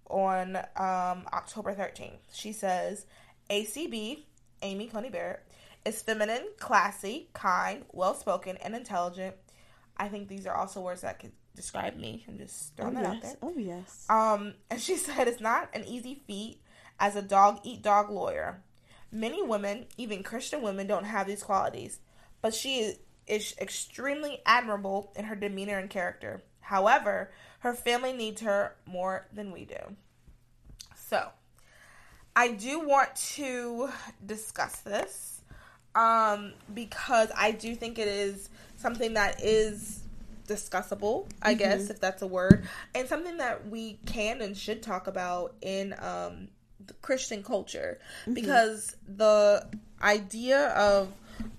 on 0.08 0.56
um, 0.56 1.26
October 1.32 1.74
13th. 1.74 2.18
She 2.32 2.52
says, 2.52 3.06
ACB, 3.48 4.24
Amy 4.62 4.86
Coney 4.86 5.10
Barrett, 5.10 5.44
is 5.84 6.02
feminine, 6.02 6.46
classy, 6.58 7.28
kind, 7.32 7.84
well 7.92 8.14
spoken, 8.14 8.56
and 8.58 8.74
intelligent. 8.74 9.36
I 10.00 10.08
think 10.08 10.28
these 10.28 10.46
are 10.46 10.54
also 10.54 10.80
words 10.80 11.02
that 11.02 11.20
could 11.20 11.32
describe 11.54 11.94
me. 11.94 12.24
I'm 12.26 12.38
just 12.38 12.72
oh 12.72 12.76
throwing 12.76 12.94
that 12.94 13.04
out 13.04 13.22
there. 13.22 13.36
oh 13.42 13.54
yes 13.56 14.06
Um, 14.08 14.54
and 14.70 14.80
she 14.80 14.96
said 14.96 15.28
it's 15.28 15.42
not 15.42 15.68
an 15.74 15.84
easy 15.84 16.22
feat 16.26 16.62
as 16.98 17.16
a 17.16 17.22
dog 17.22 17.60
eat 17.62 17.82
dog 17.82 18.10
lawyer. 18.10 18.62
Many 19.12 19.42
women, 19.42 19.86
even 19.98 20.22
Christian 20.22 20.62
women, 20.62 20.86
don't 20.86 21.04
have 21.04 21.26
these 21.26 21.42
qualities, 21.42 21.98
but 22.40 22.54
she 22.54 22.78
is, 22.78 22.98
is 23.26 23.54
extremely 23.60 24.40
admirable 24.46 25.12
in 25.16 25.26
her 25.26 25.36
demeanor 25.36 25.78
and 25.78 25.90
character. 25.90 26.42
However, 26.60 27.30
her 27.58 27.74
family 27.74 28.12
needs 28.12 28.40
her 28.40 28.76
more 28.86 29.26
than 29.32 29.52
we 29.52 29.66
do. 29.66 29.96
So, 30.94 31.28
I 32.34 32.52
do 32.52 32.80
want 32.86 33.14
to 33.34 33.90
discuss 34.24 34.76
this 34.80 35.42
um, 35.94 36.52
because 36.72 37.30
I 37.36 37.50
do 37.50 37.74
think 37.74 37.98
it 37.98 38.08
is 38.08 38.48
something 38.80 39.14
that 39.14 39.42
is 39.44 40.00
discussable, 40.48 41.28
I 41.42 41.54
guess, 41.54 41.90
if 41.90 42.00
that's 42.00 42.22
a 42.22 42.26
word, 42.26 42.64
and 42.94 43.08
something 43.08 43.36
that 43.36 43.68
we 43.68 43.98
can 44.06 44.40
and 44.40 44.56
should 44.56 44.82
talk 44.82 45.06
about 45.06 45.54
in 45.62 45.94
um, 45.98 46.48
the 46.84 46.94
Christian 46.94 47.42
culture. 47.42 48.00
Because 48.34 48.96
the 49.06 49.66
idea 50.02 50.68
of 50.70 51.12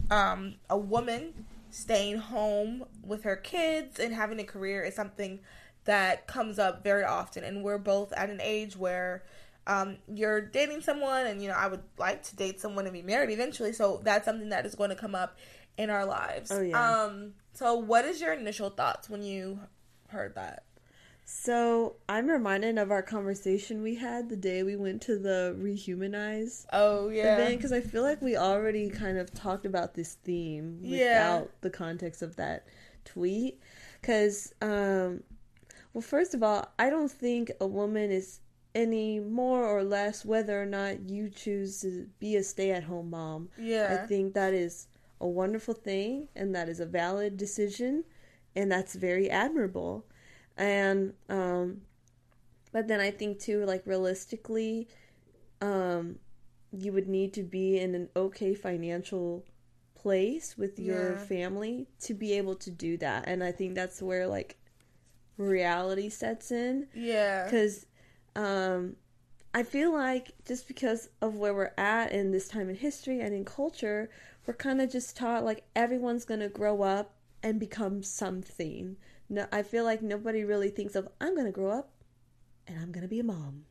um, 0.09 0.55
a 0.69 0.77
woman 0.77 1.45
staying 1.69 2.17
home 2.17 2.83
with 3.03 3.23
her 3.23 3.37
kids 3.37 3.99
and 3.99 4.13
having 4.13 4.39
a 4.39 4.43
career 4.43 4.83
is 4.83 4.93
something 4.93 5.39
that 5.85 6.27
comes 6.27 6.59
up 6.59 6.83
very 6.83 7.03
often, 7.03 7.43
and 7.43 7.63
we're 7.63 7.77
both 7.77 8.11
at 8.13 8.29
an 8.29 8.41
age 8.41 8.75
where 8.75 9.23
um, 9.67 9.97
you're 10.13 10.41
dating 10.41 10.81
someone, 10.81 11.27
and 11.27 11.41
you 11.41 11.47
know, 11.47 11.55
I 11.55 11.67
would 11.67 11.83
like 11.97 12.23
to 12.23 12.35
date 12.35 12.59
someone 12.59 12.85
and 12.85 12.93
be 12.93 13.01
married 13.01 13.29
eventually. 13.29 13.73
So 13.73 14.01
that's 14.03 14.25
something 14.25 14.49
that 14.49 14.65
is 14.65 14.75
going 14.75 14.89
to 14.89 14.95
come 14.95 15.15
up 15.15 15.37
in 15.77 15.89
our 15.89 16.05
lives. 16.05 16.51
Oh, 16.51 16.61
yeah. 16.61 17.03
Um. 17.03 17.33
So, 17.53 17.75
what 17.75 18.05
is 18.05 18.21
your 18.21 18.33
initial 18.33 18.69
thoughts 18.69 19.09
when 19.09 19.23
you 19.23 19.59
heard 20.07 20.35
that? 20.35 20.63
So 21.25 21.95
I'm 22.09 22.27
reminded 22.27 22.77
of 22.77 22.91
our 22.91 23.01
conversation 23.01 23.81
we 23.81 23.95
had 23.95 24.27
the 24.27 24.35
day 24.35 24.63
we 24.63 24.75
went 24.75 25.01
to 25.03 25.17
the 25.17 25.55
Rehumanize 25.57 26.65
Oh 26.73 27.07
yeah. 27.07 27.35
event 27.35 27.57
because 27.57 27.71
I 27.71 27.79
feel 27.79 28.01
like 28.03 28.21
we 28.21 28.35
already 28.35 28.89
kind 28.89 29.17
of 29.17 29.33
talked 29.33 29.65
about 29.65 29.93
this 29.93 30.15
theme 30.15 30.79
without 30.81 30.91
Yeah. 30.97 31.43
the 31.61 31.69
context 31.69 32.21
of 32.21 32.35
that 32.35 32.65
tweet. 33.05 33.61
Because, 34.01 34.53
um, 34.61 35.23
well, 35.93 36.01
first 36.01 36.33
of 36.33 36.43
all, 36.43 36.67
I 36.77 36.89
don't 36.89 37.11
think 37.11 37.51
a 37.61 37.67
woman 37.67 38.11
is 38.11 38.41
any 38.75 39.19
more 39.21 39.65
or 39.65 39.83
less 39.85 40.25
whether 40.25 40.61
or 40.61 40.65
not 40.65 41.09
you 41.09 41.29
choose 41.29 41.79
to 41.81 42.07
be 42.19 42.35
a 42.35 42.43
stay-at-home 42.43 43.09
mom. 43.09 43.49
Yeah. 43.57 43.99
I 44.03 44.07
think 44.07 44.33
that 44.33 44.53
is 44.53 44.87
a 45.21 45.27
wonderful 45.27 45.73
thing 45.75 46.27
and 46.35 46.53
that 46.55 46.69
is 46.69 46.79
a 46.81 46.85
valid 46.85 47.37
decision 47.37 48.03
and 48.55 48.71
that's 48.71 48.95
very 48.95 49.29
admirable. 49.29 50.05
And 50.57 51.13
um 51.29 51.81
but 52.73 52.87
then 52.87 52.99
I 52.99 53.11
think 53.11 53.39
too 53.39 53.65
like 53.65 53.83
realistically 53.85 54.87
um 55.61 56.19
you 56.71 56.93
would 56.93 57.07
need 57.07 57.33
to 57.33 57.43
be 57.43 57.77
in 57.79 57.95
an 57.95 58.09
okay 58.15 58.53
financial 58.55 59.45
place 59.95 60.57
with 60.57 60.79
your 60.79 61.13
Yeah. 61.13 61.17
family 61.17 61.87
to 62.01 62.13
be 62.13 62.33
able 62.33 62.55
to 62.55 62.71
do 62.71 62.97
that. 62.97 63.25
And 63.27 63.43
I 63.43 63.51
think 63.51 63.75
that's 63.75 64.01
where 64.01 64.27
like 64.27 64.57
reality 65.37 66.09
sets 66.09 66.51
in 66.51 66.87
yeah. 66.93 67.43
because 67.45 67.85
um, 68.35 68.95
I 69.53 69.63
feel 69.63 69.91
like 69.93 70.31
just 70.47 70.67
because 70.67 71.09
of 71.21 71.35
where 71.35 71.53
we're 71.53 71.73
at 71.77 72.11
in 72.11 72.31
this 72.31 72.47
time 72.47 72.69
in 72.69 72.75
history 72.75 73.19
and 73.19 73.33
in 73.33 73.45
culture, 73.45 74.09
we're 74.45 74.53
kind 74.53 74.81
of 74.81 74.91
just 74.91 75.15
taught 75.15 75.43
like 75.43 75.63
everyone's 75.75 76.25
gonna 76.25 76.49
grow 76.49 76.81
up 76.81 77.13
and 77.43 77.59
become 77.59 78.03
something. 78.03 78.97
No, 79.29 79.47
I 79.51 79.63
feel 79.63 79.83
like 79.83 80.01
nobody 80.01 80.43
really 80.43 80.69
thinks 80.69 80.95
of 80.95 81.07
I'm 81.19 81.35
gonna 81.35 81.51
grow 81.51 81.71
up 81.71 81.89
and 82.67 82.79
I'm 82.79 82.91
gonna 82.91 83.07
be 83.07 83.19
a 83.19 83.23
mom. 83.23 83.65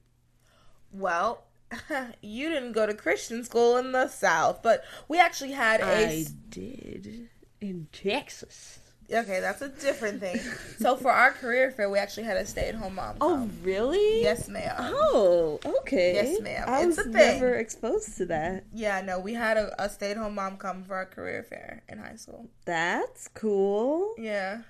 Well, 0.93 1.45
you 2.23 2.49
didn't 2.49 2.73
go 2.73 2.87
to 2.87 2.95
Christian 2.95 3.45
school 3.45 3.77
in 3.77 3.93
the 3.93 4.09
South, 4.09 4.63
but 4.63 4.85
we 5.09 5.19
actually 5.19 5.53
had 5.53 5.81
a. 5.81 6.09
I 6.09 6.27
did 6.49 7.29
in 7.61 7.89
Texas. 7.93 8.79
Okay, 9.13 9.41
that's 9.41 9.61
a 9.63 9.69
different 9.69 10.21
thing. 10.21 10.39
so 10.79 10.97
for 10.97 11.11
our 11.11 11.33
career 11.33 11.71
fair, 11.73 11.91
we 11.91 11.99
actually 11.99 12.23
had 12.25 12.37
a 12.37 12.47
stay-at-home 12.47 12.95
mom. 12.95 13.17
Oh, 13.21 13.29
come. 13.37 13.51
really? 13.63 14.23
yes, 14.23 14.49
ma'am. 14.49 14.75
Oh, 14.79 15.59
okay. 15.81 16.15
Yes, 16.15 16.41
ma'am. 16.41 16.65
I 16.69 16.79
It's 16.81 16.87
was 16.87 16.99
a 16.99 17.03
thing. 17.05 17.13
never 17.13 17.55
exposed 17.57 18.17
to 18.19 18.27
that. 18.27 18.65
Yeah, 18.73 19.01
no, 19.03 19.19
we 19.19 19.35
had 19.35 19.57
a, 19.57 19.83
a 19.83 19.89
stay-at-home 19.89 20.35
mom 20.37 20.57
come 20.59 20.85
for 20.85 20.95
our 20.95 21.07
career 21.07 21.43
fair 21.43 21.83
in 21.89 21.99
high 21.99 22.17
school. 22.17 22.49
That's 22.65 23.29
cool. 23.29 24.15
Yeah. 24.17 24.63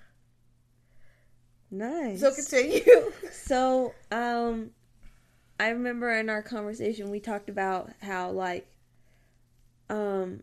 Nice. 1.70 2.20
So 2.20 2.34
continue. 2.34 2.82
So, 3.32 3.94
um, 4.10 4.70
I 5.58 5.68
remember 5.70 6.10
in 6.12 6.30
our 6.30 6.42
conversation 6.42 7.10
we 7.10 7.20
talked 7.20 7.48
about 7.50 7.90
how 8.00 8.30
like, 8.30 8.66
um, 9.88 10.42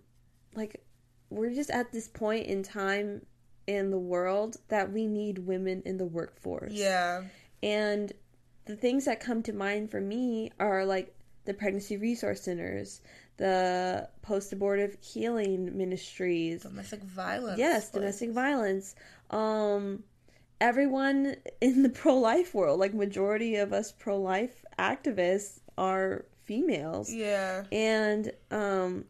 like 0.56 0.84
we're 1.30 1.54
just 1.54 1.70
at 1.70 1.92
this 1.92 2.08
point 2.08 2.46
in 2.48 2.64
time 2.64 3.26
in 3.68 3.92
the 3.92 4.00
world 4.00 4.58
that 4.70 4.92
we 4.92 5.06
need 5.06 5.40
women 5.40 5.84
in 5.86 5.98
the 5.98 6.06
workforce. 6.06 6.72
yeah. 6.74 7.24
And 7.62 8.12
the 8.66 8.76
things 8.76 9.06
that 9.06 9.20
come 9.20 9.44
to 9.44 9.54
mind 9.54 9.92
for 9.92 10.00
me 10.02 10.52
are 10.60 10.86
like 10.86 11.14
the 11.46 11.54
pregnancy 11.54 11.98
resource 11.98 12.42
centers, 12.42 13.02
the 13.38 14.08
post 14.22 14.52
abortive 14.54 14.98
healing 15.02 15.78
ministries, 15.78 16.64
Domestic 16.64 17.04
violence. 17.04 17.58
yes, 17.60 17.86
like- 17.86 17.94
domestic 18.02 18.32
violence. 18.32 18.96
Um, 19.32 20.04
everyone 20.62 21.36
in 21.62 21.84
the 21.84 21.90
pro 22.02 22.16
life 22.18 22.54
world, 22.54 22.80
like 22.80 22.94
majority 22.94 23.56
of 23.58 23.74
us 23.74 23.92
pro 23.92 24.20
life 24.20 24.64
activists, 24.80 25.60
are 25.78 26.26
females. 26.46 27.12
Yeah. 27.14 27.64
And 27.72 28.32
um, 28.52 29.06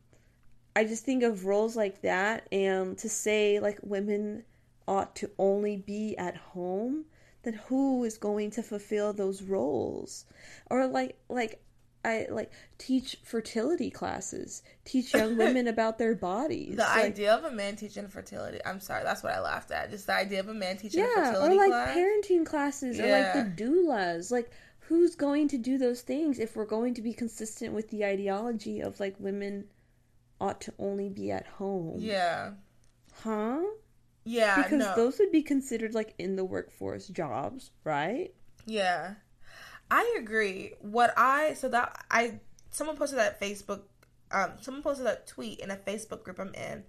I 0.77 0.83
just 0.83 1.03
think 1.03 1.23
of 1.23 1.47
roles 1.47 1.75
like 1.75 2.03
that, 2.03 2.47
and 2.51 2.95
to 2.99 3.09
say 3.09 3.59
like 3.59 3.79
women 3.81 4.43
ought 4.87 5.15
to 5.15 5.31
only 5.39 5.75
be 5.75 6.15
at 6.19 6.37
home, 6.37 7.05
then 7.41 7.55
who 7.55 8.03
is 8.03 8.19
going 8.19 8.51
to 8.51 8.61
fulfill 8.61 9.11
those 9.11 9.41
roles? 9.41 10.25
Or 10.69 10.85
like 10.85 11.17
like 11.29 11.63
I 12.05 12.27
like 12.29 12.51
teach 12.77 13.17
fertility 13.23 13.89
classes, 13.89 14.61
teach 14.85 15.15
young 15.15 15.35
women 15.43 15.67
about 15.67 15.97
their 15.97 16.13
bodies. 16.13 16.75
The 16.75 16.83
like, 16.83 17.05
idea 17.05 17.33
of 17.33 17.43
a 17.43 17.51
man 17.51 17.75
teaching 17.75 18.07
fertility. 18.07 18.59
I'm 18.63 18.79
sorry, 18.79 19.03
that's 19.03 19.23
what 19.23 19.33
I 19.33 19.39
laughed 19.39 19.71
at. 19.71 19.89
Just 19.89 20.05
the 20.05 20.13
idea 20.13 20.41
of 20.41 20.47
a 20.47 20.53
man 20.53 20.77
teaching 20.77 20.99
yeah, 20.99 21.31
fertility 21.31 21.55
or 21.55 21.57
like 21.57 21.71
class. 21.71 21.97
parenting 21.97 22.45
classes, 22.45 22.99
or 22.99 23.09
like 23.09 23.33
the 23.33 23.63
doulas, 23.63 24.29
like. 24.29 24.51
Who's 24.89 25.17
going 25.17 25.49
to 25.49 25.57
do 25.57 25.77
those 25.77 25.99
things 25.99 26.39
if 26.39 26.55
we're 26.55 26.63
going 26.63 26.93
to 26.93 27.01
be 27.01 27.11
consistent 27.11 27.73
with 27.73 27.89
the 27.89 28.05
ideology 28.05 28.79
of 28.79 29.01
like 29.01 29.17
women 29.19 29.65
ought 30.39 30.61
to 30.61 30.73
only 30.79 31.09
be 31.09 31.31
at 31.31 31.47
home? 31.47 31.97
yeah. 31.99 32.51
Huh? 33.23 33.61
Yeah. 34.27 34.57
Because 34.57 34.79
no. 34.79 34.95
those 34.95 35.19
would 35.19 35.31
be 35.31 35.41
considered 35.41 35.93
like 35.93 36.13
in 36.17 36.35
the 36.35 36.43
workforce 36.43 37.07
jobs, 37.07 37.71
right? 37.83 38.33
Yeah. 38.65 39.15
I 39.89 40.17
agree. 40.19 40.73
What 40.81 41.13
I 41.15 41.53
so 41.53 41.69
that 41.69 42.05
I 42.11 42.39
someone 42.69 42.97
posted 42.97 43.19
that 43.19 43.39
Facebook 43.39 43.83
um 44.31 44.51
someone 44.59 44.83
posted 44.83 45.05
that 45.07 45.27
tweet 45.27 45.59
in 45.59 45.71
a 45.71 45.77
Facebook 45.77 46.23
group 46.23 46.39
I'm 46.39 46.53
in. 46.53 46.83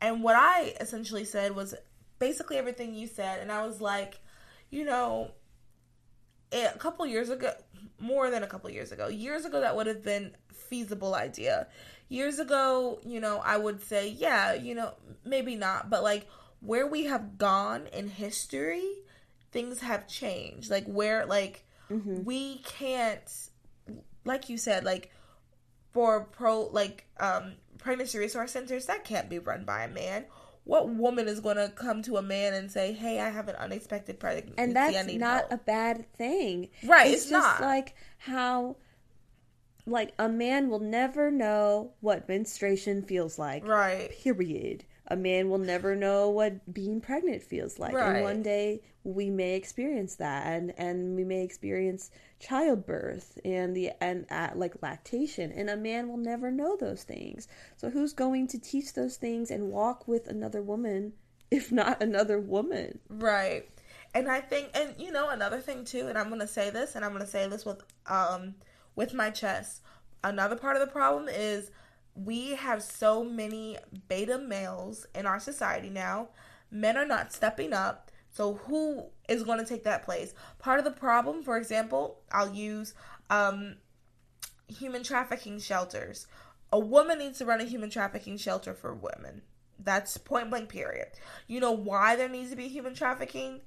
And 0.00 0.22
what 0.22 0.34
I 0.36 0.74
essentially 0.80 1.24
said 1.24 1.54
was 1.54 1.74
basically 2.18 2.56
everything 2.56 2.94
you 2.94 3.06
said 3.06 3.40
and 3.40 3.52
I 3.52 3.64
was 3.64 3.80
like, 3.80 4.18
you 4.70 4.84
know, 4.84 5.30
a 6.52 6.76
couple 6.78 7.06
years 7.06 7.30
ago 7.30 7.52
more 8.00 8.30
than 8.30 8.42
a 8.42 8.48
couple 8.48 8.68
years 8.68 8.90
ago. 8.90 9.06
Years 9.06 9.44
ago 9.44 9.60
that 9.60 9.76
would 9.76 9.86
have 9.86 10.02
been 10.02 10.32
feasible 10.52 11.14
idea. 11.14 11.68
Years 12.10 12.38
ago, 12.38 13.00
you 13.06 13.20
know, 13.20 13.40
I 13.42 13.56
would 13.56 13.80
say, 13.82 14.08
yeah, 14.08 14.52
you 14.52 14.74
know, 14.74 14.92
maybe 15.24 15.56
not, 15.56 15.88
but 15.88 16.02
like 16.02 16.28
where 16.60 16.86
we 16.86 17.04
have 17.04 17.38
gone 17.38 17.86
in 17.92 18.08
history, 18.08 18.84
things 19.52 19.80
have 19.80 20.06
changed. 20.06 20.70
Like 20.70 20.84
where 20.86 21.24
like 21.24 21.64
we 22.24 22.58
can't 22.58 23.22
like 24.24 24.48
you 24.48 24.58
said, 24.58 24.84
like 24.84 25.10
for 25.92 26.24
pro 26.24 26.62
like 26.66 27.06
um 27.18 27.52
pregnancy 27.78 28.18
resource 28.18 28.52
centers, 28.52 28.86
that 28.86 29.04
can't 29.04 29.30
be 29.30 29.38
run 29.38 29.64
by 29.64 29.84
a 29.84 29.88
man. 29.88 30.26
What 30.64 30.88
woman 30.90 31.26
is 31.26 31.40
going 31.40 31.56
to 31.56 31.72
come 31.74 32.02
to 32.02 32.16
a 32.18 32.22
man 32.22 32.52
and 32.54 32.70
say, 32.70 32.92
"Hey, 32.92 33.18
I 33.18 33.30
have 33.30 33.48
an 33.48 33.56
unexpected 33.56 34.20
pregnancy. 34.20 34.54
And 34.58 34.76
that's 34.76 35.12
not 35.14 35.48
help." 35.48 35.52
a 35.52 35.56
bad 35.56 36.12
thing. 36.14 36.68
Right, 36.84 37.08
It's, 37.12 37.22
it's 37.22 37.30
just 37.30 37.60
not. 37.60 37.66
like 37.66 37.94
how 38.18 38.76
like 39.86 40.12
a 40.18 40.28
man 40.28 40.68
will 40.68 40.80
never 40.80 41.30
know 41.30 41.92
what 42.00 42.28
menstruation 42.28 43.02
feels 43.02 43.38
like. 43.38 43.66
right. 43.66 44.10
Period. 44.10 44.84
A 45.06 45.16
man 45.16 45.50
will 45.50 45.58
never 45.58 45.96
know 45.96 46.28
what 46.28 46.72
being 46.72 47.00
pregnant 47.00 47.42
feels 47.42 47.80
like. 47.80 47.94
Right. 47.94 48.16
And 48.16 48.24
one 48.24 48.42
day 48.42 48.82
we 49.02 49.28
may 49.30 49.56
experience 49.56 50.16
that 50.16 50.46
and 50.46 50.72
and 50.78 51.16
we 51.16 51.24
may 51.24 51.42
experience 51.42 52.10
childbirth 52.38 53.38
and 53.44 53.74
the 53.74 53.90
and 54.00 54.26
uh, 54.30 54.50
like 54.54 54.80
lactation 54.82 55.50
and 55.50 55.68
a 55.68 55.76
man 55.76 56.08
will 56.08 56.16
never 56.16 56.50
know 56.50 56.76
those 56.76 57.02
things. 57.02 57.48
So 57.76 57.90
who's 57.90 58.12
going 58.12 58.46
to 58.48 58.58
teach 58.58 58.94
those 58.94 59.16
things 59.16 59.50
and 59.50 59.72
walk 59.72 60.06
with 60.06 60.28
another 60.28 60.62
woman 60.62 61.14
if 61.50 61.72
not 61.72 62.02
another 62.02 62.38
woman? 62.38 63.00
Right. 63.08 63.68
And 64.14 64.28
I 64.28 64.40
think 64.40 64.70
and 64.74 64.94
you 64.98 65.10
know 65.10 65.30
another 65.30 65.60
thing 65.60 65.84
too 65.84 66.06
and 66.06 66.16
I'm 66.16 66.28
going 66.28 66.40
to 66.40 66.46
say 66.46 66.70
this 66.70 66.94
and 66.94 67.04
I'm 67.04 67.10
going 67.10 67.24
to 67.24 67.30
say 67.30 67.48
this 67.48 67.64
with 67.64 67.82
um 68.06 68.54
with 68.94 69.14
my 69.14 69.30
chest. 69.30 69.82
Another 70.22 70.56
part 70.56 70.76
of 70.76 70.80
the 70.80 70.92
problem 70.92 71.28
is 71.28 71.70
we 72.14 72.54
have 72.54 72.82
so 72.82 73.24
many 73.24 73.78
beta 74.08 74.38
males 74.38 75.06
in 75.14 75.26
our 75.26 75.40
society 75.40 75.88
now. 75.90 76.28
Men 76.70 76.96
are 76.96 77.06
not 77.06 77.32
stepping 77.32 77.72
up. 77.72 78.10
So 78.32 78.54
who 78.54 79.06
is 79.28 79.42
going 79.42 79.58
to 79.58 79.64
take 79.64 79.84
that 79.84 80.04
place? 80.04 80.34
Part 80.58 80.78
of 80.78 80.84
the 80.84 80.90
problem, 80.90 81.42
for 81.42 81.56
example, 81.56 82.20
I'll 82.30 82.54
use 82.54 82.94
um 83.28 83.76
human 84.68 85.02
trafficking 85.02 85.58
shelters. 85.58 86.26
A 86.72 86.78
woman 86.78 87.18
needs 87.18 87.38
to 87.38 87.44
run 87.44 87.60
a 87.60 87.64
human 87.64 87.90
trafficking 87.90 88.36
shelter 88.36 88.74
for 88.74 88.94
women. 88.94 89.42
That's 89.78 90.16
point 90.16 90.50
blank, 90.50 90.68
period. 90.68 91.08
You 91.46 91.60
know 91.60 91.72
why 91.72 92.16
there 92.16 92.28
needs 92.28 92.50
to 92.50 92.56
be 92.56 92.68
human 92.68 92.94
trafficking 92.94 93.62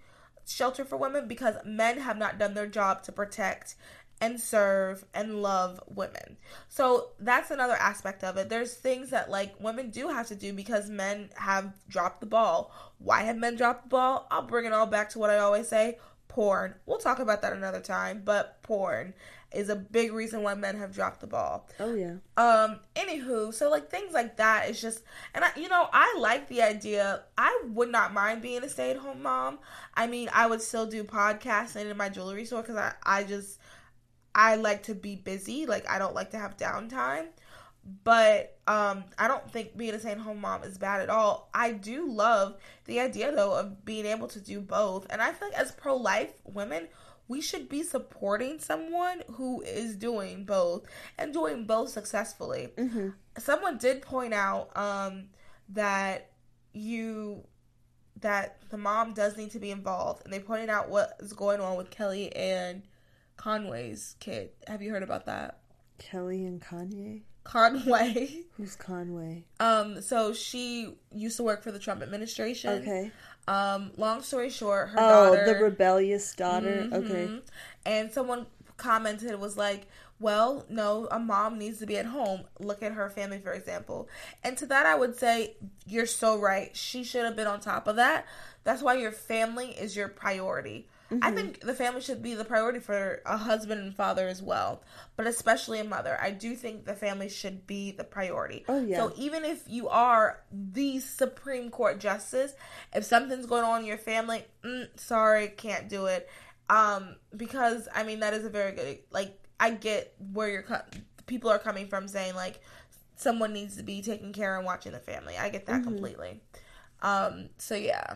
shelter 0.45 0.85
for 0.85 0.95
women? 0.95 1.27
Because 1.27 1.55
men 1.65 1.99
have 1.99 2.17
not 2.17 2.37
done 2.37 2.53
their 2.53 2.67
job 2.67 3.03
to 3.03 3.11
protect 3.11 3.75
and 4.21 4.39
serve 4.39 5.05
and 5.13 5.41
love 5.41 5.81
women. 5.87 6.37
So 6.69 7.09
that's 7.19 7.51
another 7.51 7.73
aspect 7.73 8.23
of 8.23 8.37
it. 8.37 8.49
There's 8.49 8.73
things 8.73 9.09
that 9.09 9.29
like 9.29 9.59
women 9.59 9.89
do 9.89 10.07
have 10.07 10.27
to 10.27 10.35
do 10.35 10.53
because 10.53 10.89
men 10.89 11.29
have 11.35 11.73
dropped 11.89 12.21
the 12.21 12.27
ball. 12.27 12.71
Why 12.99 13.23
have 13.23 13.37
men 13.37 13.55
dropped 13.55 13.83
the 13.83 13.89
ball? 13.89 14.27
I'll 14.31 14.47
bring 14.47 14.65
it 14.65 14.73
all 14.73 14.87
back 14.87 15.09
to 15.11 15.19
what 15.19 15.29
I 15.29 15.39
always 15.39 15.67
say 15.67 15.97
porn. 16.33 16.75
We'll 16.85 16.97
talk 16.97 17.19
about 17.19 17.41
that 17.43 17.53
another 17.53 17.79
time, 17.79 18.23
but 18.25 18.61
porn 18.63 19.13
is 19.51 19.69
a 19.69 19.75
big 19.75 20.11
reason 20.11 20.41
why 20.41 20.55
men 20.55 20.77
have 20.77 20.93
dropped 20.93 21.21
the 21.21 21.27
ball. 21.27 21.69
Oh 21.79 21.93
yeah. 21.93 22.15
Um, 22.37 22.79
anywho, 22.95 23.53
so 23.53 23.69
like 23.69 23.89
things 23.89 24.13
like 24.13 24.37
that 24.37 24.67
is 24.67 24.81
just, 24.81 25.03
and 25.35 25.45
I, 25.45 25.49
you 25.55 25.69
know, 25.69 25.87
I 25.93 26.15
like 26.19 26.49
the 26.49 26.63
idea. 26.63 27.21
I 27.37 27.61
would 27.67 27.91
not 27.91 28.13
mind 28.13 28.41
being 28.41 28.63
a 28.63 28.69
stay 28.69 28.89
at 28.89 28.97
home 28.97 29.21
mom. 29.21 29.59
I 29.93 30.07
mean, 30.07 30.29
I 30.33 30.47
would 30.47 30.61
still 30.61 30.87
do 30.87 31.03
podcasting 31.03 31.89
in 31.89 31.97
my 31.97 32.09
jewelry 32.09 32.45
store 32.45 32.61
because 32.63 32.77
I, 32.77 32.93
I 33.03 33.23
just, 33.23 33.59
I 34.35 34.55
like 34.55 34.83
to 34.83 34.95
be 34.95 35.15
busy. 35.15 35.65
Like, 35.65 35.89
I 35.89 35.99
don't 35.99 36.15
like 36.15 36.31
to 36.31 36.37
have 36.37 36.57
downtime. 36.57 37.27
But 38.03 38.57
um, 38.65 39.03
I 39.19 39.27
don't 39.27 39.49
think 39.51 39.75
being 39.75 39.93
a 39.93 39.99
stay 39.99 40.11
at 40.11 40.17
home 40.17 40.39
mom 40.39 40.63
is 40.63 40.77
bad 40.77 41.01
at 41.01 41.09
all. 41.09 41.49
I 41.53 41.73
do 41.73 42.09
love 42.09 42.55
the 42.85 43.01
idea, 43.01 43.33
though, 43.35 43.53
of 43.59 43.83
being 43.83 44.05
able 44.05 44.27
to 44.29 44.39
do 44.39 44.61
both. 44.61 45.05
And 45.09 45.21
I 45.21 45.33
feel 45.33 45.49
like 45.49 45.57
as 45.57 45.73
pro 45.73 45.97
life 45.97 46.31
women, 46.45 46.87
we 47.27 47.41
should 47.41 47.67
be 47.67 47.83
supporting 47.83 48.59
someone 48.59 49.23
who 49.31 49.61
is 49.61 49.97
doing 49.97 50.45
both 50.45 50.85
and 51.17 51.33
doing 51.33 51.65
both 51.65 51.89
successfully. 51.89 52.69
Mm-hmm. 52.77 53.09
Someone 53.37 53.77
did 53.77 54.01
point 54.01 54.33
out 54.33 54.75
um, 54.77 55.25
that 55.69 56.31
you 56.73 57.43
that 58.21 58.59
the 58.69 58.77
mom 58.77 59.13
does 59.13 59.35
need 59.35 59.51
to 59.51 59.59
be 59.59 59.71
involved, 59.71 60.21
and 60.23 60.33
they 60.33 60.39
pointed 60.39 60.69
out 60.69 60.89
what 60.89 61.17
is 61.19 61.33
going 61.33 61.59
on 61.59 61.75
with 61.75 61.89
Kellyanne 61.89 62.83
Conway's 63.37 64.15
kid. 64.19 64.51
Have 64.67 64.81
you 64.81 64.91
heard 64.91 65.03
about 65.03 65.25
that? 65.25 65.59
Kellyanne 65.99 66.59
Kanye. 66.59 67.21
Conway. 67.43 68.43
Who's 68.57 68.75
Conway? 68.75 69.43
Um, 69.59 70.01
so 70.01 70.33
she 70.33 70.95
used 71.13 71.37
to 71.37 71.43
work 71.43 71.61
for 71.61 71.71
the 71.71 71.79
Trump 71.79 72.01
administration. 72.01 72.81
Okay. 72.81 73.11
Um, 73.47 73.91
long 73.97 74.21
story 74.21 74.49
short, 74.49 74.89
her 74.89 74.97
Oh, 74.97 75.35
daughter 75.35 75.45
the 75.53 75.61
rebellious 75.63 76.33
daughter. 76.35 76.87
Okay. 76.93 77.27
Mhm. 77.27 77.41
And 77.85 78.11
someone 78.11 78.45
commented 78.77 79.37
was 79.39 79.57
like, 79.57 79.87
"Well, 80.19 80.65
no, 80.69 81.09
a 81.11 81.19
mom 81.19 81.59
needs 81.59 81.79
to 81.79 81.85
be 81.85 81.97
at 81.97 82.05
home. 82.05 82.45
Look 82.59 82.81
at 82.81 82.93
her 82.93 83.09
family, 83.09 83.39
for 83.39 83.51
example." 83.51 84.07
And 84.45 84.57
to 84.59 84.65
that, 84.67 84.85
I 84.85 84.95
would 84.95 85.17
say, 85.17 85.57
"You're 85.85 86.05
so 86.05 86.37
right. 86.39 86.73
She 86.75 87.03
should 87.03 87.25
have 87.25 87.35
been 87.35 87.47
on 87.47 87.59
top 87.59 87.87
of 87.87 87.97
that. 87.97 88.25
That's 88.63 88.81
why 88.81 88.93
your 88.93 89.11
family 89.11 89.71
is 89.71 89.97
your 89.97 90.07
priority." 90.07 90.87
I 91.21 91.31
Mm-hmm. 91.31 91.31
think 91.31 91.61
the 91.61 91.73
family 91.73 92.01
should 92.01 92.21
be 92.21 92.33
the 92.35 92.43
priority 92.43 92.79
for 92.79 93.21
a 93.25 93.37
husband 93.37 93.81
and 93.81 93.95
father 93.95 94.27
as 94.27 94.41
well, 94.41 94.83
but 95.15 95.25
especially 95.25 95.79
a 95.79 95.83
mother. 95.85 96.17
I 96.21 96.31
do 96.31 96.55
think 96.55 96.85
the 96.85 96.95
family 96.95 97.29
should 97.29 97.65
be 97.65 97.91
the 97.91 98.03
priority. 98.03 98.65
Oh, 98.67 98.79
yeah. 98.81 99.07
So 99.07 99.13
even 99.15 99.45
if 99.45 99.63
you 99.67 99.87
are 99.87 100.41
the 100.51 100.99
Supreme 100.99 101.69
Court 101.69 101.99
justice, 101.99 102.55
if 102.93 103.05
something's 103.05 103.45
going 103.45 103.63
on 103.63 103.81
in 103.81 103.85
your 103.87 103.97
family, 103.97 104.43
mm, 104.65 104.87
sorry, 104.99 105.47
can't 105.47 105.87
do 105.87 106.07
it. 106.07 106.29
Um, 106.69 107.15
because 107.35 107.87
I 107.93 108.03
mean 108.03 108.19
that 108.19 108.33
is 108.33 108.45
a 108.45 108.49
very 108.49 108.71
good. 108.73 108.99
Like 109.11 109.39
I 109.59 109.71
get 109.71 110.13
where 110.33 110.49
you're 110.49 110.63
co- 110.63 110.81
people 111.25 111.49
are 111.49 111.59
coming 111.59 111.87
from, 111.87 112.07
saying 112.07 112.35
like 112.35 112.59
someone 113.15 113.53
needs 113.53 113.77
to 113.77 113.83
be 113.83 114.01
taking 114.01 114.33
care 114.33 114.57
and 114.57 114.65
watching 114.65 114.91
the 114.91 114.99
family. 114.99 115.37
I 115.37 115.49
get 115.49 115.67
that 115.67 115.83
Mm-hmm. 115.83 115.83
completely. 115.83 116.41
Um, 117.01 117.49
so 117.57 117.75
yeah, 117.75 118.15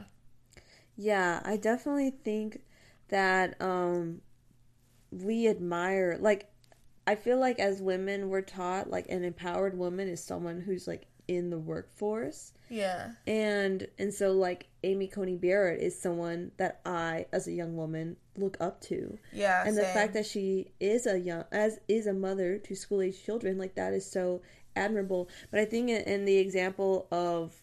Yeah, 0.96 1.42
I 1.46 1.58
definitely 1.58 2.12
think 2.24 2.62
that 3.10 3.60
um 3.62 4.22
we 5.12 5.48
admire 5.48 6.18
like 6.20 6.50
I 7.06 7.16
feel 7.16 7.40
like 7.40 7.60
as 7.60 7.82
women 7.82 8.30
we're 8.30 8.42
taught 8.42 8.90
like 8.90 9.10
an 9.10 9.24
empowered 9.24 9.78
woman 9.78 10.10
is 10.10 10.24
someone 10.24 10.60
who's 10.60 10.88
like 10.88 11.08
in 11.28 11.50
the 11.50 11.58
workforce. 11.58 12.54
Yeah. 12.70 13.12
And 13.26 13.88
and 13.98 14.14
so 14.14 14.32
like 14.32 14.68
Amy 14.84 15.08
Coney 15.08 15.36
Barrett 15.36 15.82
is 15.82 16.00
someone 16.00 16.52
that 16.58 16.82
I 16.86 17.26
as 17.32 17.48
a 17.48 17.52
young 17.52 17.76
woman 17.76 18.18
look 18.38 18.58
up 18.60 18.82
to. 18.82 19.18
Yeah. 19.34 19.64
and 19.66 19.78
the 19.78 19.84
fact 19.84 20.14
that 20.14 20.26
she 20.26 20.72
is 20.80 21.06
a 21.06 21.20
young 21.20 21.46
as 21.52 21.80
is 21.88 22.08
a 22.08 22.14
mother 22.14 22.58
to 22.60 22.76
school 22.76 23.02
age 23.02 23.24
children 23.24 23.58
like 23.58 23.76
that 23.76 23.94
is 23.94 24.10
so 24.10 24.42
admirable. 24.76 25.30
But 25.52 25.60
I 25.60 25.66
think 25.66 25.90
in, 25.90 26.02
in 26.02 26.26
the 26.26 26.38
example 26.38 27.08
of 27.12 27.62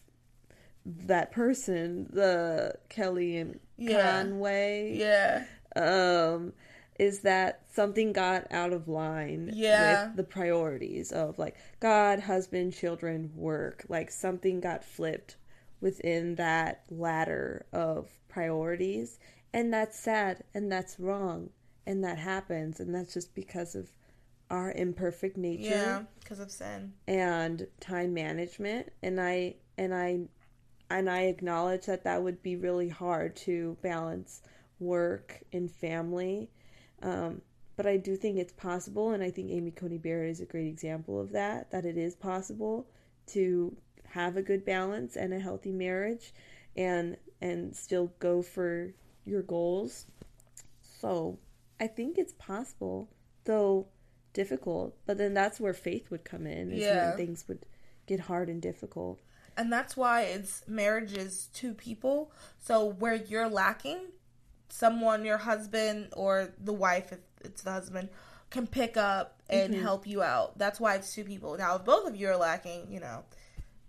that 0.85 1.31
person, 1.31 2.07
the 2.11 2.75
Kellyanne 2.89 3.59
Yeah. 3.77 4.21
Conway, 4.21 4.95
Yeah. 4.97 5.45
um 5.75 6.53
is 6.97 7.19
that 7.21 7.61
something 7.73 8.13
got 8.13 8.47
out 8.51 8.71
of 8.71 8.87
line 8.87 9.51
Yeah. 9.53 10.07
with 10.07 10.15
the 10.15 10.23
priorities 10.23 11.11
of 11.11 11.37
like 11.37 11.55
god 11.81 12.21
husband 12.21 12.71
children 12.73 13.31
work 13.35 13.83
like 13.89 14.09
something 14.09 14.61
got 14.61 14.85
flipped 14.85 15.35
within 15.81 16.35
that 16.35 16.85
ladder 16.89 17.65
of 17.73 18.09
priorities 18.29 19.19
and 19.51 19.73
that's 19.73 19.99
sad 19.99 20.45
and 20.53 20.71
that's 20.71 20.97
wrong 20.97 21.49
and 21.85 22.01
that 22.05 22.17
happens 22.17 22.79
and 22.79 22.95
that's 22.95 23.13
just 23.13 23.35
because 23.35 23.75
of 23.75 23.89
our 24.49 24.71
imperfect 24.71 25.35
nature 25.35 25.63
Yeah. 25.69 26.03
Because 26.21 26.39
of 26.39 26.49
sin. 26.49 26.93
and 27.07 27.67
time 27.81 28.13
management 28.13 28.89
and 29.03 29.19
i 29.19 29.55
and 29.77 29.93
i 29.93 30.19
and 30.89 31.09
i 31.09 31.21
acknowledge 31.23 31.85
that 31.85 32.03
that 32.03 32.21
would 32.23 32.41
be 32.43 32.55
really 32.55 32.89
hard 32.89 33.35
to 33.35 33.77
balance 33.81 34.41
work 34.79 35.41
and 35.53 35.71
family. 35.71 36.49
Um, 37.01 37.41
but 37.77 37.85
i 37.85 37.97
do 37.97 38.15
think 38.15 38.37
it's 38.37 38.53
possible 38.53 39.11
and 39.11 39.21
i 39.23 39.29
think 39.31 39.51
amy 39.51 39.71
coney 39.71 39.97
barrett 39.97 40.29
is 40.31 40.41
a 40.41 40.45
great 40.45 40.67
example 40.67 41.19
of 41.19 41.31
that 41.33 41.71
that 41.71 41.85
it 41.85 41.97
is 41.97 42.15
possible 42.15 42.87
to 43.27 43.75
have 44.09 44.37
a 44.37 44.41
good 44.41 44.63
balance 44.65 45.15
and 45.17 45.33
a 45.33 45.39
healthy 45.39 45.71
marriage 45.71 46.33
and 46.77 47.17
and 47.41 47.75
still 47.75 48.13
go 48.19 48.41
for 48.41 48.93
your 49.25 49.41
goals. 49.41 50.05
So 51.01 51.39
i 51.79 51.87
think 51.87 52.17
it's 52.17 52.33
possible 52.33 53.09
though 53.43 53.87
difficult 54.33 54.95
but 55.05 55.17
then 55.17 55.33
that's 55.33 55.59
where 55.59 55.73
faith 55.73 56.09
would 56.11 56.23
come 56.25 56.45
in 56.47 56.71
is 56.71 56.81
Yeah. 56.81 57.09
when 57.09 57.17
things 57.17 57.45
would 57.47 57.65
get 58.05 58.19
hard 58.21 58.49
and 58.49 58.61
difficult 58.61 59.19
And 59.57 59.71
that's 59.71 59.95
why 59.95 60.23
it's 60.23 60.63
marriages 60.67 61.49
two 61.53 61.73
people. 61.73 62.31
So 62.59 62.85
where 62.85 63.15
you're 63.15 63.49
lacking, 63.49 63.99
someone, 64.69 65.23
your 65.25 65.37
husband 65.37 66.09
or 66.13 66.53
the 66.61 66.73
wife, 66.73 67.11
if 67.11 67.19
it's 67.43 67.63
the 67.63 67.71
husband, 67.71 68.09
can 68.49 68.67
pick 68.67 68.97
up 68.97 69.39
and 69.49 69.73
help 69.81 70.07
you 70.07 70.21
out. 70.21 70.57
That's 70.57 70.79
why 70.79 70.95
it's 70.95 71.13
two 71.13 71.23
people. 71.23 71.57
Now, 71.57 71.75
if 71.75 71.85
both 71.85 72.07
of 72.07 72.15
you 72.15 72.29
are 72.29 72.37
lacking, 72.37 72.87
you 72.91 72.99
know, 72.99 73.23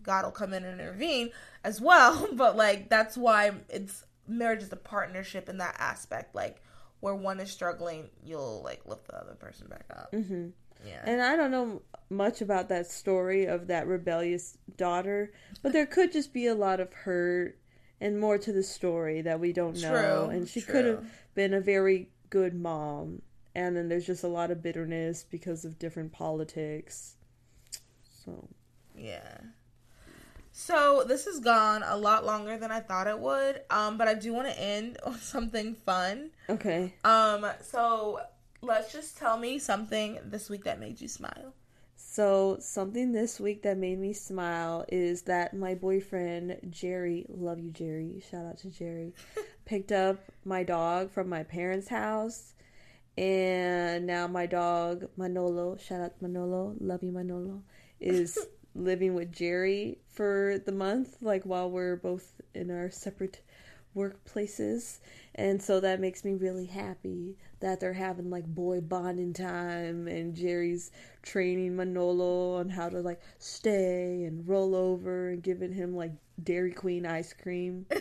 God 0.02 0.24
will 0.24 0.32
come 0.32 0.52
in 0.52 0.64
and 0.64 0.80
intervene 0.80 1.30
as 1.64 1.80
well. 1.80 2.28
But 2.34 2.56
like 2.56 2.88
that's 2.88 3.16
why 3.16 3.52
it's 3.68 4.04
marriage 4.28 4.62
is 4.62 4.72
a 4.72 4.76
partnership 4.76 5.48
in 5.48 5.58
that 5.58 5.76
aspect. 5.78 6.34
Like 6.34 6.62
where 7.00 7.14
one 7.14 7.40
is 7.40 7.50
struggling, 7.50 8.08
you'll 8.24 8.62
like 8.62 8.86
lift 8.86 9.06
the 9.08 9.16
other 9.20 9.34
person 9.34 9.66
back 9.68 9.86
up. 9.90 10.14
hmm 10.14 10.48
Yeah. 10.84 11.02
And 11.04 11.22
I 11.22 11.36
don't 11.36 11.50
know 11.50 11.82
much 12.10 12.40
about 12.40 12.68
that 12.68 12.86
story 12.86 13.46
of 13.46 13.66
that 13.68 13.86
rebellious 13.86 14.58
daughter, 14.76 15.32
but 15.62 15.72
there 15.72 15.86
could 15.86 16.12
just 16.12 16.32
be 16.32 16.46
a 16.46 16.54
lot 16.54 16.80
of 16.80 16.92
hurt 16.92 17.58
and 18.00 18.20
more 18.20 18.38
to 18.38 18.52
the 18.52 18.62
story 18.62 19.22
that 19.22 19.40
we 19.40 19.52
don't 19.52 19.80
know. 19.80 20.26
True, 20.26 20.30
And 20.30 20.48
she 20.48 20.60
could 20.60 20.84
have 20.84 21.04
been 21.34 21.54
a 21.54 21.60
very 21.60 22.10
good 22.30 22.54
mom. 22.54 23.22
And 23.54 23.76
then 23.76 23.88
there's 23.88 24.06
just 24.06 24.22
a 24.22 24.28
lot 24.28 24.50
of 24.50 24.62
bitterness 24.62 25.24
because 25.28 25.64
of 25.64 25.78
different 25.78 26.12
politics. 26.12 27.16
So, 28.24 28.48
Yeah. 28.94 29.38
So 30.52 31.04
this 31.06 31.26
has 31.26 31.40
gone 31.40 31.82
a 31.84 31.96
lot 31.98 32.24
longer 32.24 32.56
than 32.56 32.70
I 32.70 32.80
thought 32.80 33.06
it 33.06 33.18
would. 33.18 33.60
Um, 33.68 33.98
but 33.98 34.08
I 34.08 34.14
do 34.14 34.32
want 34.32 34.48
to 34.48 34.58
end 34.58 34.98
on 35.06 35.18
something 35.18 35.74
fun. 35.74 36.30
okay. 36.48 36.94
Um, 37.04 37.46
so 37.62 38.20
let's 38.62 38.92
just 38.92 39.16
tell 39.16 39.38
me 39.38 39.58
something 39.58 40.18
this 40.24 40.50
week 40.50 40.64
that 40.64 40.80
made 40.80 41.00
you 41.00 41.08
smile. 41.08 41.54
So, 41.96 42.56
something 42.60 43.12
this 43.12 43.40
week 43.40 43.62
that 43.62 43.76
made 43.76 43.98
me 43.98 44.12
smile 44.12 44.84
is 44.88 45.22
that 45.22 45.54
my 45.54 45.74
boyfriend, 45.74 46.58
Jerry, 46.70 47.26
love 47.28 47.58
you, 47.58 47.70
Jerry, 47.70 48.22
shout 48.30 48.46
out 48.46 48.58
to 48.58 48.70
Jerry, 48.70 49.12
picked 49.64 49.92
up 49.92 50.20
my 50.44 50.62
dog 50.62 51.10
from 51.10 51.28
my 51.28 51.42
parents' 51.42 51.88
house. 51.88 52.54
And 53.18 54.06
now 54.06 54.26
my 54.26 54.46
dog, 54.46 55.08
Manolo, 55.16 55.76
shout 55.78 56.00
out 56.00 56.20
Manolo, 56.20 56.74
love 56.80 57.02
you, 57.02 57.12
Manolo, 57.12 57.62
is 57.98 58.38
living 58.74 59.14
with 59.14 59.32
Jerry 59.32 59.98
for 60.08 60.60
the 60.64 60.72
month, 60.72 61.16
like 61.22 61.44
while 61.44 61.70
we're 61.70 61.96
both 61.96 62.40
in 62.54 62.70
our 62.70 62.90
separate 62.90 63.40
workplaces. 63.96 64.98
And 65.36 65.62
so 65.62 65.80
that 65.80 66.00
makes 66.00 66.24
me 66.24 66.34
really 66.34 66.64
happy 66.66 67.36
that 67.60 67.78
they're 67.78 67.92
having 67.92 68.30
like 68.30 68.46
boy 68.46 68.80
bonding 68.80 69.34
time 69.34 70.08
and 70.08 70.34
Jerry's 70.34 70.90
training 71.22 71.76
Manolo 71.76 72.54
on 72.54 72.70
how 72.70 72.88
to 72.88 73.00
like 73.00 73.20
stay 73.38 74.24
and 74.24 74.48
roll 74.48 74.74
over 74.74 75.28
and 75.28 75.42
giving 75.42 75.72
him 75.72 75.94
like 75.94 76.12
Dairy 76.42 76.72
Queen 76.72 77.06
ice 77.06 77.32
cream. 77.32 77.86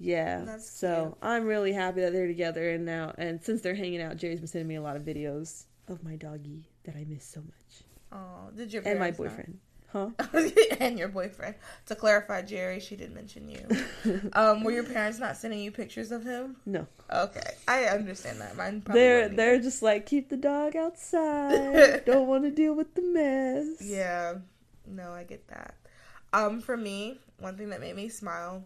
Yeah. 0.00 0.42
That's 0.44 0.68
so 0.68 1.16
I'm 1.22 1.46
really 1.46 1.72
happy 1.72 2.00
that 2.00 2.12
they're 2.12 2.26
together 2.26 2.70
and 2.70 2.84
now 2.84 3.14
and 3.16 3.42
since 3.42 3.62
they're 3.62 3.76
hanging 3.76 4.02
out, 4.02 4.16
Jerry's 4.16 4.40
been 4.40 4.48
sending 4.48 4.68
me 4.68 4.74
a 4.74 4.82
lot 4.82 4.96
of 4.96 5.02
videos 5.02 5.64
of 5.88 6.02
my 6.02 6.16
doggy 6.16 6.68
that 6.84 6.96
I 6.96 7.04
miss 7.08 7.24
so 7.24 7.40
much. 7.40 7.84
Oh, 8.12 8.50
did 8.54 8.72
your 8.72 8.82
And 8.84 8.98
my 8.98 9.12
boyfriend? 9.12 9.54
know? 9.54 9.58
Huh? 9.94 10.10
and 10.80 10.98
your 10.98 11.06
boyfriend. 11.06 11.54
To 11.86 11.94
clarify, 11.94 12.42
Jerry, 12.42 12.80
she 12.80 12.96
did 12.96 13.14
mention 13.14 13.48
you. 13.48 14.30
um, 14.32 14.64
were 14.64 14.72
your 14.72 14.82
parents 14.82 15.20
not 15.20 15.36
sending 15.36 15.60
you 15.60 15.70
pictures 15.70 16.10
of 16.10 16.24
him? 16.24 16.56
No. 16.66 16.88
Okay, 17.12 17.54
I 17.68 17.84
understand 17.84 18.40
that. 18.40 18.56
Mine 18.56 18.80
probably 18.80 19.00
They're 19.00 19.28
they're 19.28 19.60
just 19.60 19.84
like 19.84 20.04
keep 20.04 20.30
the 20.30 20.36
dog 20.36 20.74
outside. 20.74 22.04
Don't 22.06 22.26
want 22.26 22.42
to 22.42 22.50
deal 22.50 22.74
with 22.74 22.92
the 22.96 23.02
mess. 23.02 23.80
Yeah, 23.80 24.38
no, 24.84 25.12
I 25.12 25.22
get 25.22 25.46
that. 25.46 25.76
Um, 26.32 26.60
for 26.60 26.76
me, 26.76 27.20
one 27.38 27.56
thing 27.56 27.68
that 27.68 27.80
made 27.80 27.94
me 27.94 28.08
smile, 28.08 28.64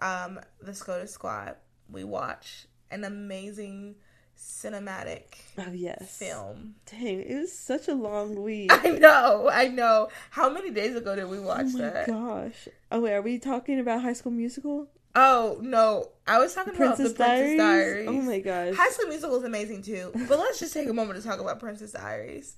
um, 0.00 0.38
the 0.62 0.72
SCOTUS 0.72 1.10
Squad. 1.10 1.56
We 1.90 2.04
watched 2.04 2.66
an 2.92 3.02
amazing 3.02 3.96
cinematic 4.38 5.22
Oh 5.58 5.72
yes. 5.72 6.16
film. 6.16 6.76
Dang, 6.90 7.20
it 7.22 7.34
was 7.34 7.52
such 7.52 7.88
a 7.88 7.94
long 7.94 8.42
week. 8.42 8.70
I 8.84 8.90
know, 8.90 9.50
I 9.52 9.68
know. 9.68 10.08
How 10.30 10.48
many 10.48 10.70
days 10.70 10.94
ago 10.94 11.16
did 11.16 11.28
we 11.28 11.40
watch 11.40 11.66
oh 11.66 11.78
my 11.78 11.80
that? 11.80 12.06
gosh. 12.06 12.68
Oh 12.92 13.00
wait, 13.00 13.14
are 13.14 13.22
we 13.22 13.38
talking 13.38 13.80
about 13.80 14.02
High 14.02 14.12
School 14.12 14.32
Musical? 14.32 14.88
Oh 15.14 15.58
no, 15.60 16.10
I 16.26 16.38
was 16.38 16.54
talking 16.54 16.74
Princess, 16.74 17.12
about 17.12 17.18
the 17.18 17.24
Princess 17.24 17.56
Diaries? 17.56 17.58
Diaries. 17.58 18.08
Oh 18.08 18.22
my 18.22 18.38
gosh. 18.38 18.76
High 18.76 18.90
School 18.90 19.08
Musical 19.08 19.36
is 19.38 19.44
amazing 19.44 19.82
too, 19.82 20.12
but 20.14 20.38
let's 20.38 20.60
just 20.60 20.72
take 20.72 20.88
a 20.88 20.92
moment 20.92 21.20
to 21.20 21.26
talk 21.28 21.40
about 21.40 21.58
Princess 21.58 21.92
Diaries. 21.92 22.54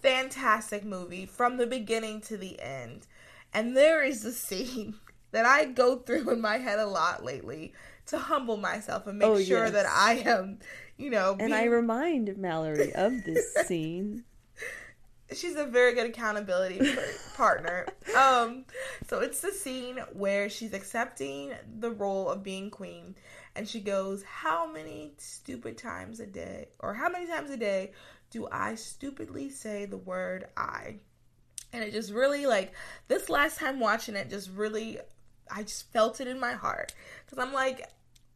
Fantastic 0.00 0.84
movie 0.84 1.26
from 1.26 1.58
the 1.58 1.66
beginning 1.66 2.20
to 2.22 2.36
the 2.36 2.60
end, 2.60 3.06
and 3.52 3.76
there 3.76 4.02
is 4.02 4.24
a 4.24 4.32
scene 4.32 4.94
that 5.32 5.44
I 5.44 5.66
go 5.66 5.96
through 5.96 6.30
in 6.30 6.40
my 6.40 6.58
head 6.58 6.78
a 6.78 6.86
lot 6.86 7.24
lately 7.24 7.72
to 8.12 8.18
humble 8.18 8.56
myself 8.56 9.06
and 9.06 9.18
make 9.18 9.28
Oh, 9.28 9.38
sure 9.40 9.68
that. 9.68 9.86
I 9.86 10.22
am, 10.24 10.60
you 10.96 11.10
know, 11.10 11.36
and 11.38 11.52
I 11.52 11.64
remind 11.64 12.36
Mallory 12.38 12.94
of 12.94 13.24
this 13.24 13.52
scene. 13.66 14.24
she's 15.34 15.56
a 15.56 15.64
very 15.66 15.94
good 15.94 16.06
accountability 16.06 16.80
partner. 17.34 17.86
Um, 18.16 18.64
so 19.08 19.20
it's 19.20 19.40
the 19.40 19.50
scene 19.52 19.98
where 20.12 20.48
she's 20.48 20.72
accepting 20.74 21.52
the 21.78 21.90
role 21.90 22.28
of 22.28 22.42
being 22.42 22.70
queen, 22.70 23.14
and 23.56 23.68
she 23.68 23.80
goes, 23.80 24.22
"How 24.22 24.70
many 24.70 25.14
stupid 25.18 25.78
times 25.78 26.20
a 26.20 26.26
day, 26.26 26.68
or 26.80 26.94
how 26.94 27.08
many 27.08 27.26
times 27.26 27.50
a 27.50 27.56
day, 27.56 27.92
do 28.30 28.48
I 28.50 28.74
stupidly 28.76 29.48
say 29.50 29.84
the 29.86 29.96
word 29.98 30.46
I?" 30.56 30.96
And 31.74 31.82
it 31.82 31.92
just 31.92 32.12
really 32.12 32.44
like 32.46 32.74
this 33.08 33.30
last 33.30 33.58
time 33.58 33.80
watching 33.80 34.14
it, 34.14 34.28
just 34.28 34.50
really, 34.50 34.98
I 35.50 35.62
just 35.62 35.90
felt 35.90 36.20
it 36.20 36.28
in 36.28 36.38
my 36.38 36.52
heart 36.52 36.92
because 37.24 37.38
I'm 37.42 37.54
like, 37.54 37.88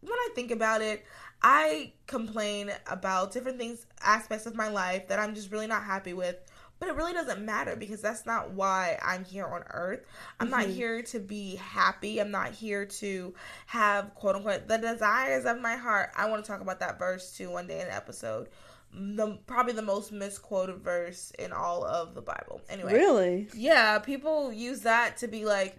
when 0.08 0.18
I 0.18 0.28
think 0.34 0.50
about 0.50 0.80
it, 0.82 1.04
I 1.42 1.92
complain 2.06 2.72
about 2.86 3.32
different 3.32 3.58
things, 3.58 3.86
aspects 4.02 4.46
of 4.46 4.54
my 4.54 4.68
life 4.68 5.08
that 5.08 5.18
I'm 5.18 5.34
just 5.34 5.50
really 5.52 5.66
not 5.66 5.84
happy 5.84 6.12
with. 6.14 6.36
But 6.78 6.90
it 6.90 6.94
really 6.94 7.14
doesn't 7.14 7.42
matter 7.42 7.74
because 7.74 8.02
that's 8.02 8.26
not 8.26 8.50
why 8.50 8.98
I'm 9.02 9.24
here 9.24 9.46
on 9.46 9.62
earth. 9.70 10.04
I'm 10.38 10.50
not 10.50 10.64
Mhm. 10.66 10.74
here 10.74 11.02
to 11.04 11.18
be 11.18 11.56
happy. 11.56 12.20
I'm 12.20 12.30
not 12.30 12.50
here 12.50 12.84
to 12.84 13.34
have 13.66 14.14
quote 14.14 14.36
unquote 14.36 14.68
the 14.68 14.76
desires 14.76 15.46
of 15.46 15.58
my 15.58 15.76
heart. 15.76 16.10
I 16.14 16.28
want 16.28 16.44
to 16.44 16.50
talk 16.50 16.60
about 16.60 16.80
that 16.80 16.98
verse 16.98 17.32
too 17.34 17.50
one 17.50 17.66
day 17.66 17.80
in 17.80 17.86
an 17.86 17.92
episode. 17.92 18.50
The 18.92 19.38
probably 19.46 19.72
the 19.72 19.80
most 19.82 20.12
misquoted 20.12 20.76
verse 20.76 21.32
in 21.38 21.50
all 21.52 21.82
of 21.84 22.14
the 22.14 22.20
Bible. 22.22 22.60
Anyway, 22.68 22.92
Really? 22.92 23.48
yeah, 23.54 23.98
people 23.98 24.52
use 24.52 24.80
that 24.82 25.16
to 25.18 25.28
be 25.28 25.46
like, 25.46 25.78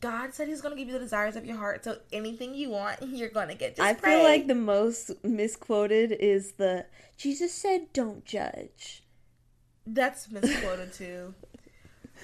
God 0.00 0.34
said 0.34 0.48
He's 0.48 0.60
going 0.60 0.74
to 0.74 0.78
give 0.78 0.88
you 0.88 0.94
the 0.94 1.04
desires 1.04 1.34
of 1.36 1.46
your 1.46 1.56
heart. 1.56 1.84
So 1.84 1.98
anything 2.12 2.54
you 2.54 2.70
want, 2.70 2.98
you're 3.08 3.28
going 3.30 3.48
to 3.48 3.54
get. 3.54 3.76
Just 3.76 3.86
I 3.88 3.94
pray. 3.94 4.16
feel 4.16 4.22
like 4.24 4.46
the 4.46 4.54
most 4.54 5.10
misquoted 5.24 6.12
is 6.12 6.52
the 6.52 6.86
Jesus 7.16 7.52
said 7.52 7.92
don't 7.92 8.24
judge. 8.24 9.02
that's 9.86 10.30
misquoted 10.30 10.92
too. 10.92 11.34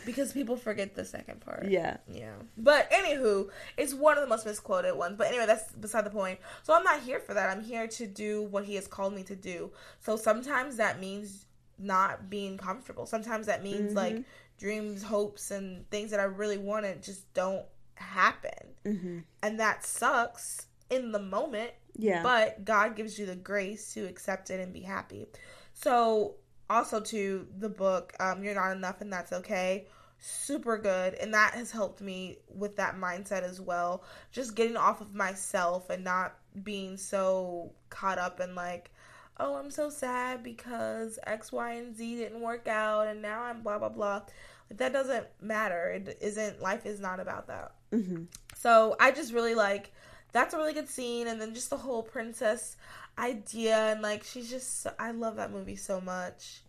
because 0.06 0.32
people 0.32 0.56
forget 0.56 0.94
the 0.94 1.04
second 1.04 1.40
part. 1.40 1.66
yeah. 1.68 1.98
Yeah. 2.10 2.32
But 2.56 2.90
anywho, 2.90 3.48
it's 3.76 3.92
one 3.94 4.16
of 4.16 4.22
the 4.22 4.28
most 4.28 4.46
misquoted 4.46 4.96
ones. 4.96 5.14
But 5.18 5.28
anyway, 5.28 5.46
that's 5.46 5.72
beside 5.72 6.04
the 6.04 6.10
point. 6.10 6.38
So 6.62 6.74
I'm 6.74 6.84
not 6.84 7.00
here 7.00 7.20
for 7.20 7.34
that. 7.34 7.50
I'm 7.50 7.62
here 7.62 7.86
to 7.86 8.06
do 8.06 8.42
what 8.42 8.64
he 8.64 8.74
has 8.76 8.86
called 8.86 9.14
me 9.14 9.22
to 9.24 9.36
do. 9.36 9.70
So 10.00 10.16
sometimes 10.16 10.76
that 10.76 11.00
means 11.00 11.46
not 11.78 12.28
being 12.30 12.58
comfortable. 12.58 13.06
Sometimes 13.06 13.46
that 13.46 13.62
means 13.62 13.92
Mhm. 13.92 13.96
like 13.96 14.24
dreams, 14.60 15.02
hopes, 15.02 15.50
and 15.50 15.88
things 15.90 16.10
that 16.12 16.20
I 16.20 16.24
really 16.24 16.58
wanted 16.58 17.02
just 17.02 17.32
don't 17.34 17.64
happen. 17.94 18.68
hmm 18.84 19.18
And 19.42 19.58
that 19.58 19.84
sucks 19.84 20.66
in 20.90 21.12
the 21.12 21.18
moment. 21.18 21.72
Yeah. 21.96 22.22
But 22.22 22.64
God 22.64 22.94
gives 22.94 23.18
you 23.18 23.26
the 23.26 23.34
grace 23.34 23.94
to 23.94 24.06
accept 24.06 24.50
it 24.50 24.60
and 24.60 24.72
be 24.72 24.80
happy. 24.80 25.26
So 25.74 26.36
also 26.68 27.00
to 27.00 27.46
the 27.58 27.68
book, 27.68 28.14
um, 28.20 28.44
You're 28.44 28.54
Not 28.54 28.72
Enough 28.76 29.00
and 29.00 29.12
That's 29.12 29.32
Okay. 29.32 29.86
Super 30.22 30.76
good. 30.76 31.14
And 31.14 31.32
that 31.32 31.54
has 31.54 31.70
helped 31.70 32.02
me 32.02 32.38
with 32.54 32.76
that 32.76 32.96
mindset 32.96 33.42
as 33.42 33.60
well. 33.60 34.04
Just 34.32 34.54
getting 34.54 34.76
off 34.76 35.00
of 35.00 35.14
myself 35.14 35.88
and 35.88 36.04
not 36.04 36.36
being 36.62 36.98
so 36.98 37.72
caught 37.88 38.18
up 38.18 38.38
in 38.38 38.54
like, 38.54 38.90
oh, 39.38 39.54
I'm 39.54 39.70
so 39.70 39.88
sad 39.88 40.42
because 40.42 41.18
X, 41.26 41.50
Y, 41.50 41.72
and 41.72 41.96
Z 41.96 42.16
didn't 42.16 42.40
work 42.42 42.68
out 42.68 43.06
and 43.06 43.22
now 43.22 43.42
I'm 43.42 43.62
blah 43.62 43.78
blah 43.78 43.88
blah. 43.88 44.22
That 44.70 44.92
doesn't 44.92 45.26
matter. 45.40 45.90
It 45.90 46.18
isn't 46.20 46.60
life 46.62 46.86
is 46.86 47.00
not 47.00 47.20
about 47.20 47.46
that. 47.48 47.72
hmm 47.92 48.24
So 48.56 48.96
I 49.00 49.10
just 49.10 49.32
really 49.32 49.54
like 49.54 49.92
that's 50.32 50.54
a 50.54 50.56
really 50.58 50.72
good 50.72 50.88
scene, 50.88 51.26
and 51.26 51.40
then 51.40 51.54
just 51.54 51.70
the 51.70 51.76
whole 51.76 52.02
princess 52.02 52.76
idea, 53.18 53.76
and 53.76 54.00
like 54.02 54.24
she's 54.24 54.48
just 54.48 54.86
I 54.98 55.10
love 55.10 55.36
that 55.36 55.50
movie 55.50 55.76
so 55.76 56.00
much. 56.00 56.62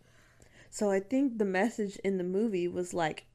So 0.70 0.90
I 0.90 1.00
think 1.00 1.38
the 1.38 1.44
message 1.44 1.96
in 2.02 2.18
the 2.18 2.24
movie 2.24 2.66
was 2.68 2.94
like, 2.94 3.26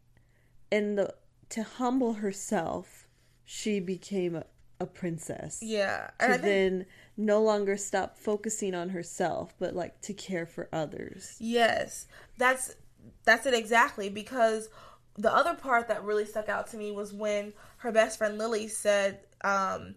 in 0.72 0.96
the 0.96 1.14
to 1.50 1.64
humble 1.64 2.14
herself, 2.14 3.08
she 3.46 3.80
became 3.80 4.36
a, 4.36 4.44
a 4.80 4.86
princess. 4.86 5.60
Yeah, 5.62 6.10
To 6.20 6.26
and 6.26 6.42
think 6.42 6.44
then 6.44 6.86
no 7.16 7.42
longer 7.42 7.78
stop 7.78 8.18
focusing 8.18 8.76
on 8.76 8.90
herself, 8.90 9.54
but 9.60 9.76
like 9.76 10.02
to 10.02 10.14
care 10.14 10.46
for 10.46 10.68
others. 10.74 11.38
yes, 11.40 12.08
that's 12.38 12.76
that's 13.24 13.46
it 13.46 13.54
exactly 13.54 14.10
because 14.10 14.70
the 15.18 15.34
other 15.34 15.56
part 15.56 15.88
that 15.88 16.04
really 16.04 16.26
stuck 16.26 16.48
out 16.48 16.68
to 16.68 16.78
me 16.78 16.92
was 16.92 17.12
when 17.12 17.54
her 17.78 17.92
best 17.92 18.18
friend 18.18 18.38
Lily 18.38 18.68
said, 18.68 19.20
um, 19.44 19.96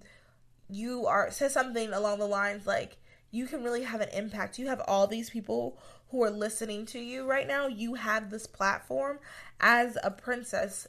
"You 0.68 1.06
are," 1.06 1.30
said 1.30 1.52
something 1.52 1.92
along 1.92 2.18
the 2.18 2.26
lines 2.26 2.66
like, 2.66 2.96
"You 3.30 3.46
can 3.46 3.62
really 3.62 3.82
have 3.82 4.00
an 4.00 4.08
impact. 4.11 4.58
You 4.58 4.68
have 4.68 4.80
all 4.86 5.06
these 5.06 5.30
people 5.30 5.78
who 6.11 6.22
are 6.24 6.30
listening 6.30 6.86
to 6.86 6.98
you 6.98 7.24
right 7.24 7.46
now. 7.46 7.66
You 7.66 7.94
have 7.94 8.30
this 8.30 8.46
platform 8.46 9.20
as 9.61 9.98
a 10.02 10.11
princess." 10.11 10.86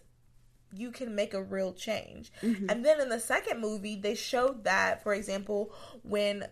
You 0.74 0.92
can 0.92 1.14
make 1.14 1.34
a 1.34 1.44
real 1.44 1.74
change. 1.74 2.32
And 2.42 2.86
then 2.86 3.02
in 3.02 3.10
the 3.10 3.20
second 3.20 3.60
movie, 3.60 3.98
they 3.98 4.16
showed 4.16 4.64
that, 4.64 5.04
for 5.04 5.14
example, 5.14 5.74
when 6.02 6.48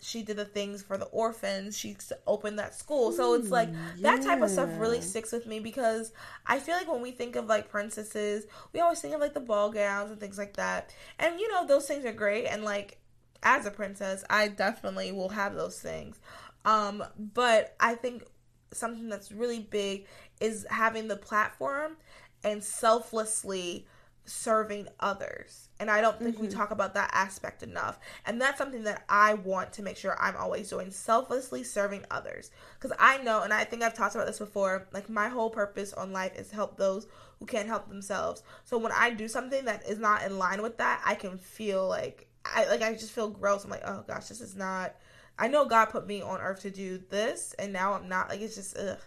she 0.00 0.22
did 0.22 0.36
the 0.36 0.44
things 0.44 0.82
for 0.82 0.96
the 0.96 1.06
orphans, 1.06 1.76
she 1.76 1.96
opened 2.26 2.58
that 2.58 2.74
school. 2.74 3.12
So 3.12 3.34
it's 3.34 3.50
like 3.50 3.72
that 4.02 4.22
type 4.22 4.42
of 4.42 4.50
stuff 4.50 4.70
really 4.78 5.00
sticks 5.00 5.32
with 5.32 5.46
me 5.46 5.60
because 5.60 6.12
I 6.46 6.58
feel 6.58 6.76
like 6.76 6.90
when 6.90 7.02
we 7.02 7.10
think 7.10 7.36
of 7.36 7.46
like 7.46 7.68
princesses, 7.68 8.46
we 8.72 8.80
always 8.80 9.00
think 9.00 9.14
of 9.14 9.20
like 9.20 9.34
the 9.34 9.40
ball 9.40 9.70
gowns 9.70 10.10
and 10.10 10.20
things 10.20 10.38
like 10.38 10.54
that. 10.56 10.94
And 11.18 11.40
you 11.40 11.50
know, 11.52 11.66
those 11.66 11.86
things 11.86 12.04
are 12.04 12.12
great. 12.12 12.46
And 12.46 12.64
like 12.64 12.98
as 13.42 13.66
a 13.66 13.70
princess, 13.70 14.24
I 14.30 14.48
definitely 14.48 15.12
will 15.12 15.30
have 15.30 15.54
those 15.54 15.78
things. 15.78 16.20
Um, 16.64 17.04
but 17.18 17.76
I 17.80 17.94
think 17.94 18.24
something 18.72 19.08
that's 19.08 19.30
really 19.30 19.60
big 19.60 20.06
is 20.40 20.66
having 20.70 21.08
the 21.08 21.16
platform 21.16 21.96
and 22.42 22.62
selflessly 22.62 23.86
serving 24.24 24.88
others. 25.00 25.68
And 25.84 25.90
I 25.90 26.00
don't 26.00 26.18
think 26.18 26.38
we 26.38 26.48
talk 26.48 26.70
about 26.70 26.94
that 26.94 27.10
aspect 27.12 27.62
enough. 27.62 27.98
And 28.24 28.40
that's 28.40 28.56
something 28.56 28.84
that 28.84 29.04
I 29.06 29.34
want 29.34 29.70
to 29.74 29.82
make 29.82 29.98
sure 29.98 30.16
I'm 30.18 30.34
always 30.34 30.70
doing 30.70 30.90
selflessly 30.90 31.62
serving 31.62 32.06
others. 32.10 32.50
Because 32.80 32.96
I 32.98 33.18
know, 33.18 33.42
and 33.42 33.52
I 33.52 33.64
think 33.64 33.82
I've 33.82 33.92
talked 33.92 34.14
about 34.14 34.26
this 34.26 34.38
before, 34.38 34.88
like 34.94 35.10
my 35.10 35.28
whole 35.28 35.50
purpose 35.50 35.92
on 35.92 36.10
life 36.10 36.38
is 36.38 36.48
to 36.48 36.54
help 36.54 36.78
those 36.78 37.06
who 37.38 37.44
can't 37.44 37.68
help 37.68 37.90
themselves. 37.90 38.42
So 38.64 38.78
when 38.78 38.92
I 38.92 39.10
do 39.10 39.28
something 39.28 39.66
that 39.66 39.86
is 39.86 39.98
not 39.98 40.22
in 40.22 40.38
line 40.38 40.62
with 40.62 40.78
that, 40.78 41.02
I 41.04 41.16
can 41.16 41.36
feel 41.36 41.86
like 41.86 42.28
I 42.46 42.64
like 42.64 42.80
I 42.80 42.94
just 42.94 43.12
feel 43.12 43.28
gross. 43.28 43.64
I'm 43.64 43.70
like, 43.70 43.86
oh 43.86 44.04
gosh, 44.08 44.28
this 44.28 44.40
is 44.40 44.56
not 44.56 44.94
I 45.38 45.48
know 45.48 45.66
God 45.66 45.90
put 45.90 46.06
me 46.06 46.22
on 46.22 46.40
earth 46.40 46.60
to 46.60 46.70
do 46.70 46.96
this 47.10 47.54
and 47.58 47.74
now 47.74 47.92
I'm 47.92 48.08
not 48.08 48.30
like 48.30 48.40
it's 48.40 48.54
just 48.54 48.74
ugh. 48.78 49.00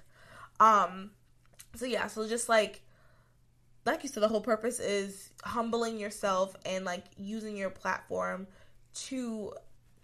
Um 0.59 1.09
so 1.75 1.85
yeah, 1.87 2.05
so 2.05 2.27
just 2.27 2.49
like 2.49 2.83
like 3.87 4.03
you 4.03 4.09
said, 4.09 4.21
the 4.23 4.27
whole 4.27 4.41
purpose 4.41 4.79
is 4.79 5.29
humbling 5.43 5.97
yourself 5.99 6.55
and 6.65 6.85
like 6.85 7.03
using 7.17 7.55
your 7.57 7.69
platform 7.69 8.47
to 8.93 9.53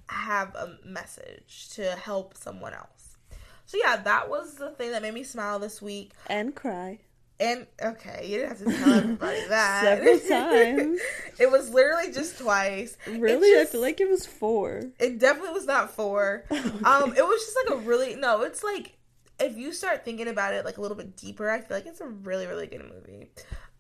have 0.08 0.54
a 0.56 0.78
message 0.86 1.70
to 1.74 1.92
help 1.92 2.36
someone 2.38 2.74
else. 2.74 3.18
So 3.66 3.78
yeah, 3.78 3.98
that 3.98 4.30
was 4.30 4.56
the 4.56 4.72
thing 4.72 4.92
that 4.92 5.02
made 5.02 5.14
me 5.14 5.24
smile 5.24 5.60
this 5.60 5.82
week. 5.82 6.12
And 6.28 6.54
cry. 6.56 7.00
And 7.40 7.66
okay, 7.84 8.26
you 8.28 8.38
didn't 8.38 8.50
have 8.50 8.58
to 8.60 8.78
tell 8.78 8.94
everybody 8.94 9.42
that 9.50 9.82
Several 9.84 10.20
times. 10.30 11.00
it 11.40 11.50
was 11.52 11.70
literally 11.72 12.12
just 12.14 12.38
twice. 12.38 12.96
Really? 13.08 13.60
I 13.60 13.66
feel 13.66 13.82
like 13.82 14.00
it 14.00 14.10
was 14.10 14.26
four. 14.26 14.84
it 15.00 15.18
definitely 15.20 15.54
was 15.54 15.66
not 15.66 15.92
four. 15.92 16.46
Um, 16.52 17.14
it 17.18 17.24
was 17.24 17.42
just 17.46 17.58
like 17.66 17.78
a 17.80 17.82
really 17.82 18.16
no. 18.16 18.44
It's 18.44 18.64
like 18.64 18.94
if 19.40 19.58
you 19.58 19.74
start 19.74 20.06
thinking 20.06 20.28
about 20.28 20.54
it 20.54 20.64
like 20.64 20.78
a 20.78 20.82
little 20.82 20.96
bit 20.96 21.18
deeper, 21.18 21.50
I 21.50 21.60
feel 21.60 21.76
like 21.76 21.88
it's 21.88 22.02
a 22.02 22.08
really 22.08 22.46
really 22.46 22.68
good 22.68 22.84
movie. 22.84 23.30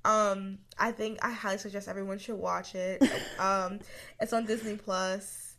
Um, 0.05 0.59
I 0.77 0.91
think 0.91 1.19
I 1.21 1.31
highly 1.31 1.57
suggest 1.57 1.87
everyone 1.87 2.17
should 2.17 2.37
watch 2.37 2.75
it. 2.75 3.01
um, 3.39 3.79
it's 4.19 4.33
on 4.33 4.45
Disney 4.45 4.75
Plus. 4.75 5.55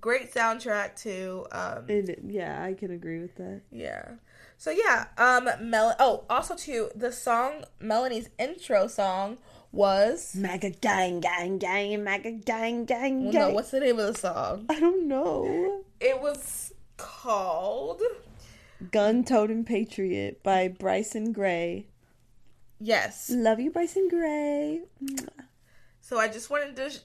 Great 0.00 0.34
soundtrack 0.34 1.00
too. 1.00 1.46
Um, 1.52 1.84
It, 1.88 2.18
yeah, 2.26 2.62
I 2.62 2.74
can 2.74 2.90
agree 2.90 3.20
with 3.20 3.36
that. 3.36 3.62
yeah. 3.70 4.12
So 4.58 4.70
yeah. 4.70 5.06
Um, 5.18 5.48
Mel. 5.68 5.94
Oh, 5.98 6.24
also 6.30 6.54
too, 6.56 6.90
the 6.94 7.12
song 7.12 7.64
Melanie's 7.80 8.30
intro 8.38 8.86
song 8.86 9.38
was. 9.70 10.34
Maga 10.34 10.70
gang 10.70 11.20
gang 11.20 11.58
gang, 11.58 12.02
maga 12.02 12.32
gang 12.32 12.84
gang 12.86 13.24
Well, 13.24 13.32
no, 13.32 13.50
what's 13.50 13.70
the 13.70 13.80
name 13.80 13.98
of 13.98 14.14
the 14.14 14.18
song? 14.18 14.66
I 14.70 14.80
don't 14.80 15.06
know. 15.06 15.84
It 16.00 16.20
was 16.20 16.72
called. 16.96 18.00
Gun 18.90 19.24
Totem 19.24 19.64
Patriot 19.64 20.42
by 20.42 20.68
Bryson 20.68 21.32
Gray. 21.32 21.86
Yes. 22.78 23.30
Love 23.30 23.60
you, 23.60 23.70
Bryson 23.70 24.08
Gray. 24.08 24.82
So 26.00 26.18
I 26.18 26.28
just 26.28 26.50
wanted 26.50 26.76
to, 26.76 26.90
sh- 26.90 26.98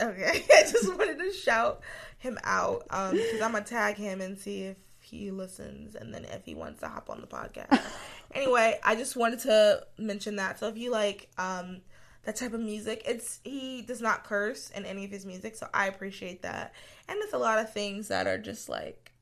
okay, 0.00 0.44
I 0.54 0.62
just 0.62 0.88
wanted 0.96 1.18
to 1.18 1.32
shout 1.32 1.80
him 2.18 2.38
out 2.42 2.86
um 2.90 3.12
because 3.12 3.40
I'm 3.42 3.52
gonna 3.52 3.64
tag 3.64 3.96
him 3.96 4.20
and 4.22 4.38
see 4.38 4.62
if 4.62 4.76
he 5.00 5.30
listens 5.30 5.94
and 5.94 6.14
then 6.14 6.24
if 6.24 6.44
he 6.44 6.54
wants 6.54 6.80
to 6.80 6.88
hop 6.88 7.10
on 7.10 7.20
the 7.20 7.26
podcast. 7.26 7.80
anyway, 8.34 8.78
I 8.82 8.94
just 8.94 9.16
wanted 9.16 9.40
to 9.40 9.86
mention 9.98 10.36
that. 10.36 10.58
So 10.58 10.68
if 10.68 10.76
you 10.78 10.90
like 10.90 11.28
um 11.38 11.82
that 12.24 12.36
type 12.36 12.54
of 12.54 12.60
music, 12.60 13.02
it's 13.06 13.40
he 13.44 13.82
does 13.82 14.00
not 14.00 14.24
curse 14.24 14.70
in 14.70 14.86
any 14.86 15.04
of 15.04 15.10
his 15.10 15.26
music, 15.26 15.56
so 15.56 15.68
I 15.74 15.88
appreciate 15.88 16.42
that. 16.42 16.72
And 17.08 17.18
it's 17.20 17.34
a 17.34 17.38
lot 17.38 17.58
of 17.58 17.72
things 17.72 18.08
that 18.08 18.26
are 18.26 18.38
just 18.38 18.68
like 18.68 19.12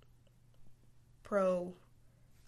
pro 1.25 1.73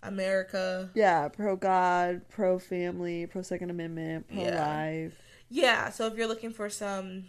America. 0.04 0.90
Yeah, 0.94 1.28
pro 1.28 1.56
God, 1.56 2.22
pro 2.28 2.58
family, 2.58 3.26
pro 3.26 3.42
Second 3.42 3.70
Amendment, 3.70 4.28
pro 4.28 4.42
Yeah. 4.42 4.66
life. 4.66 5.20
Yeah, 5.48 5.90
so 5.90 6.06
if 6.06 6.14
you're 6.16 6.26
looking 6.26 6.52
for 6.52 6.68
some 6.68 7.26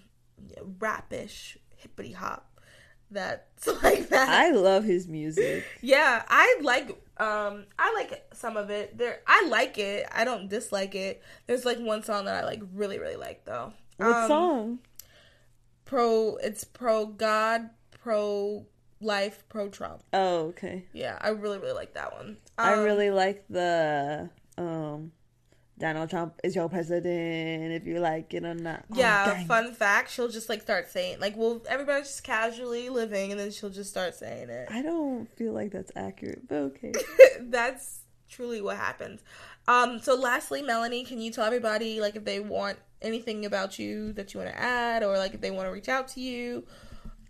rapish 0.79 1.57
hippity 1.77 2.11
hop 2.13 2.59
that's 3.11 3.67
like 3.83 4.09
that. 4.09 4.29
I 4.29 4.51
love 4.51 4.83
his 4.83 5.07
music. 5.07 5.63
yeah, 5.81 6.23
I 6.27 6.59
like 6.61 6.89
um 7.17 7.65
I 7.77 7.93
like 7.93 8.25
some 8.33 8.57
of 8.57 8.69
it. 8.69 8.97
There 8.97 9.19
I 9.27 9.47
like 9.47 9.77
it. 9.77 10.07
I 10.11 10.25
don't 10.25 10.49
dislike 10.49 10.95
it. 10.95 11.21
There's 11.47 11.65
like 11.65 11.77
one 11.79 12.03
song 12.03 12.25
that 12.25 12.43
I 12.43 12.45
like 12.45 12.61
really 12.73 12.97
really 12.99 13.15
like 13.15 13.45
though. 13.45 13.73
What 13.97 14.07
Um, 14.15 14.27
song? 14.27 14.79
Pro 15.85 16.37
it's 16.37 16.63
pro 16.63 17.05
God, 17.05 17.69
pro 17.91 18.65
life, 19.05 19.43
pro 19.49 19.69
Trump. 19.69 20.03
Oh, 20.11 20.47
okay. 20.47 20.85
Yeah, 20.93 21.17
I 21.21 21.29
really 21.29 21.57
really 21.59 21.73
like 21.73 21.93
that 21.93 22.11
one. 22.13 22.37
I 22.57 22.73
Um, 22.73 22.83
really 22.83 23.11
like 23.11 23.45
the 23.49 24.29
um 24.57 25.11
Donald 25.77 26.09
Trump 26.09 26.39
is 26.43 26.55
your 26.55 26.69
president 26.69 27.73
if 27.73 27.85
you 27.85 27.99
like 27.99 28.33
it 28.33 28.45
or 28.45 28.53
not. 28.55 28.85
Oh, 28.91 28.97
Yeah, 28.97 29.25
dang. 29.33 29.45
fun 29.45 29.73
fact, 29.73 30.09
she'll 30.11 30.29
just 30.29 30.47
like 30.49 30.61
start 30.61 30.89
saying 30.89 31.19
like 31.19 31.35
well 31.37 31.61
everybody's 31.67 32.07
just 32.07 32.23
casually 32.23 32.89
living 32.89 33.31
and 33.31 33.39
then 33.39 33.51
she'll 33.51 33.69
just 33.69 33.89
start 33.89 34.15
saying 34.15 34.49
it. 34.49 34.69
I 34.71 34.81
don't 34.81 35.27
feel 35.37 35.53
like 35.53 35.71
that's 35.71 35.91
accurate, 35.95 36.47
but 36.47 36.55
okay. 36.55 36.93
that's 37.41 37.99
truly 38.29 38.61
what 38.61 38.77
happens. 38.77 39.21
Um, 39.67 39.99
so 39.99 40.15
lastly, 40.15 40.61
Melanie, 40.61 41.03
can 41.03 41.19
you 41.19 41.31
tell 41.31 41.45
everybody 41.45 41.99
like 41.99 42.15
if 42.15 42.23
they 42.23 42.39
want 42.39 42.77
anything 43.01 43.45
about 43.45 43.77
you 43.77 44.13
that 44.13 44.33
you 44.33 44.39
want 44.39 44.51
to 44.51 44.59
add, 44.59 45.03
or 45.03 45.17
like 45.17 45.33
if 45.33 45.41
they 45.41 45.51
want 45.51 45.67
to 45.67 45.71
reach 45.71 45.89
out 45.89 46.07
to 46.09 46.21
you, 46.21 46.65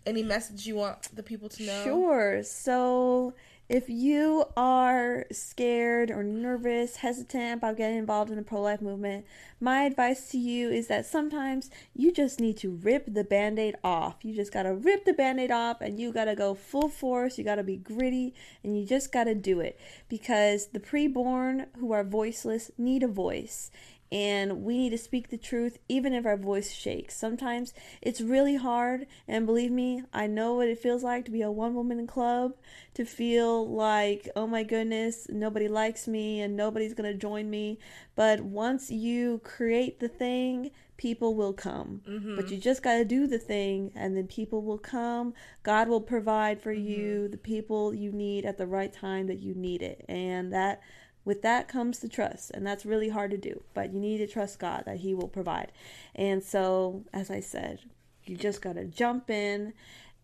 any 0.06 0.24
message 0.24 0.66
you 0.66 0.76
want 0.76 1.16
the 1.16 1.24
people 1.24 1.49
to 1.49 1.64
know? 1.64 1.84
Sure. 1.84 2.43
So 2.43 3.34
if 3.68 3.89
you 3.89 4.45
are 4.56 5.26
scared 5.32 6.12
or 6.12 6.24
nervous, 6.24 6.97
hesitant 6.97 7.58
about 7.58 7.78
getting 7.78 7.97
involved 7.97 8.30
in 8.30 8.38
the 8.38 8.43
pro 8.43 8.62
life 8.62 8.80
movement, 8.80 9.26
my 9.60 9.86
advice 9.86 10.30
to 10.30 10.38
you 10.38 10.70
is 10.70 10.86
that 10.88 11.08
sometimes 11.08 11.72
you 11.95 12.12
just 12.12 12.39
need 12.39 12.58
to 12.58 12.70
rip 12.70 13.12
the 13.12 13.24
band 13.24 13.58
aid 13.58 13.76
off. 13.84 14.18
You 14.22 14.36
just 14.36 14.53
gotta 14.53 14.76
rip 14.76 15.06
the 15.06 15.14
band 15.14 15.39
aid 15.39 15.49
off 15.49 15.82
and 15.82 15.99
you 15.99 16.14
gotta 16.14 16.36
go 16.36 16.53
full 16.53 16.89
force. 16.89 17.39
You 17.39 17.43
gotta 17.43 17.64
be 17.64 17.78
gritty 17.78 18.36
and 18.64 18.78
you 18.80 18.86
just 18.86 19.12
gotta 19.12 19.34
do 19.34 19.62
it 19.62 19.80
because 20.10 20.68
the 20.68 20.80
preborn 20.80 21.66
who 21.80 21.91
are 21.91 22.03
voiceless 22.03 22.70
need 22.78 23.01
a 23.01 23.08
voice 23.08 23.72
and 24.12 24.64
we 24.64 24.78
need 24.78 24.91
to 24.91 24.97
speak 24.97 25.30
the 25.30 25.38
truth 25.38 25.78
even 25.89 26.14
if 26.14 26.26
our 26.26 26.38
voice 26.38 26.72
shakes. 26.72 27.16
Sometimes 27.16 27.74
it's 28.01 28.22
really 28.22 28.56
hard, 28.56 29.08
and 29.28 29.45
believe 29.45 29.72
me, 29.72 30.03
I 30.14 30.28
know 30.28 30.56
what 30.56 30.68
it 30.68 30.80
feels 30.80 31.03
like 31.03 31.26
to 31.26 31.32
be 31.32 31.41
a 31.41 31.51
one 31.51 31.74
woman 31.74 32.06
club, 32.08 32.53
to 32.93 33.06
feel 33.06 33.68
like, 33.68 34.30
oh 34.36 34.47
my 34.47 34.64
goodness, 34.64 35.28
nobody 35.30 35.68
likes 35.68 36.08
me 36.08 36.41
and 36.41 36.56
nobody's 36.56 36.93
going 36.93 37.12
to 37.12 37.18
join 37.18 37.49
me. 37.49 37.80
But 38.16 38.41
once 38.41 38.89
you 38.89 39.41
create 39.43 39.99
the 39.99 40.08
thing, 40.08 40.72
people 40.97 41.36
will 41.36 41.53
come. 41.53 42.01
Mm-hmm. 42.08 42.36
But 42.36 42.49
you 42.49 42.58
just 42.58 42.84
got 42.84 42.97
to 42.97 43.06
do 43.06 43.28
the 43.28 43.39
thing, 43.39 43.91
and 43.95 44.16
then 44.16 44.28
people 44.28 44.62
will 44.62 44.78
come. 44.78 45.34
God 45.64 45.88
will 45.89 46.01
provide 46.01 46.62
for 46.62 46.74
mm-hmm. 46.74 46.88
you 46.88 47.28
the 47.28 47.38
people 47.38 47.93
you 47.93 48.12
need 48.12 48.45
at 48.45 48.58
the 48.58 48.68
right 48.68 48.93
time 48.93 49.28
that 49.28 49.39
you 49.39 49.53
need 49.53 49.82
it. 49.82 50.06
And 50.08 50.53
that 50.53 50.82
with 51.26 51.42
that 51.42 51.68
comes 51.68 52.00
the 52.00 52.08
trust 52.08 52.52
and 52.52 52.66
that's 52.66 52.86
really 52.86 53.10
hard 53.10 53.32
to 53.32 53.38
do 53.38 53.64
but 53.74 53.92
you 53.92 54.00
need 54.00 54.20
to 54.20 54.28
trust 54.28 54.60
god 54.60 54.84
that 54.86 54.98
he 54.98 55.14
will 55.14 55.28
provide. 55.28 55.72
And 56.14 56.44
so 56.44 57.04
as 57.12 57.30
i 57.30 57.40
said 57.40 57.80
you 58.26 58.38
just 58.38 58.62
got 58.62 58.74
to 58.74 58.86
jump 58.86 59.30
in 59.30 59.74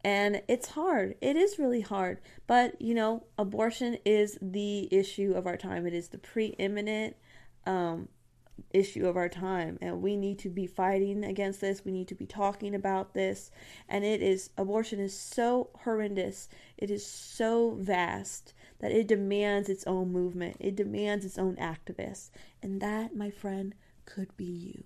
and 0.04 0.42
it's 0.48 0.70
hard. 0.70 1.16
It 1.22 1.36
is 1.36 1.60
really 1.60 1.82
hard 1.82 2.20
but 2.48 2.82
you 2.82 2.94
know 2.94 3.24
abortion 3.38 3.98
is 4.06 4.38
the 4.42 4.88
issue 4.92 5.34
of 5.36 5.46
our 5.46 5.58
time. 5.58 5.86
It 5.86 5.94
is 5.94 6.10
the 6.10 6.18
preeminent 6.18 7.16
um, 7.66 8.08
issue 8.74 9.08
of 9.08 9.18
our 9.18 9.30
time 9.30 9.78
and 9.82 10.02
we 10.02 10.16
need 10.16 10.40
to 10.40 10.50
be 10.50 10.66
fighting 10.66 11.24
against 11.24 11.62
this. 11.62 11.86
We 11.86 11.92
need 11.92 12.08
to 12.08 12.16
be 12.16 12.26
talking 12.26 12.74
about 12.74 13.14
this 13.14 13.52
and 13.88 14.04
it 14.04 14.22
is 14.22 14.50
abortion 14.58 15.00
is 15.00 15.18
so 15.18 15.70
horrendous. 15.84 16.50
It 16.78 16.90
is 16.90 17.06
so 17.06 17.78
vast 17.80 18.54
that 18.82 18.92
it 18.92 19.08
demands 19.08 19.70
its 19.70 19.86
own 19.86 20.12
movement, 20.12 20.58
it 20.60 20.76
demands 20.76 21.24
its 21.24 21.38
own 21.38 21.56
activists. 21.56 22.32
And 22.62 22.82
that, 22.82 23.16
my 23.16 23.30
friend, 23.30 23.76
could 24.06 24.36
be 24.36 24.44
you. 24.44 24.84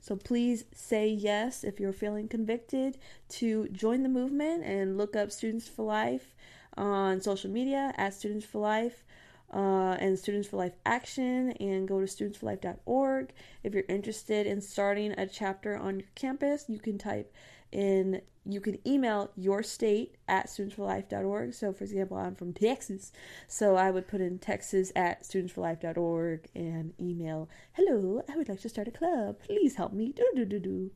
So 0.00 0.16
please 0.16 0.64
say 0.72 1.08
yes 1.08 1.64
if 1.64 1.80
you're 1.80 1.92
feeling 1.92 2.28
convicted 2.28 2.98
to 3.30 3.68
join 3.68 4.02
the 4.02 4.08
movement 4.08 4.64
and 4.64 4.96
look 4.96 5.16
up 5.16 5.32
Students 5.32 5.66
for 5.68 5.84
Life 5.84 6.34
on 6.76 7.20
social 7.20 7.50
media 7.50 7.92
at 7.96 8.14
Students 8.14 8.46
for 8.46 8.60
Life. 8.60 9.04
Uh, 9.52 9.96
and 10.00 10.18
Students 10.18 10.48
for 10.48 10.56
Life 10.56 10.74
Action, 10.84 11.52
and 11.60 11.86
go 11.86 12.00
to 12.00 12.06
studentsforlife.org. 12.06 13.30
If 13.62 13.72
you're 13.72 13.84
interested 13.88 14.48
in 14.48 14.60
starting 14.60 15.12
a 15.12 15.28
chapter 15.28 15.76
on 15.76 16.00
your 16.00 16.08
campus, 16.16 16.64
you 16.66 16.80
can 16.80 16.98
type 16.98 17.32
in 17.74 18.22
you 18.46 18.60
can 18.60 18.78
email 18.86 19.30
your 19.36 19.62
state 19.62 20.16
at 20.28 20.48
studentsforlife.org. 20.48 21.54
So, 21.54 21.72
for 21.72 21.84
example, 21.84 22.16
I'm 22.16 22.34
from 22.34 22.52
Texas, 22.52 23.12
so 23.48 23.76
I 23.76 23.90
would 23.90 24.06
put 24.06 24.20
in 24.20 24.38
Texas 24.38 24.92
at 24.94 25.22
studentsforlife.org 25.22 26.48
and 26.54 26.92
email, 27.00 27.48
hello, 27.72 28.22
I 28.30 28.36
would 28.36 28.48
like 28.48 28.60
to 28.60 28.68
start 28.68 28.88
a 28.88 28.90
club. 28.90 29.38
Please 29.40 29.76
help 29.76 29.92
me. 29.92 30.12
Do, 30.12 30.30
do, 30.34 30.44
do, 30.44 30.58
do. 30.58 30.90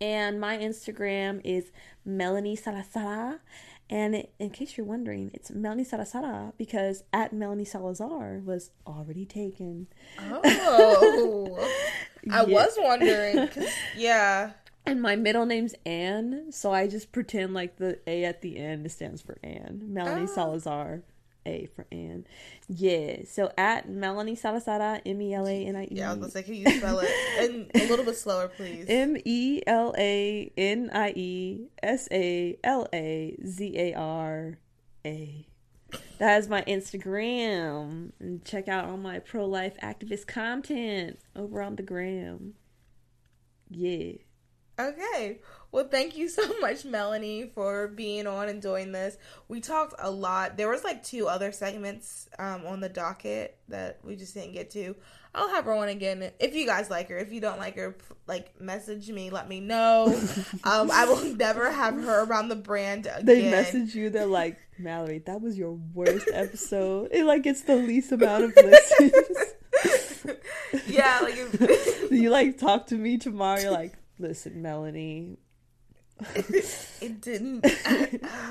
And 0.00 0.40
my 0.40 0.58
Instagram 0.58 1.40
is 1.44 1.70
Melanie 2.04 2.56
Salazar. 2.56 3.40
And 3.88 4.26
in 4.38 4.50
case 4.50 4.76
you're 4.76 4.86
wondering, 4.86 5.32
it's 5.34 5.50
Melanie 5.50 5.84
Salazar 5.84 6.52
because 6.56 7.02
at 7.12 7.32
Melanie 7.32 7.64
Salazar 7.64 8.40
was 8.44 8.70
already 8.86 9.26
taken. 9.26 9.88
Oh, 10.20 11.68
I 12.30 12.44
was 12.44 12.76
wondering. 12.78 13.48
yeah. 13.96 14.52
And 14.90 15.00
my 15.00 15.14
middle 15.14 15.46
name's 15.46 15.74
Anne, 15.86 16.50
so 16.50 16.72
I 16.72 16.88
just 16.88 17.12
pretend 17.12 17.54
like 17.54 17.76
the 17.76 18.00
A 18.08 18.24
at 18.24 18.42
the 18.42 18.58
end 18.58 18.90
stands 18.90 19.22
for 19.22 19.38
Anne. 19.40 19.82
Melanie 19.86 20.22
oh. 20.22 20.34
Salazar. 20.34 21.02
A 21.46 21.66
for 21.74 21.86
Anne. 21.92 22.26
Yeah. 22.68 23.18
So 23.24 23.52
at 23.56 23.88
Melanie 23.88 24.34
Salazar, 24.34 25.00
M 25.06 25.22
E 25.22 25.32
L 25.32 25.46
A 25.46 25.64
N 25.64 25.76
I 25.76 25.84
E. 25.84 25.88
Yeah, 25.92 26.10
I 26.10 26.14
was 26.14 26.18
gonna 26.18 26.32
say, 26.32 26.42
can 26.42 26.54
you 26.54 26.68
spell 26.70 26.98
it 26.98 27.08
and 27.40 27.70
a 27.74 27.88
little 27.88 28.04
bit 28.04 28.16
slower, 28.16 28.48
please? 28.48 28.86
M 28.88 29.16
E 29.24 29.62
L 29.66 29.94
A 29.96 30.52
N 30.58 30.90
I 30.92 31.12
E 31.16 31.68
S 31.82 32.08
A 32.10 32.58
L 32.64 32.88
A 32.92 33.36
Z 33.46 33.78
A 33.78 33.94
R 33.94 34.58
A. 35.06 35.46
That 36.18 36.38
is 36.40 36.48
my 36.48 36.62
Instagram. 36.62 38.10
And 38.18 38.44
check 38.44 38.66
out 38.66 38.86
all 38.86 38.98
my 38.98 39.20
pro 39.20 39.46
life 39.46 39.78
activist 39.82 40.26
content 40.26 41.20
over 41.36 41.62
on 41.62 41.76
the 41.76 41.82
gram. 41.82 42.54
Yeah. 43.70 44.14
Okay. 44.88 45.38
Well, 45.72 45.86
thank 45.88 46.16
you 46.16 46.28
so 46.28 46.58
much, 46.60 46.84
Melanie, 46.84 47.50
for 47.54 47.88
being 47.88 48.26
on 48.26 48.48
and 48.48 48.60
doing 48.60 48.92
this. 48.92 49.16
We 49.48 49.60
talked 49.60 49.94
a 49.98 50.10
lot. 50.10 50.56
There 50.56 50.68
was 50.68 50.82
like 50.84 51.04
two 51.04 51.28
other 51.28 51.52
segments 51.52 52.28
um, 52.38 52.66
on 52.66 52.80
the 52.80 52.88
docket 52.88 53.56
that 53.68 54.00
we 54.04 54.16
just 54.16 54.34
didn't 54.34 54.52
get 54.52 54.70
to. 54.72 54.96
I'll 55.32 55.48
have 55.50 55.66
her 55.66 55.72
on 55.72 55.86
again 55.88 56.28
if 56.40 56.56
you 56.56 56.66
guys 56.66 56.90
like 56.90 57.08
her. 57.08 57.16
If 57.16 57.32
you 57.32 57.40
don't 57.40 57.60
like 57.60 57.76
her, 57.76 57.94
like 58.26 58.60
message 58.60 59.08
me, 59.10 59.30
let 59.30 59.48
me 59.48 59.60
know. 59.60 60.06
um, 60.64 60.90
I 60.90 61.04
will 61.04 61.22
never 61.36 61.70
have 61.70 61.94
her 61.94 62.24
around 62.24 62.48
the 62.48 62.56
brand 62.56 63.06
again. 63.06 63.24
They 63.26 63.48
message 63.48 63.94
you. 63.94 64.10
They're 64.10 64.26
like, 64.26 64.58
Mallory, 64.78 65.20
that 65.26 65.40
was 65.40 65.56
your 65.56 65.78
worst 65.94 66.28
episode. 66.32 67.10
It 67.12 67.24
like 67.24 67.46
it's 67.46 67.62
the 67.62 67.76
least 67.76 68.10
amount 68.10 68.42
of 68.44 68.56
listens. 68.56 69.12
yeah, 70.88 71.20
like 71.22 71.34
if- 71.36 72.10
you 72.10 72.30
like 72.30 72.58
talk 72.58 72.88
to 72.88 72.96
me 72.96 73.16
tomorrow. 73.16 73.60
You're 73.60 73.70
like, 73.70 73.92
Listen, 74.20 74.60
Melanie. 74.60 75.38
it 77.00 77.20
didn't. 77.22 77.64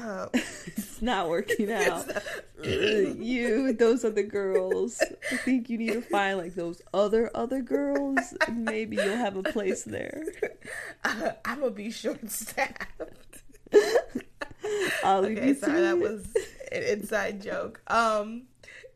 Uh, 0.01 0.27
it's 0.33 1.01
not 1.01 1.29
working 1.29 1.71
out. 1.71 2.07
Not, 2.07 2.23
you, 2.63 3.73
those 3.73 4.03
other 4.03 4.23
girls. 4.23 4.99
I 5.31 5.35
think 5.37 5.69
you 5.69 5.77
need 5.77 5.93
to 5.93 6.01
find 6.01 6.37
like 6.37 6.55
those 6.55 6.81
other 6.93 7.29
other 7.35 7.61
girls. 7.61 8.33
Maybe 8.51 8.95
you'll 8.95 9.15
have 9.17 9.35
a 9.35 9.43
place 9.43 9.83
there. 9.83 10.23
Uh, 11.03 11.31
I'm 11.45 11.59
gonna 11.59 11.71
be 11.71 11.91
short 11.91 12.29
staffed. 12.29 13.43
okay, 13.73 15.53
sorry, 15.53 15.81
that 15.81 15.97
was 15.97 16.25
an 16.71 16.83
inside 16.83 17.41
joke. 17.41 17.81
Um, 17.87 18.43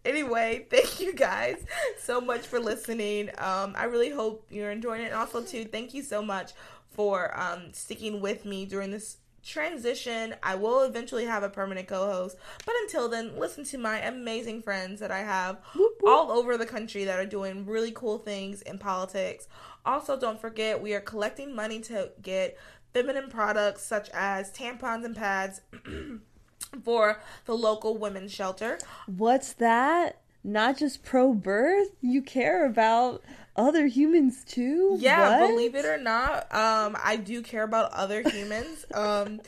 anyway, 0.06 0.66
thank 0.70 1.00
you 1.00 1.14
guys 1.14 1.58
so 2.00 2.22
much 2.22 2.42
for 2.48 2.60
listening. 2.60 3.30
Um, 3.38 3.74
I 3.78 3.86
really 3.86 4.10
hope 4.10 4.46
you're 4.50 4.72
enjoying 4.72 5.02
it. 5.02 5.06
And 5.06 5.16
also, 5.16 5.42
too, 5.42 5.66
thank 5.66 5.94
you 5.94 6.02
so 6.02 6.22
much 6.22 6.54
for 6.92 7.38
um, 7.40 7.74
sticking 7.74 8.22
with 8.22 8.46
me 8.46 8.66
during 8.66 8.92
this 8.92 9.18
transition. 9.44 10.36
I 10.42 10.56
will 10.56 10.84
eventually 10.84 11.26
have 11.26 11.44
a 11.44 11.50
permanent 11.50 11.88
co 11.88 12.12
host. 12.12 12.38
But 12.66 12.76
until 12.84 13.10
then, 13.10 13.38
listen 13.38 13.64
to 13.66 13.78
my 13.78 14.00
amazing 14.00 14.62
friends 14.62 15.00
that 15.00 15.12
I 15.12 15.20
have 15.20 15.58
whoop, 15.76 15.94
whoop. 16.02 16.10
all 16.10 16.32
over 16.32 16.58
the 16.58 16.66
country 16.66 17.04
that 17.06 17.20
are 17.20 17.26
doing 17.26 17.66
really 17.66 17.92
cool 17.92 18.18
things 18.18 18.62
in 18.62 18.78
politics. 18.78 19.48
Also, 19.86 20.18
don't 20.18 20.40
forget, 20.40 20.82
we 20.82 20.94
are 20.94 21.02
collecting 21.02 21.54
money 21.54 21.80
to 21.82 22.12
get 22.22 22.58
feminine 22.94 23.30
products 23.30 23.84
such 23.84 24.10
as 24.14 24.52
tampons 24.52 25.04
and 25.04 25.16
pads. 25.16 25.62
for 26.82 27.20
the 27.46 27.56
local 27.56 27.98
women's 27.98 28.32
shelter. 28.32 28.80
What's 29.06 29.54
that? 29.54 30.20
Not 30.44 30.78
just 30.78 31.04
pro 31.04 31.34
birth? 31.34 31.90
You 32.02 32.22
care 32.22 32.66
about 32.66 33.24
other 33.56 33.88
humans 33.88 34.44
too? 34.44 34.98
Yeah, 35.00 35.40
what? 35.40 35.50
believe 35.50 35.76
it 35.76 35.86
or 35.86 35.98
not, 35.98 36.54
um, 36.54 36.98
I 37.04 37.16
do 37.16 37.42
care 37.42 37.64
about 37.64 37.94
other 37.94 38.22
humans. 38.22 38.86
um, 38.94 39.40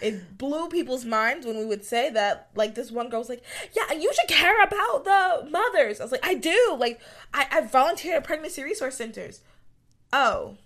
it 0.00 0.36
blew 0.36 0.68
people's 0.68 1.04
minds 1.04 1.46
when 1.46 1.56
we 1.56 1.64
would 1.64 1.84
say 1.84 2.10
that. 2.10 2.48
Like 2.54 2.74
this 2.74 2.90
one 2.90 3.08
girl 3.08 3.20
was 3.20 3.28
like, 3.28 3.44
"Yeah, 3.74 3.92
you 3.92 4.12
should 4.12 4.28
care 4.28 4.62
about 4.62 5.04
the 5.04 5.48
mothers." 5.50 6.00
I 6.00 6.04
was 6.04 6.12
like, 6.12 6.26
"I 6.26 6.34
do." 6.34 6.76
Like, 6.78 7.00
I 7.32 7.46
I 7.50 7.60
volunteer 7.62 8.16
at 8.16 8.24
pregnancy 8.24 8.62
resource 8.64 8.96
centers. 8.96 9.40
Oh, 10.12 10.58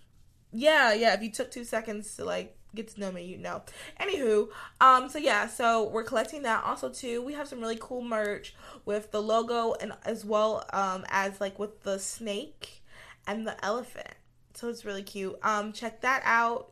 yeah, 0.51 0.93
yeah. 0.93 1.13
If 1.13 1.21
you 1.21 1.31
took 1.31 1.51
two 1.51 1.63
seconds 1.63 2.15
to 2.15 2.25
like 2.25 2.56
get 2.77 2.87
to 2.93 2.99
know 2.99 3.11
me, 3.11 3.25
you 3.25 3.37
know. 3.37 3.61
Anywho, 3.99 4.47
um, 4.79 5.09
so 5.09 5.17
yeah, 5.17 5.47
so 5.47 5.89
we're 5.89 6.03
collecting 6.03 6.43
that. 6.43 6.63
Also, 6.63 6.89
too, 6.89 7.21
we 7.21 7.33
have 7.33 7.47
some 7.47 7.59
really 7.59 7.77
cool 7.79 8.01
merch 8.01 8.55
with 8.85 9.11
the 9.11 9.21
logo 9.21 9.73
and 9.81 9.93
as 10.05 10.23
well 10.23 10.65
um 10.71 11.05
as 11.09 11.41
like 11.41 11.59
with 11.59 11.83
the 11.83 11.99
snake 11.99 12.83
and 13.27 13.45
the 13.45 13.63
elephant. 13.65 14.15
So 14.53 14.69
it's 14.69 14.85
really 14.85 15.03
cute. 15.03 15.37
Um, 15.43 15.73
check 15.73 16.01
that 16.01 16.21
out. 16.25 16.71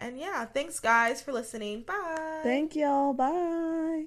And 0.00 0.18
yeah, 0.18 0.46
thanks 0.46 0.80
guys 0.80 1.20
for 1.20 1.32
listening. 1.32 1.82
Bye. 1.82 2.40
Thank 2.42 2.74
y'all. 2.74 3.12
Bye. 3.12 4.06